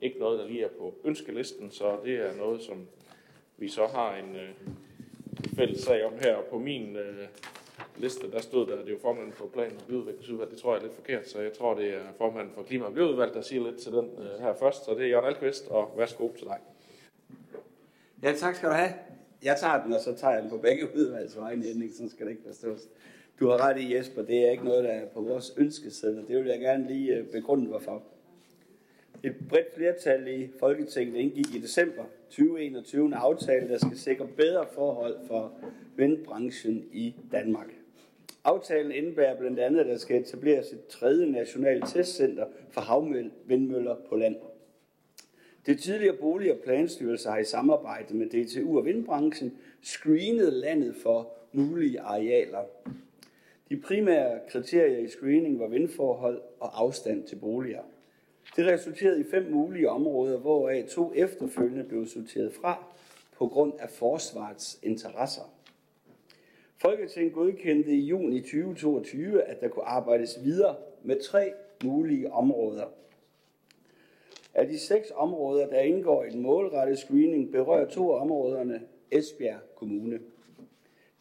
Ikke 0.00 0.18
noget, 0.18 0.38
der 0.38 0.46
lige 0.46 0.64
er 0.64 0.68
på 0.78 0.94
ønskelisten, 1.04 1.70
så 1.70 1.98
det 2.04 2.14
er 2.14 2.34
noget, 2.34 2.62
som 2.62 2.86
vi 3.56 3.68
så 3.68 3.86
har 3.86 4.16
en 4.16 4.36
øh, 4.36 4.50
fælles 5.56 5.80
sag 5.80 6.04
om 6.04 6.12
her. 6.22 6.40
På 6.50 6.58
min 6.58 6.96
øh, 6.96 7.28
liste, 7.98 8.30
der 8.30 8.40
stod 8.40 8.66
der, 8.66 8.84
det 8.84 8.94
er 8.94 8.98
formanden 9.02 9.32
for 9.32 9.46
plan- 9.46 9.76
og 9.76 9.86
byudviklingsudvalg. 9.88 10.50
Det 10.50 10.58
tror 10.58 10.72
jeg 10.74 10.78
er 10.78 10.82
lidt 10.82 10.94
forkert, 10.94 11.28
så 11.28 11.40
jeg 11.40 11.52
tror, 11.52 11.74
det 11.74 11.94
er 11.94 12.00
formanden 12.18 12.54
for 12.54 12.62
klima- 12.62 12.84
og 12.84 12.94
byudvalg, 12.94 13.34
der 13.34 13.40
siger 13.40 13.64
lidt 13.64 13.76
til 13.76 13.92
den 13.92 14.10
øh, 14.18 14.40
her 14.40 14.54
først. 14.54 14.84
Så 14.84 14.94
det 14.94 15.02
er 15.02 15.08
Jørgen 15.08 15.28
Alkvist, 15.28 15.68
og 15.68 15.94
værsgo 15.96 16.28
til 16.38 16.46
dig. 16.46 16.58
Ja, 18.22 18.32
tak 18.32 18.54
skal 18.54 18.68
du 18.68 18.74
have. 18.74 18.90
Jeg 19.44 19.56
tager 19.60 19.84
den, 19.84 19.92
og 19.92 20.00
så 20.00 20.14
tager 20.16 20.32
jeg 20.32 20.42
den 20.42 20.50
på 20.50 20.58
begge 20.58 20.88
udvalgsvegne, 20.96 21.64
Henning, 21.64 21.92
sådan 21.94 22.10
skal 22.10 22.26
det 22.26 22.32
ikke 22.32 22.42
forstås. 22.46 22.88
Du 23.40 23.48
har 23.48 23.68
ret 23.68 23.80
i, 23.80 23.96
Jesper, 23.96 24.22
det 24.22 24.46
er 24.46 24.50
ikke 24.50 24.64
noget, 24.64 24.84
der 24.84 24.90
er 24.90 25.06
på 25.06 25.20
vores 25.20 25.52
ønskeseddel. 25.56 26.28
Det 26.28 26.36
vil 26.36 26.46
jeg 26.46 26.60
gerne 26.60 26.86
lige 26.86 27.14
øh, 27.14 27.26
begrunde, 27.26 27.66
hvorfor. 27.66 28.02
Et 29.22 29.34
bredt 29.48 29.74
flertal 29.74 30.28
i 30.28 30.50
Folketinget 30.60 31.16
indgik 31.16 31.54
i 31.54 31.58
december 31.58 32.04
2021 32.30 33.06
en 33.06 33.12
aftale, 33.12 33.68
der 33.68 33.78
skal 33.78 33.98
sikre 33.98 34.26
bedre 34.36 34.66
forhold 34.74 35.16
for 35.26 35.52
vindbranchen 35.96 36.84
i 36.92 37.14
Danmark. 37.32 37.66
Aftalen 38.46 38.92
indebærer 38.92 39.36
blandt 39.38 39.58
andet, 39.58 39.80
at 39.80 39.86
der 39.86 39.96
skal 39.96 40.20
etableres 40.20 40.72
et 40.72 40.86
tredje 40.86 41.26
nationalt 41.26 41.84
testcenter 41.88 42.46
for 42.70 42.80
havvindmøller 42.80 43.96
på 44.08 44.16
land. 44.16 44.36
Det 45.66 45.78
tidligere 45.78 46.16
bolig- 46.16 46.52
og 46.52 46.58
planstyrelse 46.64 47.28
har 47.28 47.38
i 47.38 47.44
samarbejde 47.44 48.16
med 48.16 48.26
DTU 48.26 48.78
og 48.78 48.84
vindbranchen 48.84 49.58
screenet 49.82 50.52
landet 50.52 50.96
for 51.02 51.32
mulige 51.52 52.00
arealer. 52.00 52.64
De 53.68 53.76
primære 53.76 54.40
kriterier 54.48 54.98
i 54.98 55.08
screening 55.08 55.60
var 55.60 55.68
vindforhold 55.68 56.42
og 56.60 56.80
afstand 56.80 57.24
til 57.24 57.36
boliger. 57.36 57.82
Det 58.56 58.66
resulterede 58.66 59.20
i 59.20 59.24
fem 59.30 59.50
mulige 59.50 59.90
områder, 59.90 60.38
hvoraf 60.38 60.84
to 60.90 61.12
efterfølgende 61.14 61.84
blev 61.84 62.06
sorteret 62.06 62.52
fra 62.54 62.84
på 63.38 63.46
grund 63.46 63.72
af 63.78 63.90
forsvarets 63.90 64.78
interesser. 64.82 65.52
Folketinget 66.78 67.32
godkendte 67.32 67.90
i 67.90 68.00
juni 68.00 68.40
2022, 68.40 69.42
at 69.42 69.60
der 69.60 69.68
kunne 69.68 69.84
arbejdes 69.84 70.44
videre 70.44 70.76
med 71.02 71.20
tre 71.20 71.52
mulige 71.84 72.32
områder. 72.32 72.84
Af 74.54 74.68
de 74.68 74.78
seks 74.78 75.12
områder, 75.14 75.66
der 75.66 75.80
indgår 75.80 76.24
i 76.24 76.30
den 76.30 76.40
målrettede 76.40 76.96
screening, 76.96 77.52
berører 77.52 77.88
to 77.88 78.12
af 78.12 78.20
områderne 78.20 78.80
Esbjerg 79.10 79.60
Kommune. 79.76 80.20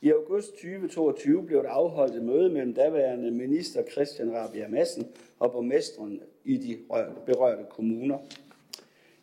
I 0.02 0.12
august 0.12 0.52
2022 0.52 1.44
blev 1.44 1.64
der 1.64 1.70
afholdt 1.70 2.16
et 2.16 2.24
møde 2.24 2.50
mellem 2.50 2.74
daværende 2.74 3.32
minister 3.32 3.84
Christian 3.92 4.36
Rabia 4.36 4.68
Madsen 4.68 5.08
og 5.40 5.52
borgmesteren 5.52 6.22
i 6.44 6.58
de 6.58 6.78
berørte 7.26 7.66
kommuner. 7.70 8.18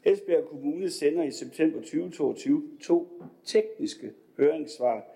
Esbjerg 0.05 0.45
Kommune 0.45 0.91
sender 0.91 1.23
i 1.23 1.31
september 1.31 1.79
2022 1.79 2.63
to 2.81 3.23
tekniske 3.45 4.13
høringssvar, 4.37 5.12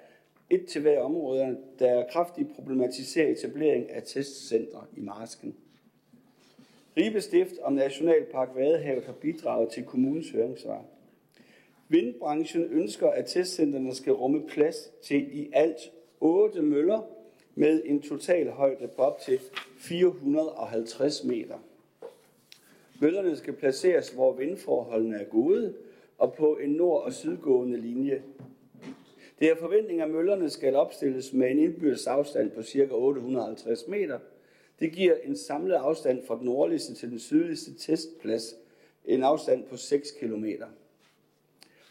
et 0.50 0.66
til 0.66 0.80
hver 0.80 1.00
område, 1.00 1.58
der 1.78 2.04
kraftigt 2.10 2.54
problematiserer 2.54 3.28
etablering 3.28 3.90
af 3.90 4.02
testcenter 4.02 4.88
i 4.96 5.00
Marsken. 5.00 5.54
Ribe 6.96 7.20
Stift 7.20 7.58
om 7.62 7.72
Nationalpark 7.72 8.48
Vadehavet 8.54 9.04
har 9.04 9.12
bidraget 9.12 9.70
til 9.70 9.84
kommunens 9.84 10.30
høringssvar. 10.30 10.84
Vindbranchen 11.88 12.64
ønsker, 12.64 13.10
at 13.10 13.26
testcenterne 13.26 13.94
skal 13.94 14.12
rumme 14.12 14.46
plads 14.46 14.90
til 15.02 15.38
i 15.38 15.50
alt 15.52 15.92
8 16.20 16.62
møller 16.62 17.00
med 17.54 17.82
en 17.84 18.02
total 18.02 18.50
højde 18.50 18.88
på 18.88 19.02
op 19.02 19.20
til 19.20 19.40
450 19.78 21.24
meter. 21.24 21.58
Møllerne 23.00 23.36
skal 23.36 23.52
placeres, 23.52 24.10
hvor 24.10 24.32
vindforholdene 24.32 25.16
er 25.16 25.24
gode, 25.24 25.74
og 26.18 26.34
på 26.34 26.56
en 26.56 26.70
nord- 26.70 27.02
og 27.02 27.12
sydgående 27.12 27.80
linje. 27.80 28.22
Det 29.38 29.50
er 29.50 29.56
forventning, 29.56 30.00
at 30.00 30.10
møllerne 30.10 30.50
skal 30.50 30.74
opstilles 30.74 31.32
med 31.32 31.50
en 31.50 31.58
indbyrdes 31.58 32.06
afstand 32.06 32.50
på 32.50 32.62
ca. 32.62 32.88
850 32.90 33.88
meter. 33.88 34.18
Det 34.80 34.92
giver 34.92 35.14
en 35.24 35.36
samlet 35.36 35.74
afstand 35.74 36.26
fra 36.26 36.36
den 36.36 36.44
nordligste 36.44 36.94
til 36.94 37.10
den 37.10 37.18
sydligste 37.18 37.74
testplads, 37.74 38.54
en 39.04 39.22
afstand 39.22 39.64
på 39.64 39.76
6 39.76 40.10
km. 40.20 40.44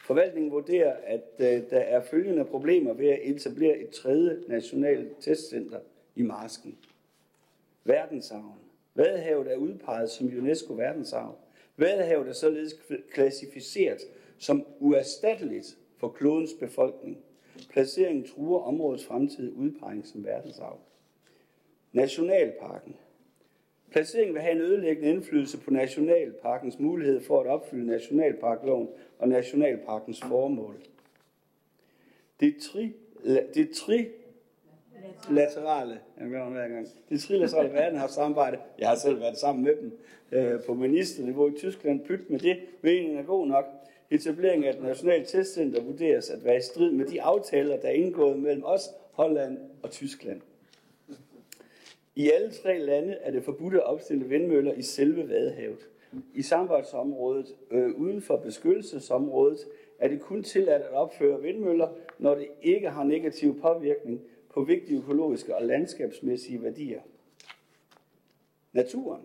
Forvaltningen 0.06 0.52
vurderer, 0.52 0.98
at 1.04 1.24
øh, 1.40 1.70
der 1.70 1.80
er 1.80 2.02
følgende 2.02 2.46
problemer 2.46 2.94
ved 2.94 3.08
at 3.08 3.20
etablere 3.24 3.78
et 3.78 3.90
tredje 3.90 4.44
nationalt 4.48 5.08
testcenter 5.20 5.80
i 6.16 6.22
Marsken. 6.22 6.78
Verdensarven. 7.84 8.60
Vadehavet 8.96 9.52
er 9.52 9.56
udpeget 9.56 10.10
som 10.10 10.28
UNESCO 10.28 10.74
verdensarv. 10.74 11.38
Vadehavet 11.78 12.28
er 12.28 12.34
således 12.34 12.76
klassificeret 13.12 14.00
som 14.38 14.66
uerstatteligt 14.80 15.78
for 15.98 16.10
klodens 16.10 16.54
befolkning. 16.60 17.18
Placeringen 17.70 18.24
truer 18.24 18.60
områdets 18.60 19.06
fremtidige 19.06 19.54
udpegning 19.54 20.08
som 20.08 20.26
verdensarv. 20.26 20.80
Nationalparken. 21.94 22.96
Placeringen 23.92 24.34
vil 24.34 24.42
have 24.42 24.56
en 24.56 24.62
ødelæggende 24.62 25.10
indflydelse 25.10 25.58
på 25.58 25.72
Nationalparkens 25.72 26.80
mulighed 26.80 27.22
for 27.22 27.42
at 27.42 27.48
opfylde 27.48 27.88
Nationalparkloven 27.88 28.88
og 29.20 29.30
Nationalparkens 29.30 30.22
formål. 30.22 30.76
Det, 32.40 32.56
tri, 32.62 32.94
det 33.56 33.70
tri, 33.70 34.08
laterale, 35.30 36.00
jeg 36.20 36.28
hver 36.28 36.68
gang. 36.68 36.88
Det 37.10 37.22
trilaterale 37.22 37.74
verden 37.74 38.00
har 38.00 38.08
samarbejde. 38.08 38.58
Jeg 38.80 38.90
har 38.90 38.96
selv 38.96 39.20
været 39.20 39.38
sammen 39.38 39.64
med 39.64 39.76
dem 39.76 39.98
øh, 40.32 40.64
på 40.66 40.74
ministerniveau 40.74 41.48
i 41.48 41.58
Tyskland. 41.58 42.06
Pyt 42.06 42.30
med 42.30 42.40
det. 42.40 42.58
Meningen 42.82 43.18
er 43.18 43.24
god 43.24 43.48
nok. 43.48 43.66
Etableringen 44.16 44.64
af 44.68 44.74
et 44.74 44.84
nationalt 44.84 45.28
testcenter 45.28 45.84
vurderes 45.84 46.30
at 46.30 46.46
være 46.46 46.58
i 46.58 46.62
strid 46.62 46.92
med 46.92 47.06
de 47.06 47.22
aftaler, 47.22 47.80
der 47.80 47.88
er 47.88 47.94
indgået 47.94 48.40
mellem 48.40 48.64
os, 48.66 48.90
Holland 49.12 49.58
og 49.84 49.92
Tyskland. 49.92 50.42
I 52.16 52.32
alle 52.32 52.52
tre 52.52 52.80
lande 52.80 53.14
er 53.14 53.32
det 53.32 53.44
forbudt 53.44 53.74
at 53.74 53.84
opstille 53.84 54.26
vindmøller 54.26 54.74
i 54.74 54.82
selve 54.82 55.30
Vadehavet. 55.30 55.90
I 56.34 56.42
samarbejdsområdet 56.42 57.56
øh, 57.72 57.96
uden 57.96 58.22
for 58.22 58.38
beskyttelsesområdet 58.38 59.60
er 60.00 60.08
det 60.08 60.22
kun 60.22 60.44
tilladt 60.44 60.82
at 60.82 60.92
opføre 60.92 61.42
vindmøller, 61.42 61.88
når 62.20 62.36
det 62.36 62.48
ikke 62.62 62.90
har 62.90 63.04
negativ 63.04 63.62
påvirkning 63.62 64.22
på 64.50 64.64
vigtige 64.64 64.98
økologiske 65.00 65.56
og 65.56 65.66
landskabsmæssige 65.66 66.64
værdier. 66.64 67.02
Naturen. 68.74 69.22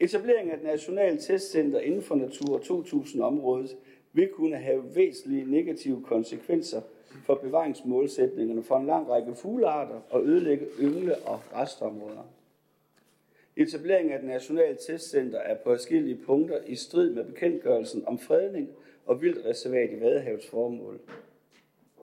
Etablering 0.00 0.50
af 0.50 0.56
et 0.56 0.62
nationalt 0.62 1.20
testcenter 1.20 1.80
inden 1.80 2.02
for 2.02 2.14
Natur 2.14 2.58
2000-området 2.58 3.76
vil 4.12 4.28
kunne 4.28 4.56
have 4.56 4.94
væsentlige 4.94 5.50
negative 5.50 6.02
konsekvenser 6.02 6.80
for 7.24 7.34
bevaringsmålsætningerne 7.34 8.62
for 8.62 8.76
en 8.76 8.86
lang 8.86 9.08
række 9.08 9.34
fuglearter 9.34 10.00
og 10.10 10.24
ødelægge 10.24 10.66
yngle- 10.78 11.26
og 11.26 11.40
restområder. 11.54 12.32
Etableringen 13.56 14.12
af 14.12 14.18
et 14.18 14.24
nationalt 14.24 14.78
testcenter 14.86 15.38
er 15.38 15.54
på 15.54 15.70
forskellige 15.70 16.18
punkter 16.26 16.58
i 16.66 16.74
strid 16.74 17.10
med 17.10 17.24
bekendtgørelsen 17.24 18.04
om 18.06 18.18
fredning 18.18 18.68
og 19.06 19.22
vildreservat 19.22 19.90
i 19.90 20.00
Vadehavets 20.00 20.46
formål. 20.46 21.00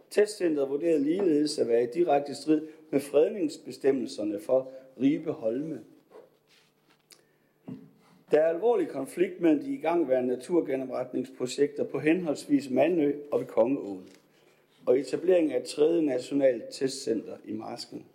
Testcenteret 0.10 0.70
vurderede 0.70 1.04
ligeledes 1.04 1.60
at 1.60 1.68
være 1.68 1.84
i 1.84 1.88
direkte 1.94 2.36
strid 2.36 2.62
med 2.92 3.00
fredningsbestemmelserne 3.00 4.40
for 4.40 4.72
Ribe 5.02 5.32
Holme. 5.32 5.80
Der 8.32 8.40
er 8.42 8.48
alvorlig 8.48 8.88
konflikt 8.88 9.42
mellem 9.42 9.64
de 9.64 9.74
igangværende 9.74 10.36
naturgenopretningsprojekter 10.36 11.84
på 11.84 12.00
henholdsvis 12.00 12.70
Mandø 12.70 13.14
og 13.32 13.40
ved 13.40 13.48
Kongeåen 13.48 14.10
og 14.86 15.00
etablering 15.00 15.54
af 15.54 15.60
et 15.60 15.66
tredje 15.66 16.02
nationalt 16.02 16.64
testcenter 16.72 17.38
i 17.46 17.54
Marsken. 17.54 18.06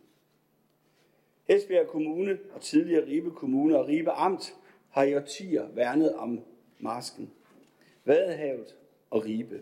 Esbjerg 1.49 1.87
Kommune 1.87 2.39
og 2.55 2.61
tidligere 2.61 3.07
Ribe 3.07 3.31
Kommune 3.31 3.79
og 3.79 3.89
Ribe 3.89 4.11
Amt 4.11 4.55
har 4.91 5.03
i 5.03 5.17
årtier 5.17 5.69
værnet 5.75 6.15
om 6.15 6.41
Marsken, 6.79 7.31
Vadehavet 8.05 8.77
og 9.11 9.25
Ribe. 9.25 9.61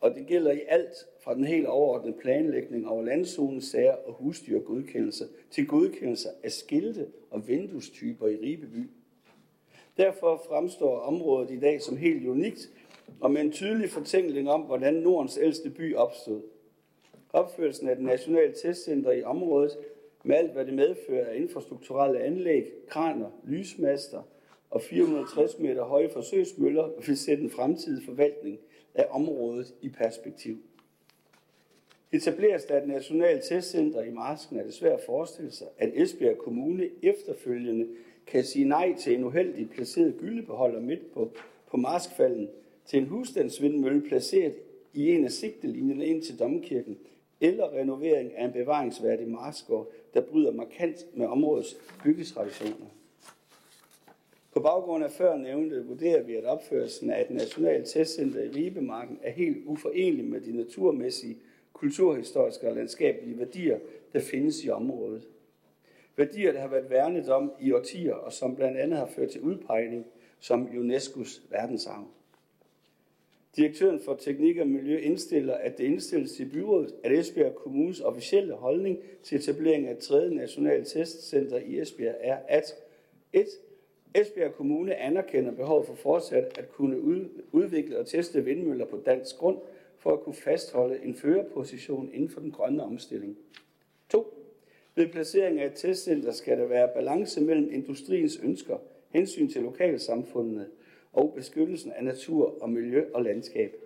Og 0.00 0.14
det 0.14 0.26
gælder 0.26 0.52
i 0.52 0.60
alt 0.68 0.94
fra 1.20 1.34
den 1.34 1.44
helt 1.44 1.66
overordnede 1.66 2.16
planlægning 2.20 2.88
over 2.88 3.02
landzonesager 3.02 3.94
og 3.94 4.12
husdyrgodkendelser 4.12 5.26
til 5.50 5.66
godkendelse 5.66 6.28
af 6.42 6.52
skilte 6.52 7.06
og 7.30 7.48
vinduestyper 7.48 8.28
i 8.28 8.36
Ribeby. 8.36 8.90
Derfor 9.96 10.42
fremstår 10.48 10.98
området 10.98 11.50
i 11.50 11.58
dag 11.60 11.82
som 11.82 11.96
helt 11.96 12.26
unikt 12.26 12.70
og 13.20 13.30
med 13.30 13.40
en 13.40 13.52
tydelig 13.52 13.90
fortænkning 13.90 14.50
om, 14.50 14.60
hvordan 14.60 14.94
Nordens 14.94 15.38
ældste 15.42 15.70
by 15.70 15.94
opstod. 15.96 16.42
Opførelsen 17.32 17.88
af 17.88 17.96
det 17.96 18.04
nationale 18.04 18.54
testcenter 18.62 19.12
i 19.12 19.22
området, 19.22 19.78
med 20.24 20.36
alt 20.36 20.52
hvad 20.52 20.64
det 20.64 20.74
medfører 20.74 21.26
af 21.26 21.36
infrastrukturelle 21.36 22.20
anlæg, 22.20 22.72
kraner, 22.88 23.30
lysmaster 23.44 24.22
og 24.70 24.82
460 24.82 25.58
meter 25.58 25.84
høje 25.84 26.08
forsøgsmøller, 26.08 26.88
vil 27.06 27.16
sætte 27.16 27.42
en 27.42 27.50
fremtidig 27.50 28.04
forvaltning 28.04 28.58
af 28.94 29.06
området 29.10 29.74
i 29.80 29.88
perspektiv. 29.88 30.58
Etableres 32.12 32.64
der 32.64 32.82
et 32.82 32.88
nationalt 32.88 33.44
testcenter 33.44 34.02
i 34.02 34.10
Marsken, 34.10 34.58
er 34.58 34.64
det 34.64 34.74
svært 34.74 34.98
at 34.98 35.04
forestille 35.06 35.50
sig, 35.50 35.66
at 35.78 35.90
Esbjerg 35.94 36.38
Kommune 36.38 36.90
efterfølgende 37.02 37.88
kan 38.26 38.44
sige 38.44 38.64
nej 38.64 38.94
til 38.98 39.14
en 39.14 39.24
uheldig 39.24 39.70
placeret 39.70 40.16
gyldebeholder 40.18 40.80
midt 40.80 41.12
på, 41.12 41.32
på 41.70 41.76
Marskfalden, 41.76 42.48
til 42.86 42.98
en 42.98 43.06
husstandsvindmølle 43.06 44.02
placeret 44.08 44.54
i 44.94 45.10
en 45.10 45.24
af 45.24 45.30
sigtelinjerne 45.30 46.06
ind 46.06 46.22
til 46.22 46.38
Domkirken, 46.38 46.98
eller 47.40 47.72
renovering 47.72 48.36
af 48.36 48.44
en 48.44 48.52
bevaringsværdig 48.52 49.28
marskår, 49.28 49.92
der 50.14 50.20
bryder 50.20 50.52
markant 50.52 51.06
med 51.14 51.26
områdets 51.26 51.76
byggetraditioner. 52.04 52.86
På 54.52 54.60
baggrund 54.60 55.04
af 55.04 55.10
før 55.10 55.36
nævnte 55.36 55.86
vurderer 55.86 56.22
vi, 56.22 56.34
at 56.34 56.44
opførelsen 56.44 57.10
af 57.10 57.20
et 57.20 57.30
nationalt 57.30 57.88
testcenter 57.88 58.42
i 58.42 58.48
Ribemarken 58.48 59.18
er 59.22 59.30
helt 59.30 59.66
uforenelig 59.66 60.24
med 60.24 60.40
de 60.40 60.56
naturmæssige, 60.56 61.38
kulturhistoriske 61.72 62.68
og 62.68 62.76
landskabelige 62.76 63.38
værdier, 63.38 63.78
der 64.12 64.20
findes 64.20 64.64
i 64.64 64.70
området. 64.70 65.28
Værdier, 66.16 66.52
der 66.52 66.60
har 66.60 66.68
været 66.68 66.90
værnet 66.90 67.28
om 67.28 67.52
i 67.60 67.72
årtier, 67.72 68.14
og 68.14 68.32
som 68.32 68.56
blandt 68.56 68.78
andet 68.78 68.98
har 68.98 69.06
ført 69.06 69.30
til 69.30 69.40
udpegning 69.40 70.06
som 70.40 70.66
UNESCO's 70.66 71.40
verdensarv. 71.50 72.06
Direktøren 73.56 74.00
for 74.00 74.14
Teknik 74.14 74.58
og 74.58 74.66
Miljø 74.66 74.98
indstiller, 74.98 75.54
at 75.54 75.78
det 75.78 75.84
indstilles 75.84 76.32
til 76.32 76.50
byrådet, 76.52 76.94
at 77.04 77.12
Esbjerg 77.12 77.54
Kommunes 77.54 78.00
officielle 78.00 78.54
holdning 78.54 78.98
til 79.22 79.38
etablering 79.38 79.86
af 79.86 79.92
et 79.92 79.98
tredje 79.98 80.34
nationalt 80.34 80.86
testcenter 80.86 81.58
i 81.58 81.80
Esbjerg 81.80 82.16
er, 82.20 82.38
at 82.48 82.74
1. 83.32 83.46
Esbjerg 84.14 84.54
Kommune 84.54 84.94
anerkender 84.94 85.52
behovet 85.52 85.86
for 85.86 85.94
fortsat 85.94 86.58
at 86.58 86.72
kunne 86.72 87.00
udvikle 87.52 87.98
og 87.98 88.06
teste 88.06 88.44
vindmøller 88.44 88.86
på 88.86 89.02
dansk 89.06 89.36
grund, 89.36 89.58
for 89.98 90.12
at 90.12 90.20
kunne 90.20 90.34
fastholde 90.34 91.04
en 91.04 91.14
førerposition 91.14 92.10
inden 92.12 92.28
for 92.28 92.40
den 92.40 92.50
grønne 92.50 92.82
omstilling. 92.82 93.36
2. 94.08 94.43
Ved 94.96 95.08
placering 95.08 95.60
af 95.60 95.66
et 95.66 95.74
testcenter 95.74 96.32
skal 96.32 96.58
der 96.58 96.66
være 96.66 96.88
balance 96.94 97.40
mellem 97.40 97.72
industriens 97.72 98.40
ønsker, 98.42 98.76
hensyn 99.10 99.48
til 99.48 99.62
lokalsamfundene 99.62 100.66
og 101.12 101.32
beskyttelsen 101.36 101.92
af 101.92 102.04
natur 102.04 102.62
og 102.62 102.70
miljø 102.70 103.04
og 103.14 103.22
landskab. 103.22 103.76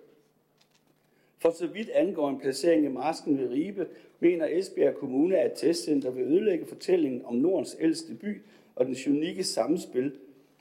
For 1.37 1.49
så 1.49 1.67
vidt 1.67 1.89
angår 1.89 2.29
en 2.29 2.39
placering 2.39 2.85
i 2.85 2.87
Marsken 2.87 3.37
ved 3.37 3.49
Ribe, 3.49 3.87
mener 4.19 4.47
Esbjerg 4.51 4.95
Kommune, 4.95 5.37
at 5.37 5.51
testcenter 5.55 6.11
vil 6.11 6.23
ødelægge 6.23 6.65
fortællingen 6.65 7.25
om 7.25 7.35
Nordens 7.35 7.77
ældste 7.79 8.13
by 8.13 8.41
og 8.75 8.85
den 8.85 8.95
unikke 9.07 9.43
samspil 9.43 10.11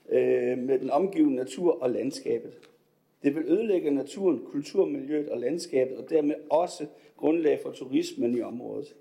øh, 0.09 0.59
med 0.59 0.79
den 0.79 0.91
omgivende 0.91 1.37
natur 1.37 1.83
og 1.83 1.91
landskabet. 1.91 2.53
Det 3.23 3.35
vil 3.35 3.45
ødelægge 3.47 3.91
naturen, 3.91 4.39
kulturmiljøet 4.39 5.29
og 5.29 5.39
landskabet, 5.39 5.97
og 5.97 6.11
dermed 6.11 6.35
også 6.51 6.87
grundlag 7.17 7.61
for 7.63 7.71
turismen 7.71 8.37
i 8.37 8.41
området. 8.41 8.95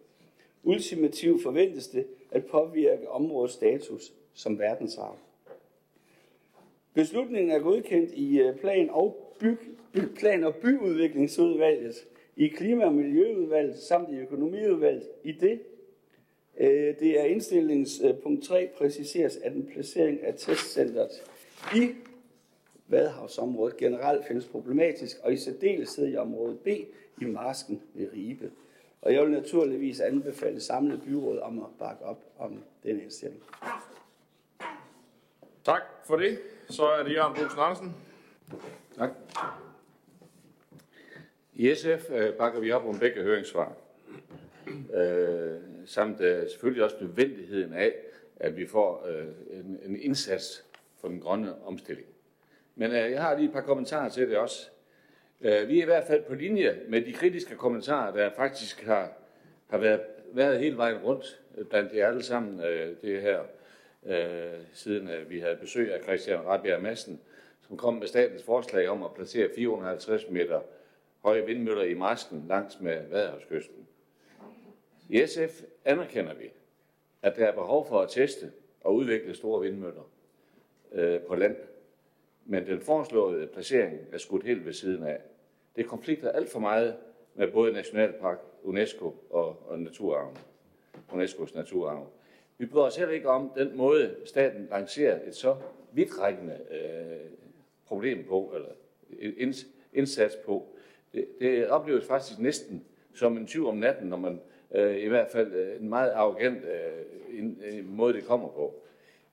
Ultimativt 0.68 1.44
forventes 1.44 1.88
det 1.88 2.06
at 2.32 2.46
påvirke 2.46 3.10
områdets 3.10 3.54
status 3.54 4.14
som 4.34 4.60
verdensarv. 4.60 5.18
Beslutningen 6.94 7.52
er 7.52 7.60
godkendt 7.60 8.12
i 8.14 8.40
øh, 8.40 8.56
plan- 8.56 8.90
og, 8.90 9.34
byg, 9.40 9.58
plan- 10.20 10.44
og 10.44 10.56
byudviklingsudvalget, 10.56 11.96
i 12.36 12.48
klima- 12.48 12.86
og 12.86 12.94
miljøudvalget 12.94 13.78
samt 13.78 14.10
i 14.10 14.16
økonomiudvalget. 14.16 15.10
I 15.24 15.32
det, 15.32 15.60
øh, 16.58 16.96
det 17.00 17.20
er 17.20 17.24
indstillingens 17.24 18.02
øh, 18.04 18.18
punkt 18.18 18.44
3, 18.44 18.70
præciseres, 18.78 19.38
at 19.38 19.54
en 19.54 19.70
placering 19.74 20.24
af 20.24 20.34
testcentret 20.38 21.12
i 21.76 21.90
Vadehavsområdet 22.88 23.78
generelt 23.78 24.28
findes 24.28 24.46
problematisk, 24.46 25.18
og 25.24 25.34
i 25.34 25.38
særdeleshed 25.38 26.14
i 26.14 26.16
område 26.16 26.58
B 26.64 26.68
i 27.22 27.26
Marsken 27.26 27.82
ved 27.94 28.08
Ribe. 28.14 28.52
Og 29.02 29.14
jeg 29.14 29.24
vil 29.24 29.32
naturligvis 29.32 30.00
anbefale 30.00 30.62
samlet 30.62 31.02
byråd 31.02 31.40
om 31.40 31.60
at 31.60 31.70
bakke 31.80 32.06
op 32.06 32.24
om 32.38 32.64
den 32.84 33.02
indstilling. 33.02 33.44
Tak 35.64 35.82
for 36.06 36.16
det. 36.16 36.40
Så 36.70 36.86
er 36.86 37.04
det 37.04 37.14
Jørgen 37.14 37.36
Brugsen 37.36 37.60
Andersen. 37.60 37.96
Tak. 38.98 39.10
I 41.54 41.76
SF 41.76 42.12
øh, 42.12 42.34
bakker 42.34 42.60
vi 42.60 42.72
op 42.72 42.86
om 42.86 43.00
begge 43.00 43.24
høringssvar. 43.24 43.74
Øh, 44.94 45.60
samt 45.86 46.22
øh, 46.22 46.50
selvfølgelig 46.50 46.84
også 46.84 46.96
nødvendigheden 47.02 47.74
af, 47.74 47.94
at 48.36 48.58
vi 48.58 48.68
får 48.68 49.08
øh, 49.08 49.28
en, 49.50 49.80
en 49.86 50.00
indsats 50.02 50.66
for 51.02 51.08
den 51.08 51.20
grønne 51.20 51.66
omstilling. 51.66 52.08
Men 52.76 52.92
øh, 52.92 53.12
jeg 53.12 53.22
har 53.22 53.36
lige 53.36 53.48
et 53.48 53.54
par 53.54 53.62
kommentarer 53.62 54.10
til 54.10 54.30
det 54.30 54.38
også. 54.38 54.70
Øh, 55.42 55.68
vi 55.68 55.78
er 55.78 55.82
i 55.82 55.86
hvert 55.86 56.08
fald 56.08 56.24
på 56.24 56.36
linje 56.36 56.80
med 56.88 57.02
de 57.02 57.14
kritiske 57.14 57.56
kommentarer, 57.56 58.16
der 58.16 58.30
faktisk 58.36 58.86
har, 58.86 59.12
har 59.68 59.78
været, 59.78 60.02
været 60.34 60.60
hele 60.60 60.78
vejen 60.78 60.98
rundt 60.98 61.42
øh, 61.58 61.66
blandt 61.66 61.94
jer 61.94 62.08
alle 62.08 62.24
sammen. 62.24 62.60
Øh, 62.60 62.96
det 63.02 63.22
her 63.22 63.40
siden 64.74 65.10
vi 65.30 65.40
havde 65.40 65.56
besøg 65.56 65.94
af 65.94 66.04
Christian 66.04 66.46
Rabia 66.46 66.80
Madsen, 66.80 67.22
som 67.68 67.78
kom 67.78 67.94
med 67.94 68.08
statens 68.08 68.44
forslag 68.44 68.90
om 68.90 69.04
at 69.04 69.14
placere 69.14 69.50
450 69.56 70.30
meter 70.30 70.62
høje 71.24 71.46
vindmøller 71.46 71.84
i 71.84 71.94
marsken 71.94 72.46
langs 72.48 72.80
med 72.80 73.08
Vadehavskysten. 73.10 73.88
I 75.10 75.26
SF 75.26 75.64
anerkender 75.86 76.34
vi, 76.34 76.52
at 77.22 77.36
der 77.36 77.46
er 77.46 77.52
behov 77.52 77.88
for 77.88 78.02
at 78.02 78.10
teste 78.10 78.52
og 78.82 78.96
udvikle 78.96 79.36
store 79.36 79.62
vindmøller 79.62 80.10
øh, 80.92 81.20
på 81.20 81.36
land. 81.36 81.56
Men 82.50 82.66
den 82.66 82.82
foreslåede 82.82 83.48
placering 83.48 84.00
er 84.12 84.18
skudt 84.18 84.44
helt 84.44 84.66
ved 84.66 84.74
siden 84.74 85.04
af. 85.04 85.22
Det 85.76 85.88
konflikter 85.88 86.32
alt 86.32 86.50
for 86.50 86.60
meget 86.60 86.96
med 87.36 87.52
både 87.52 87.74
Nationalpark, 87.74 88.40
UNESCO 88.64 89.16
og, 89.30 89.70
og 89.70 89.80
naturarven. 89.80 90.38
UNESCO's 91.12 91.56
naturarv. 91.56 92.08
Vi 92.58 92.66
bryder 92.66 92.86
os 92.86 92.96
heller 92.96 93.14
ikke 93.14 93.30
om 93.30 93.52
den 93.58 93.78
måde, 93.78 94.16
staten 94.26 94.68
lancerer 94.72 95.28
et 95.28 95.36
så 95.36 95.56
vidtrækkende 95.92 96.60
øh, 96.72 97.32
problem 97.86 98.26
på, 98.30 98.54
eller 98.56 98.70
indsats 99.94 100.36
på. 100.36 100.68
Det, 101.14 101.28
det 101.40 101.68
opleves 101.68 102.06
faktisk 102.06 102.40
næsten 102.40 102.86
som 103.14 103.38
en 103.38 103.48
tyv 103.48 103.68
om 103.68 103.78
natten, 103.78 104.10
når 104.10 104.18
man 104.18 104.42
øh, 104.76 104.98
i 104.98 105.08
hvert 105.08 105.28
fald 105.32 105.54
øh, 105.54 105.82
en 105.82 105.90
meget 105.90 106.12
arrogant 106.12 106.66
øh, 106.66 107.40
en, 107.40 107.62
en 107.66 107.80
øh, 107.80 107.90
måde, 107.90 108.14
det 108.14 108.26
kommer 108.26 108.48
på. 108.48 108.84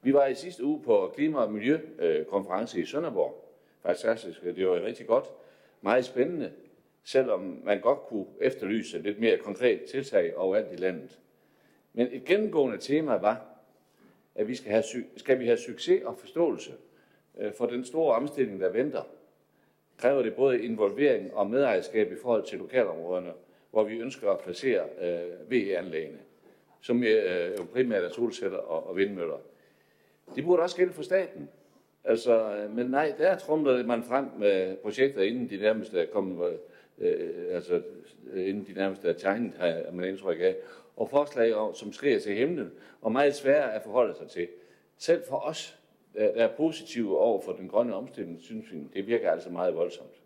Vi 0.05 0.15
var 0.15 0.27
i 0.27 0.35
sidste 0.35 0.65
uge 0.65 0.83
på 0.83 1.13
klima- 1.15 1.39
og 1.39 1.53
miljøkonference 1.53 2.81
i 2.81 2.85
Sønderborg. 2.85 3.45
Faktisk, 3.83 4.43
det 4.43 4.69
var 4.69 4.83
rigtig 4.83 5.07
godt. 5.07 5.25
Meget 5.81 6.05
spændende, 6.05 6.53
selvom 7.05 7.61
man 7.65 7.81
godt 7.81 7.99
kunne 7.99 8.27
efterlyse 8.41 8.99
lidt 8.99 9.21
mere 9.21 9.39
konkret 9.39 9.83
tiltag 9.83 10.37
overalt 10.37 10.73
i 10.73 10.77
landet. 10.77 11.19
Men 11.93 12.09
et 12.13 12.25
gennemgående 12.25 12.79
tema 12.79 13.17
var, 13.17 13.45
at 14.35 14.49
vi 14.49 14.55
skal, 14.55 14.71
have, 14.71 14.83
skal 15.17 15.39
vi 15.39 15.47
have 15.47 15.59
succes 15.59 16.03
og 16.05 16.19
forståelse 16.19 16.73
øh, 17.39 17.53
for 17.53 17.67
den 17.67 17.85
store 17.85 18.15
omstilling, 18.15 18.61
der 18.61 18.69
venter. 18.69 19.03
Kræver 19.97 20.23
det 20.23 20.35
både 20.35 20.63
involvering 20.63 21.35
og 21.35 21.51
medejerskab 21.51 22.13
i 22.13 22.17
forhold 22.23 22.45
til 22.47 22.59
lokalområderne, 22.59 23.33
hvor 23.71 23.85
vi 23.85 23.97
ønsker 23.97 24.31
at 24.31 24.41
placere 24.41 24.85
øh, 25.01 25.51
VE-anlægene, 25.51 26.19
som 26.81 27.05
øh, 27.05 27.59
primært 27.73 28.05
er 28.05 28.11
solceller 28.11 28.59
og, 28.59 28.87
og 28.87 28.97
vindmøller. 28.97 29.39
Det 30.35 30.45
burde 30.45 30.63
også 30.63 30.77
gælde 30.77 30.93
for 30.93 31.03
staten. 31.03 31.49
Altså, 32.05 32.57
øh, 32.57 32.77
men 32.77 32.87
nej, 32.87 33.15
der 33.19 33.39
trumler 33.39 33.87
man 33.87 34.03
frem 34.03 34.27
med 34.39 34.77
projekter, 34.77 35.23
inden 35.23 35.51
de 35.51 35.57
nærmeste 35.57 36.01
er 36.01 36.07
kommet, 36.07 36.59
øh, 36.99 37.31
altså 37.51 37.83
øh, 38.33 38.49
inden 38.49 38.67
de 38.67 38.73
nærmeste 38.73 39.09
er 39.09 39.13
tegnet, 39.13 39.55
har 39.55 39.91
man 39.93 40.09
indtryk 40.09 40.41
af 40.41 40.57
og 40.97 41.11
forslag, 41.11 41.75
som 41.75 41.93
skriger 41.93 42.21
til 42.21 42.35
himlen, 42.35 42.71
og 43.03 43.13
meget 43.13 43.35
svære 43.35 43.75
at 43.75 43.83
forholde 43.83 44.15
sig 44.15 44.29
til. 44.29 44.49
Selv 44.99 45.23
for 45.29 45.37
os, 45.37 45.79
der 46.15 46.23
er 46.23 46.57
positive 46.57 47.19
over 47.19 47.41
for 47.41 47.53
den 47.53 47.69
grønne 47.69 47.95
omstilling, 47.95 48.43
synes 48.43 48.73
vi, 48.73 48.79
det 48.95 49.07
virker 49.07 49.31
altså 49.31 49.51
meget 49.51 49.75
voldsomt. 49.75 50.23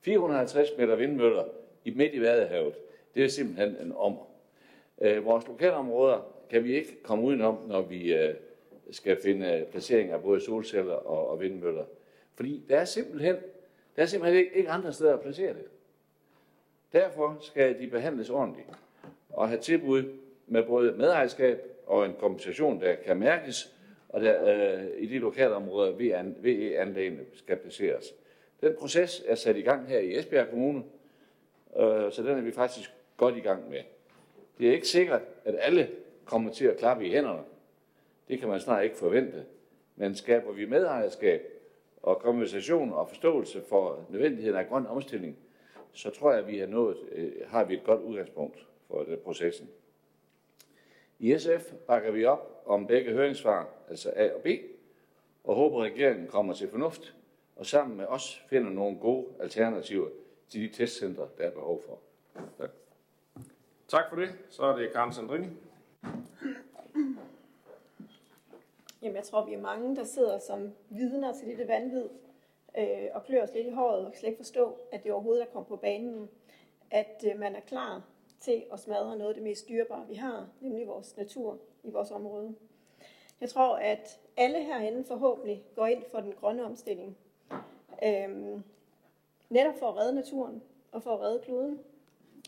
450 0.00 0.68
meter 0.78 0.96
vindmøller 0.96 1.44
i 1.84 1.90
midt 1.90 2.14
i 2.14 2.20
Vadehavet, 2.20 2.74
det 3.14 3.24
er 3.24 3.28
simpelthen 3.28 3.76
en 3.86 3.92
ommer. 3.96 4.28
Øh, 5.00 5.24
vores 5.24 5.46
lokalområder 5.46 6.26
kan 6.50 6.64
vi 6.64 6.74
ikke 6.74 7.02
komme 7.02 7.24
udenom, 7.24 7.58
når 7.68 7.82
vi 7.82 8.14
øh, 8.14 8.34
skal 8.90 9.22
finde 9.22 9.66
placering 9.70 10.10
af 10.10 10.22
både 10.22 10.40
solceller 10.40 10.94
og, 10.94 11.28
og 11.30 11.40
vindmøller. 11.40 11.84
Fordi 12.34 12.64
der 12.68 12.76
er 12.78 12.84
simpelthen, 12.84 13.36
der 13.96 14.02
er 14.02 14.06
simpelthen 14.06 14.38
ikke, 14.38 14.56
ikke 14.56 14.70
andre 14.70 14.92
steder 14.92 15.14
at 15.14 15.20
placere 15.20 15.52
det. 15.52 15.64
Derfor 16.92 17.36
skal 17.40 17.80
de 17.80 17.86
behandles 17.86 18.30
ordentligt 18.30 18.68
og 19.30 19.48
have 19.48 19.60
tilbud 19.60 20.02
med 20.46 20.62
både 20.62 20.92
medejerskab 20.92 21.60
og 21.86 22.06
en 22.06 22.14
kompensation, 22.18 22.80
der 22.80 22.94
kan 22.94 23.16
mærkes, 23.16 23.74
og 24.08 24.20
der, 24.20 24.74
øh, 24.74 24.84
i 24.98 25.06
de 25.06 25.18
lokale 25.18 25.54
områder, 25.54 25.92
VE-anlægene 26.42 27.20
skal 27.34 27.56
placeres. 27.56 28.14
Den 28.60 28.76
proces 28.78 29.22
er 29.26 29.34
sat 29.34 29.56
i 29.56 29.60
gang 29.60 29.88
her 29.88 29.98
i 29.98 30.18
Esbjerg 30.18 30.48
Kommune, 30.50 30.82
øh, 31.76 32.12
så 32.12 32.22
den 32.22 32.38
er 32.38 32.40
vi 32.40 32.52
faktisk 32.52 32.90
godt 33.16 33.36
i 33.36 33.40
gang 33.40 33.70
med. 33.70 33.80
Det 34.58 34.68
er 34.68 34.72
ikke 34.72 34.88
sikkert, 34.88 35.22
at 35.44 35.54
alle 35.58 35.90
kommer 36.24 36.52
til 36.52 36.66
at 36.66 36.76
klappe 36.76 37.06
i 37.06 37.10
hænderne. 37.10 37.42
Det 38.28 38.38
kan 38.38 38.48
man 38.48 38.60
snart 38.60 38.84
ikke 38.84 38.96
forvente. 38.96 39.44
Men 39.96 40.14
skaber 40.14 40.52
vi 40.52 40.66
medejerskab 40.66 41.42
og 42.02 42.18
konversation 42.18 42.92
og 42.92 43.08
forståelse 43.08 43.62
for 43.68 44.06
nødvendigheden 44.08 44.58
af 44.58 44.68
grøn 44.68 44.86
omstilling, 44.86 45.36
så 45.92 46.10
tror 46.10 46.30
jeg, 46.30 46.40
at 46.40 46.46
vi 46.46 46.58
har, 46.58 46.66
nået, 46.66 46.96
øh, 47.12 47.32
har 47.46 47.64
vi 47.64 47.74
et 47.74 47.84
godt 47.84 48.00
udgangspunkt 48.00 48.66
for 48.88 49.02
den 49.02 49.18
processen. 49.24 49.68
I 51.18 51.38
SF 51.38 51.72
bakker 51.86 52.10
vi 52.10 52.24
op 52.24 52.62
om 52.66 52.86
begge 52.86 53.12
høringssvar, 53.12 53.68
altså 53.88 54.12
A 54.16 54.32
og 54.32 54.40
B, 54.42 54.46
og 55.44 55.54
håber, 55.54 55.84
at 55.84 55.92
regeringen 55.92 56.26
kommer 56.26 56.54
til 56.54 56.68
fornuft 56.68 57.14
og 57.56 57.66
sammen 57.66 57.96
med 57.96 58.06
os 58.06 58.44
finder 58.48 58.70
nogle 58.70 58.98
gode 58.98 59.26
alternativer 59.40 60.08
til 60.48 60.60
de 60.60 60.68
testcentre, 60.68 61.28
der 61.38 61.44
er 61.44 61.50
behov 61.50 61.82
for. 61.86 61.98
Tak. 62.58 62.70
Tak 63.88 64.04
for 64.08 64.16
det. 64.16 64.28
Så 64.50 64.62
er 64.62 64.76
det 64.76 64.92
Karen 64.92 65.12
Sandrini. 65.12 65.48
Jamen, 69.04 69.16
jeg 69.16 69.24
tror, 69.24 69.44
vi 69.44 69.54
er 69.54 69.60
mange, 69.60 69.96
der 69.96 70.04
sidder 70.04 70.38
som 70.38 70.72
vidner 70.88 71.32
til 71.32 71.48
dette 71.48 71.68
vanvid 71.68 72.08
øh, 72.78 73.08
og 73.14 73.24
klør 73.24 73.42
os 73.42 73.54
lidt 73.54 73.66
i 73.66 73.70
håret 73.70 74.06
og 74.06 74.12
slet 74.14 74.28
ikke 74.28 74.36
forstå, 74.36 74.78
at 74.92 75.04
det 75.04 75.12
overhovedet 75.12 75.42
er 75.42 75.46
kommet 75.46 75.68
på 75.68 75.76
banen. 75.76 76.28
At 76.90 77.24
øh, 77.26 77.38
man 77.38 77.56
er 77.56 77.60
klar 77.60 78.02
til 78.40 78.64
at 78.72 78.80
smadre 78.80 79.16
noget 79.16 79.28
af 79.28 79.34
det 79.34 79.42
mest 79.42 79.68
dyrebare, 79.68 80.06
vi 80.08 80.14
har, 80.14 80.48
nemlig 80.60 80.86
vores 80.86 81.16
natur 81.16 81.58
i 81.82 81.90
vores 81.90 82.10
område. 82.10 82.54
Jeg 83.40 83.48
tror, 83.48 83.76
at 83.76 84.20
alle 84.36 84.64
herinde 84.64 85.04
forhåbentlig 85.04 85.64
går 85.74 85.86
ind 85.86 86.02
for 86.10 86.20
den 86.20 86.32
grønne 86.32 86.64
omstilling. 86.64 87.16
Øhm, 88.04 88.62
netop 89.50 89.74
for 89.78 89.88
at 89.88 89.96
redde 89.96 90.14
naturen 90.14 90.62
og 90.92 91.02
for 91.02 91.14
at 91.14 91.20
redde 91.20 91.40
kloden 91.44 91.80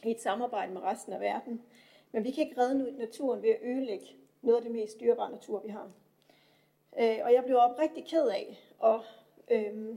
i 0.05 0.11
et 0.11 0.21
samarbejde 0.21 0.73
med 0.73 0.83
resten 0.83 1.13
af 1.13 1.21
verden. 1.21 1.63
Men 2.13 2.25
vi 2.25 2.31
kan 2.31 2.45
ikke 2.45 2.61
redde 2.61 2.99
naturen 2.99 3.43
ved 3.43 3.51
at 3.51 3.59
ødelægge 3.63 4.07
noget 4.43 4.57
af 4.57 4.63
det 4.63 4.73
mest 4.73 5.01
dyrebare 5.01 5.31
natur, 5.31 5.61
vi 5.61 5.69
har. 5.69 5.91
Øh, 7.01 7.19
og 7.25 7.33
jeg 7.33 7.45
blev 7.45 7.57
oprigtig 7.57 8.05
ked 8.05 8.29
af 8.29 8.59
og 8.79 9.01
øh, 9.51 9.97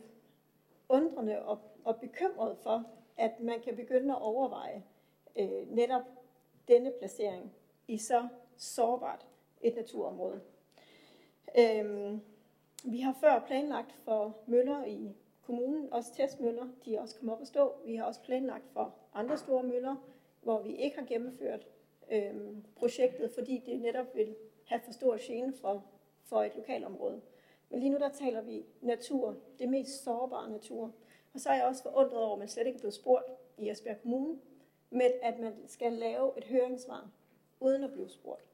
undrende 0.90 1.42
og, 1.42 1.60
og 1.84 2.00
bekymret 2.00 2.58
for, 2.58 2.84
at 3.18 3.40
man 3.40 3.62
kan 3.62 3.76
begynde 3.76 4.14
at 4.14 4.22
overveje 4.22 4.84
øh, 5.40 5.76
netop 5.76 6.02
denne 6.68 6.92
placering 7.00 7.54
i 7.88 7.98
så 7.98 8.28
sårbart 8.58 9.26
et 9.62 9.76
naturområde. 9.76 10.42
Øh, 11.58 12.18
vi 12.84 13.00
har 13.00 13.14
før 13.14 13.44
planlagt 13.48 13.92
for 13.92 14.38
møller 14.48 14.86
i 14.86 15.16
kommunen, 15.42 15.94
også 15.94 16.14
testmøller, 16.14 16.68
de 16.86 16.96
er 16.96 17.02
også 17.02 17.16
kommet 17.16 17.36
op 17.36 17.42
at 17.42 17.48
stå. 17.48 17.74
Vi 17.86 17.96
har 17.96 18.06
også 18.06 18.22
planlagt 18.22 18.70
for 18.74 18.96
andre 19.14 19.38
store 19.38 19.64
møller, 19.64 19.96
hvor 20.42 20.62
vi 20.62 20.76
ikke 20.76 20.98
har 20.98 21.06
gennemført 21.06 21.68
øh, 22.12 22.36
projektet, 22.76 23.32
fordi 23.32 23.64
det 23.66 23.82
netop 23.82 24.16
vil 24.16 24.36
have 24.66 24.82
for 24.86 24.92
stor 24.92 25.18
gene 25.28 25.54
for 25.54 25.84
for 26.30 26.44
et 26.44 26.56
lokalområde. 26.56 27.22
Men 27.70 27.80
lige 27.80 27.90
nu 27.90 27.98
der 27.98 28.10
taler 28.10 28.42
vi 28.42 28.66
natur, 28.82 29.36
det 29.60 29.70
mest 29.70 30.04
sårbare 30.04 30.50
natur. 30.50 30.92
Og 31.34 31.40
så 31.40 31.50
er 31.50 31.56
jeg 31.56 31.66
også 31.66 31.84
forundret 31.84 32.24
over, 32.24 32.34
at 32.34 32.40
man 32.40 32.48
slet 32.48 32.68
ikke 32.68 32.78
er 32.78 32.80
blevet 32.80 32.94
spurgt 32.94 33.26
i 33.58 33.70
Esbjerg 33.70 34.02
Kommune, 34.02 34.40
med 34.90 35.12
at 35.22 35.40
man 35.40 35.54
skal 35.68 35.94
lave 35.94 36.38
et 36.38 36.44
høringssvar, 36.44 37.10
uden 37.60 37.84
at 37.84 37.92
blive 37.92 38.10
spurgt. 38.10 38.46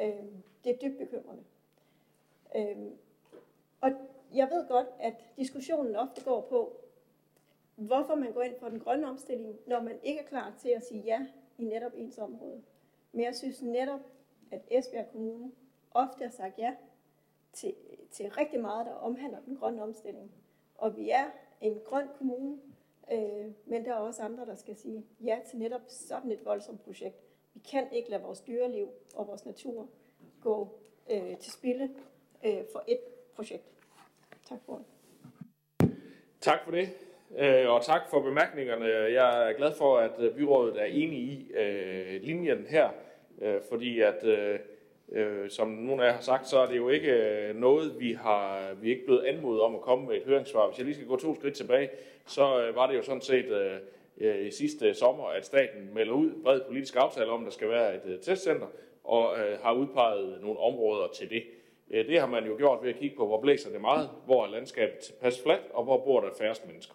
Øhm, 0.00 0.42
det 0.64 0.72
er 0.72 0.78
dybt 0.78 0.98
bekymrende. 0.98 1.44
Øhm, 2.56 2.98
og 3.80 3.90
jeg 4.34 4.48
ved 4.50 4.68
godt, 4.68 4.86
at 4.98 5.14
diskussionen 5.36 5.96
ofte 5.96 6.24
går 6.24 6.40
på, 6.40 6.76
hvorfor 7.76 8.14
man 8.14 8.32
går 8.32 8.42
ind 8.42 8.58
for 8.58 8.68
den 8.68 8.80
grønne 8.80 9.08
omstilling, 9.08 9.58
når 9.66 9.80
man 9.80 9.98
ikke 10.02 10.20
er 10.20 10.26
klar 10.26 10.54
til 10.58 10.68
at 10.68 10.84
sige 10.84 11.02
ja 11.02 11.26
i 11.58 11.64
netop 11.64 11.92
ens 11.94 12.18
område. 12.18 12.62
Men 13.12 13.24
jeg 13.24 13.34
synes 13.34 13.62
netop, 13.62 14.00
at 14.50 14.60
Esbjerg 14.70 15.06
Kommune 15.12 15.52
ofte 15.90 16.24
har 16.24 16.30
sagt 16.30 16.58
ja 16.58 16.74
til, 17.56 17.74
til 18.10 18.30
rigtig 18.30 18.60
meget, 18.60 18.86
der 18.86 18.92
omhandler 18.92 19.38
den 19.46 19.56
grønne 19.56 19.82
omstilling. 19.82 20.32
Og 20.74 20.96
vi 20.96 21.10
er 21.10 21.24
en 21.60 21.80
grøn 21.84 22.08
kommune, 22.18 22.58
øh, 23.12 23.46
men 23.66 23.84
der 23.84 23.90
er 23.90 23.98
også 23.98 24.22
andre, 24.22 24.46
der 24.46 24.54
skal 24.54 24.76
sige 24.76 25.04
ja 25.24 25.38
til 25.50 25.58
netop 25.58 25.80
sådan 25.88 26.30
et 26.30 26.44
voldsomt 26.44 26.84
projekt. 26.84 27.16
Vi 27.54 27.60
kan 27.70 27.92
ikke 27.92 28.10
lade 28.10 28.22
vores 28.22 28.40
dyreliv 28.40 28.88
og 29.14 29.26
vores 29.26 29.46
natur 29.46 29.88
gå 30.40 30.78
øh, 31.10 31.38
til 31.38 31.52
spilde 31.52 31.90
øh, 32.44 32.64
for 32.72 32.84
et 32.88 33.00
projekt. 33.34 33.64
Tak 34.48 34.58
for 34.66 34.76
det. 34.76 34.86
Tak 36.40 36.64
for 36.64 36.70
det, 36.70 36.88
øh, 37.38 37.70
og 37.70 37.84
tak 37.84 38.00
for 38.10 38.20
bemærkningerne. 38.20 38.84
Jeg 38.86 39.50
er 39.50 39.56
glad 39.56 39.74
for, 39.74 39.98
at 39.98 40.34
byrådet 40.36 40.80
er 40.80 40.84
enige 40.84 41.22
i 41.22 41.52
øh, 41.52 42.22
linjen 42.22 42.66
her, 42.66 42.90
øh, 43.38 43.60
fordi 43.68 44.00
at 44.00 44.24
øh, 44.24 44.58
øh, 45.12 45.50
som 45.50 45.68
nogle 45.68 46.02
af 46.02 46.06
jer 46.06 46.14
har 46.14 46.22
sagt, 46.22 46.48
så 46.48 46.58
er 46.58 46.66
det 46.66 46.76
jo 46.76 46.88
ikke 46.88 47.10
øh, 47.10 47.56
noget, 47.56 48.00
vi 48.00 48.12
har 48.12 48.74
vi 48.80 48.88
er 48.88 48.94
ikke 48.94 49.06
blevet 49.06 49.24
anmodet 49.24 49.60
om 49.60 49.74
at 49.74 49.80
komme 49.80 50.06
med 50.06 50.16
et 50.16 50.22
høringssvar. 50.22 50.66
Hvis 50.66 50.78
jeg 50.78 50.84
lige 50.84 50.94
skal 50.94 51.06
gå 51.06 51.16
to 51.16 51.34
skridt 51.34 51.54
tilbage, 51.54 51.90
så 52.26 52.62
øh, 52.62 52.76
var 52.76 52.86
det 52.86 52.96
jo 52.96 53.02
sådan 53.02 53.20
set 53.20 53.46
øh, 53.46 53.78
øh, 54.18 54.46
i 54.46 54.50
sidste 54.50 54.94
sommer, 54.94 55.24
at 55.24 55.46
staten 55.46 55.90
melder 55.94 56.12
ud 56.12 56.30
bred 56.42 56.60
politisk 56.68 56.96
aftale 56.96 57.30
om, 57.30 57.40
at 57.40 57.44
der 57.44 57.52
skal 57.52 57.68
være 57.68 57.94
et 57.94 58.02
øh, 58.06 58.18
testcenter, 58.18 58.66
og 59.04 59.38
øh, 59.38 59.58
har 59.62 59.72
udpeget 59.72 60.38
nogle 60.42 60.58
områder 60.58 61.08
til 61.08 61.30
det. 61.30 61.42
Øh, 61.90 62.06
det 62.06 62.20
har 62.20 62.26
man 62.26 62.46
jo 62.46 62.56
gjort 62.56 62.82
ved 62.82 62.90
at 62.90 62.96
kigge 62.96 63.16
på, 63.16 63.26
hvor 63.26 63.40
blæser 63.40 63.70
det 63.70 63.80
meget, 63.80 64.10
hvor 64.26 64.44
er 64.44 64.50
landskabet 64.50 65.14
passet 65.20 65.42
fladt, 65.42 65.62
og 65.70 65.84
hvor 65.84 66.04
bor 66.04 66.20
der 66.20 66.28
færrest 66.38 66.66
mennesker. 66.66 66.94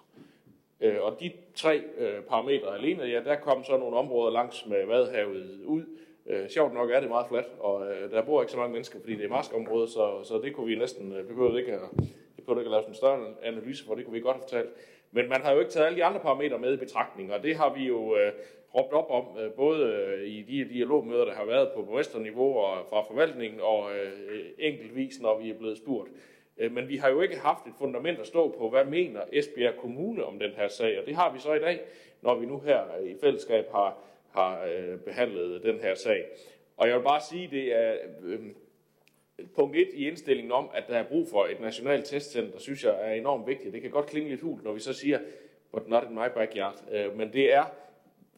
Øh, 0.81 1.01
og 1.01 1.19
de 1.19 1.31
tre 1.55 1.81
øh, 1.97 2.23
parametre 2.23 2.77
alene, 2.77 3.03
ja, 3.03 3.19
der 3.19 3.35
kom 3.35 3.63
så 3.63 3.77
nogle 3.77 3.97
områder 3.97 4.31
langs 4.31 4.65
med 4.65 4.85
Vadehavet 4.85 5.63
ud, 5.65 5.83
Øh, 6.27 6.49
sjovt 6.49 6.73
nok 6.73 6.91
er 6.91 6.99
det 6.99 7.09
meget 7.09 7.27
fladt, 7.29 7.47
og 7.59 7.87
øh, 7.87 8.11
der 8.11 8.21
bor 8.21 8.41
ikke 8.41 8.51
så 8.51 8.57
mange 8.57 8.73
mennesker, 8.73 8.99
fordi 8.99 9.15
det 9.15 9.25
er 9.25 9.29
maskområde, 9.29 9.87
så, 9.87 10.23
så 10.23 10.41
det 10.43 10.53
kunne 10.53 10.67
vi 10.67 10.75
næsten, 10.75 11.11
øh, 11.11 11.27
behøvede 11.27 11.59
ikke 11.59 11.73
at, 11.73 11.81
det 12.35 12.45
behøvede 12.45 12.61
ikke 12.61 12.67
at 12.67 12.71
lave 12.71 12.81
sådan 12.81 12.91
en 12.91 12.95
større 12.95 13.19
analyse 13.43 13.85
for, 13.85 13.95
det 13.95 14.05
kunne 14.05 14.13
vi 14.13 14.19
godt 14.19 14.35
have 14.35 14.43
fortalt. 14.43 14.69
Men 15.11 15.29
man 15.29 15.41
har 15.41 15.51
jo 15.53 15.59
ikke 15.59 15.71
taget 15.71 15.85
alle 15.85 15.97
de 15.97 16.03
andre 16.03 16.19
parametre 16.19 16.59
med 16.59 16.73
i 16.73 16.77
betragtning, 16.77 17.33
og 17.33 17.43
det 17.43 17.55
har 17.55 17.73
vi 17.73 17.83
jo 17.83 18.15
øh, 18.15 18.31
råbt 18.75 18.93
op 18.93 19.09
om, 19.09 19.37
øh, 19.39 19.51
både 19.51 19.83
øh, 19.83 20.27
i 20.27 20.41
de 20.41 20.73
dialogmøder, 20.73 21.25
der 21.25 21.33
har 21.33 21.45
været 21.45 21.69
på 21.75 21.81
borgmesterniveau 21.81 22.57
og 22.57 22.85
fra 22.89 23.01
forvaltningen, 23.01 23.59
og 23.61 23.91
øh, 23.91 24.11
enkeltvis, 24.57 25.21
når 25.21 25.39
vi 25.39 25.49
er 25.49 25.57
blevet 25.57 25.77
spurgt. 25.77 26.09
Øh, 26.57 26.71
men 26.71 26.89
vi 26.89 26.97
har 26.97 27.09
jo 27.09 27.21
ikke 27.21 27.37
haft 27.37 27.65
et 27.67 27.73
fundament 27.79 28.19
at 28.19 28.27
stå 28.27 28.55
på, 28.59 28.69
hvad 28.69 28.85
mener 28.85 29.21
Esbjerg 29.31 29.75
Kommune 29.75 30.25
om 30.25 30.39
den 30.39 30.51
her 30.51 30.67
sag, 30.67 30.99
og 30.99 31.05
det 31.05 31.15
har 31.15 31.33
vi 31.33 31.39
så 31.39 31.53
i 31.53 31.59
dag, 31.59 31.79
når 32.21 32.35
vi 32.35 32.45
nu 32.45 32.59
her 32.59 32.81
øh, 33.01 33.09
i 33.09 33.15
fællesskab 33.21 33.71
har 33.71 33.97
har 34.33 34.65
øh, 34.65 34.99
behandlet 34.99 35.63
den 35.63 35.79
her 35.79 35.95
sag. 35.95 36.25
Og 36.77 36.87
jeg 36.87 36.95
vil 36.97 37.03
bare 37.03 37.21
sige, 37.29 37.47
det 37.51 37.75
er 37.75 37.95
øh, 38.23 38.39
punkt 39.55 39.75
1 39.75 39.87
i 39.93 40.07
indstillingen 40.07 40.51
om, 40.51 40.69
at 40.73 40.83
der 40.87 40.97
er 40.97 41.07
brug 41.07 41.27
for 41.29 41.45
et 41.45 41.59
nationalt 41.59 42.05
testcenter, 42.05 42.59
synes 42.59 42.83
jeg 42.83 42.95
er 43.01 43.13
enormt 43.13 43.47
vigtigt. 43.47 43.73
Det 43.73 43.81
kan 43.81 43.91
godt 43.91 44.05
klinge 44.05 44.29
lidt 44.29 44.41
hult, 44.41 44.63
når 44.63 44.73
vi 44.73 44.79
så 44.79 44.93
siger, 44.93 45.19
but 45.71 45.89
not 45.89 46.03
in 46.09 46.15
my 46.15 46.27
backyard. 46.35 46.83
Øh, 46.91 47.17
men 47.17 47.33
det 47.33 47.53
er 47.53 47.63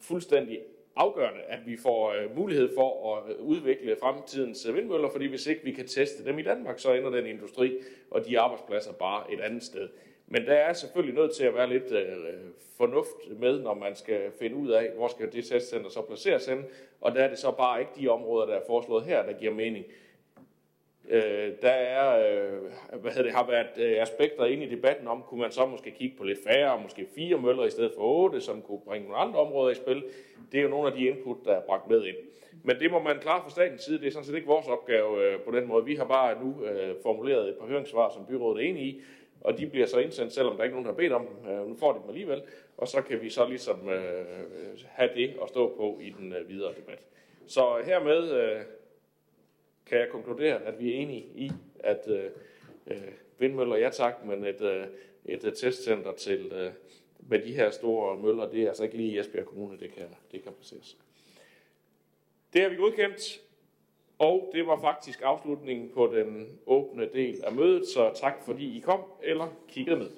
fuldstændig 0.00 0.60
afgørende, 0.96 1.40
at 1.40 1.66
vi 1.66 1.76
får 1.76 2.12
øh, 2.12 2.36
mulighed 2.36 2.74
for 2.74 3.16
at 3.16 3.32
øh, 3.32 3.40
udvikle 3.40 3.96
fremtidens 4.00 4.66
øh, 4.66 4.74
vindmøller, 4.74 5.10
fordi 5.10 5.26
hvis 5.26 5.46
ikke 5.46 5.64
vi 5.64 5.72
kan 5.72 5.86
teste 5.86 6.24
dem 6.24 6.38
i 6.38 6.42
Danmark, 6.42 6.78
så 6.78 6.92
ender 6.92 7.10
den 7.10 7.26
industri 7.26 7.78
og 8.10 8.26
de 8.26 8.38
arbejdspladser 8.38 8.92
bare 8.92 9.32
et 9.32 9.40
andet 9.40 9.62
sted. 9.62 9.88
Men 10.34 10.46
der 10.46 10.54
er 10.54 10.72
selvfølgelig 10.72 11.14
nødt 11.20 11.34
til 11.34 11.44
at 11.44 11.54
være 11.54 11.68
lidt 11.68 11.92
øh, 11.92 12.34
fornuft 12.76 13.40
med, 13.40 13.60
når 13.60 13.74
man 13.74 13.94
skal 13.94 14.20
finde 14.38 14.56
ud 14.56 14.70
af, 14.70 14.90
hvor 14.96 15.08
skal 15.08 15.32
det 15.32 15.44
testcenter 15.44 15.90
så 15.90 16.02
placeres 16.02 16.46
hen. 16.46 16.64
Og 17.00 17.14
der 17.14 17.24
er 17.24 17.28
det 17.28 17.38
så 17.38 17.50
bare 17.50 17.80
ikke 17.80 17.92
de 18.00 18.08
områder, 18.08 18.46
der 18.46 18.54
er 18.54 18.66
foreslået 18.66 19.04
her, 19.04 19.22
der 19.22 19.32
giver 19.32 19.54
mening. 19.54 19.84
Øh, 21.08 21.52
der 21.62 21.70
er, 21.70 22.06
øh, 22.18 22.58
hvad 23.00 23.12
hedder 23.12 23.22
det, 23.22 23.32
har 23.32 23.46
været 23.46 23.78
øh, 23.78 24.02
aspekter 24.02 24.44
inde 24.44 24.64
i 24.64 24.70
debatten 24.70 25.08
om, 25.08 25.22
kunne 25.22 25.40
man 25.40 25.50
så 25.50 25.66
måske 25.66 25.90
kigge 25.90 26.16
på 26.16 26.24
lidt 26.24 26.38
færre, 26.46 26.80
måske 26.82 27.06
fire 27.14 27.38
møller 27.38 27.64
i 27.64 27.70
stedet 27.70 27.92
for 27.96 28.02
otte, 28.02 28.40
som 28.40 28.62
kunne 28.62 28.80
bringe 28.86 29.08
nogle 29.08 29.20
andre 29.20 29.40
områder 29.40 29.70
i 29.70 29.74
spil. 29.74 30.04
Det 30.52 30.58
er 30.58 30.62
jo 30.62 30.68
nogle 30.68 30.90
af 30.90 30.96
de 30.96 31.06
input, 31.06 31.36
der 31.44 31.52
er 31.52 31.60
bragt 31.60 31.90
med 31.90 32.04
ind. 32.04 32.16
Men 32.62 32.80
det 32.80 32.90
må 32.90 32.98
man 32.98 33.18
klare 33.18 33.42
fra 33.42 33.50
statens 33.50 33.82
side. 33.82 33.98
Det 33.98 34.06
er 34.06 34.10
sådan 34.10 34.24
set 34.24 34.34
ikke 34.34 34.46
vores 34.46 34.68
opgave 34.68 35.24
øh, 35.24 35.40
på 35.40 35.50
den 35.50 35.68
måde. 35.68 35.84
Vi 35.84 35.94
har 35.94 36.04
bare 36.04 36.44
nu 36.44 36.64
øh, 36.64 36.94
formuleret 37.02 37.48
et 37.48 37.54
par 37.54 37.66
høringssvar, 37.66 38.10
som 38.10 38.26
byrådet 38.26 38.64
er 38.64 38.68
enige 38.68 38.86
i, 38.86 39.02
og 39.44 39.58
de 39.58 39.66
bliver 39.66 39.86
så 39.86 39.98
indsendt, 39.98 40.32
selvom 40.32 40.56
der 40.56 40.64
ikke 40.64 40.72
er 40.72 40.80
nogen, 40.80 40.86
der 40.86 40.92
har 40.92 40.96
bedt 40.96 41.12
om 41.12 41.26
dem. 41.26 41.50
Øh, 41.50 41.68
nu 41.68 41.76
får 41.76 41.92
de 41.92 41.98
dem 42.00 42.08
alligevel, 42.08 42.42
og 42.76 42.88
så 42.88 43.02
kan 43.02 43.22
vi 43.22 43.30
så 43.30 43.48
ligesom 43.48 43.88
øh, 43.88 44.26
have 44.86 45.10
det 45.14 45.36
at 45.42 45.48
stå 45.48 45.76
på 45.76 45.98
i 46.02 46.10
den 46.10 46.32
øh, 46.32 46.48
videre 46.48 46.74
debat. 46.74 46.98
Så 47.46 47.82
hermed 47.84 48.30
øh, 48.30 48.60
kan 49.86 49.98
jeg 49.98 50.08
konkludere, 50.08 50.62
at 50.62 50.80
vi 50.80 50.92
er 50.92 50.96
enige 50.96 51.26
i, 51.34 51.50
at 51.78 52.08
øh, 52.08 52.30
øh 52.86 53.12
vindmøller, 53.38 53.76
ja 53.76 53.90
tak, 53.90 54.24
men 54.24 54.44
et, 54.44 54.60
øh, 54.60 54.86
et, 55.24 55.44
et 55.44 55.56
testcenter 55.56 56.12
til, 56.12 56.52
øh, 56.52 56.72
med 57.18 57.38
de 57.38 57.52
her 57.52 57.70
store 57.70 58.16
møller, 58.16 58.50
det 58.50 58.62
er 58.62 58.68
altså 58.68 58.84
ikke 58.84 58.96
lige 58.96 59.12
i 59.12 59.18
Esbjerg 59.18 59.46
Kommune, 59.46 59.78
det 59.78 59.92
kan, 59.92 60.06
det 60.32 60.42
kan 60.42 60.52
placeres. 60.52 60.96
Det 62.52 62.62
har 62.62 62.68
vi 62.68 62.76
godkendt. 62.76 63.43
Og 64.18 64.50
det 64.52 64.66
var 64.66 64.80
faktisk 64.80 65.22
afslutningen 65.24 65.90
på 65.94 66.06
den 66.06 66.46
åbne 66.66 67.08
del 67.12 67.44
af 67.44 67.52
mødet, 67.52 67.88
så 67.88 68.10
tak 68.14 68.34
fordi 68.44 68.76
I 68.76 68.80
kom 68.80 69.00
eller 69.22 69.46
kiggede 69.68 69.96
med. 69.96 70.10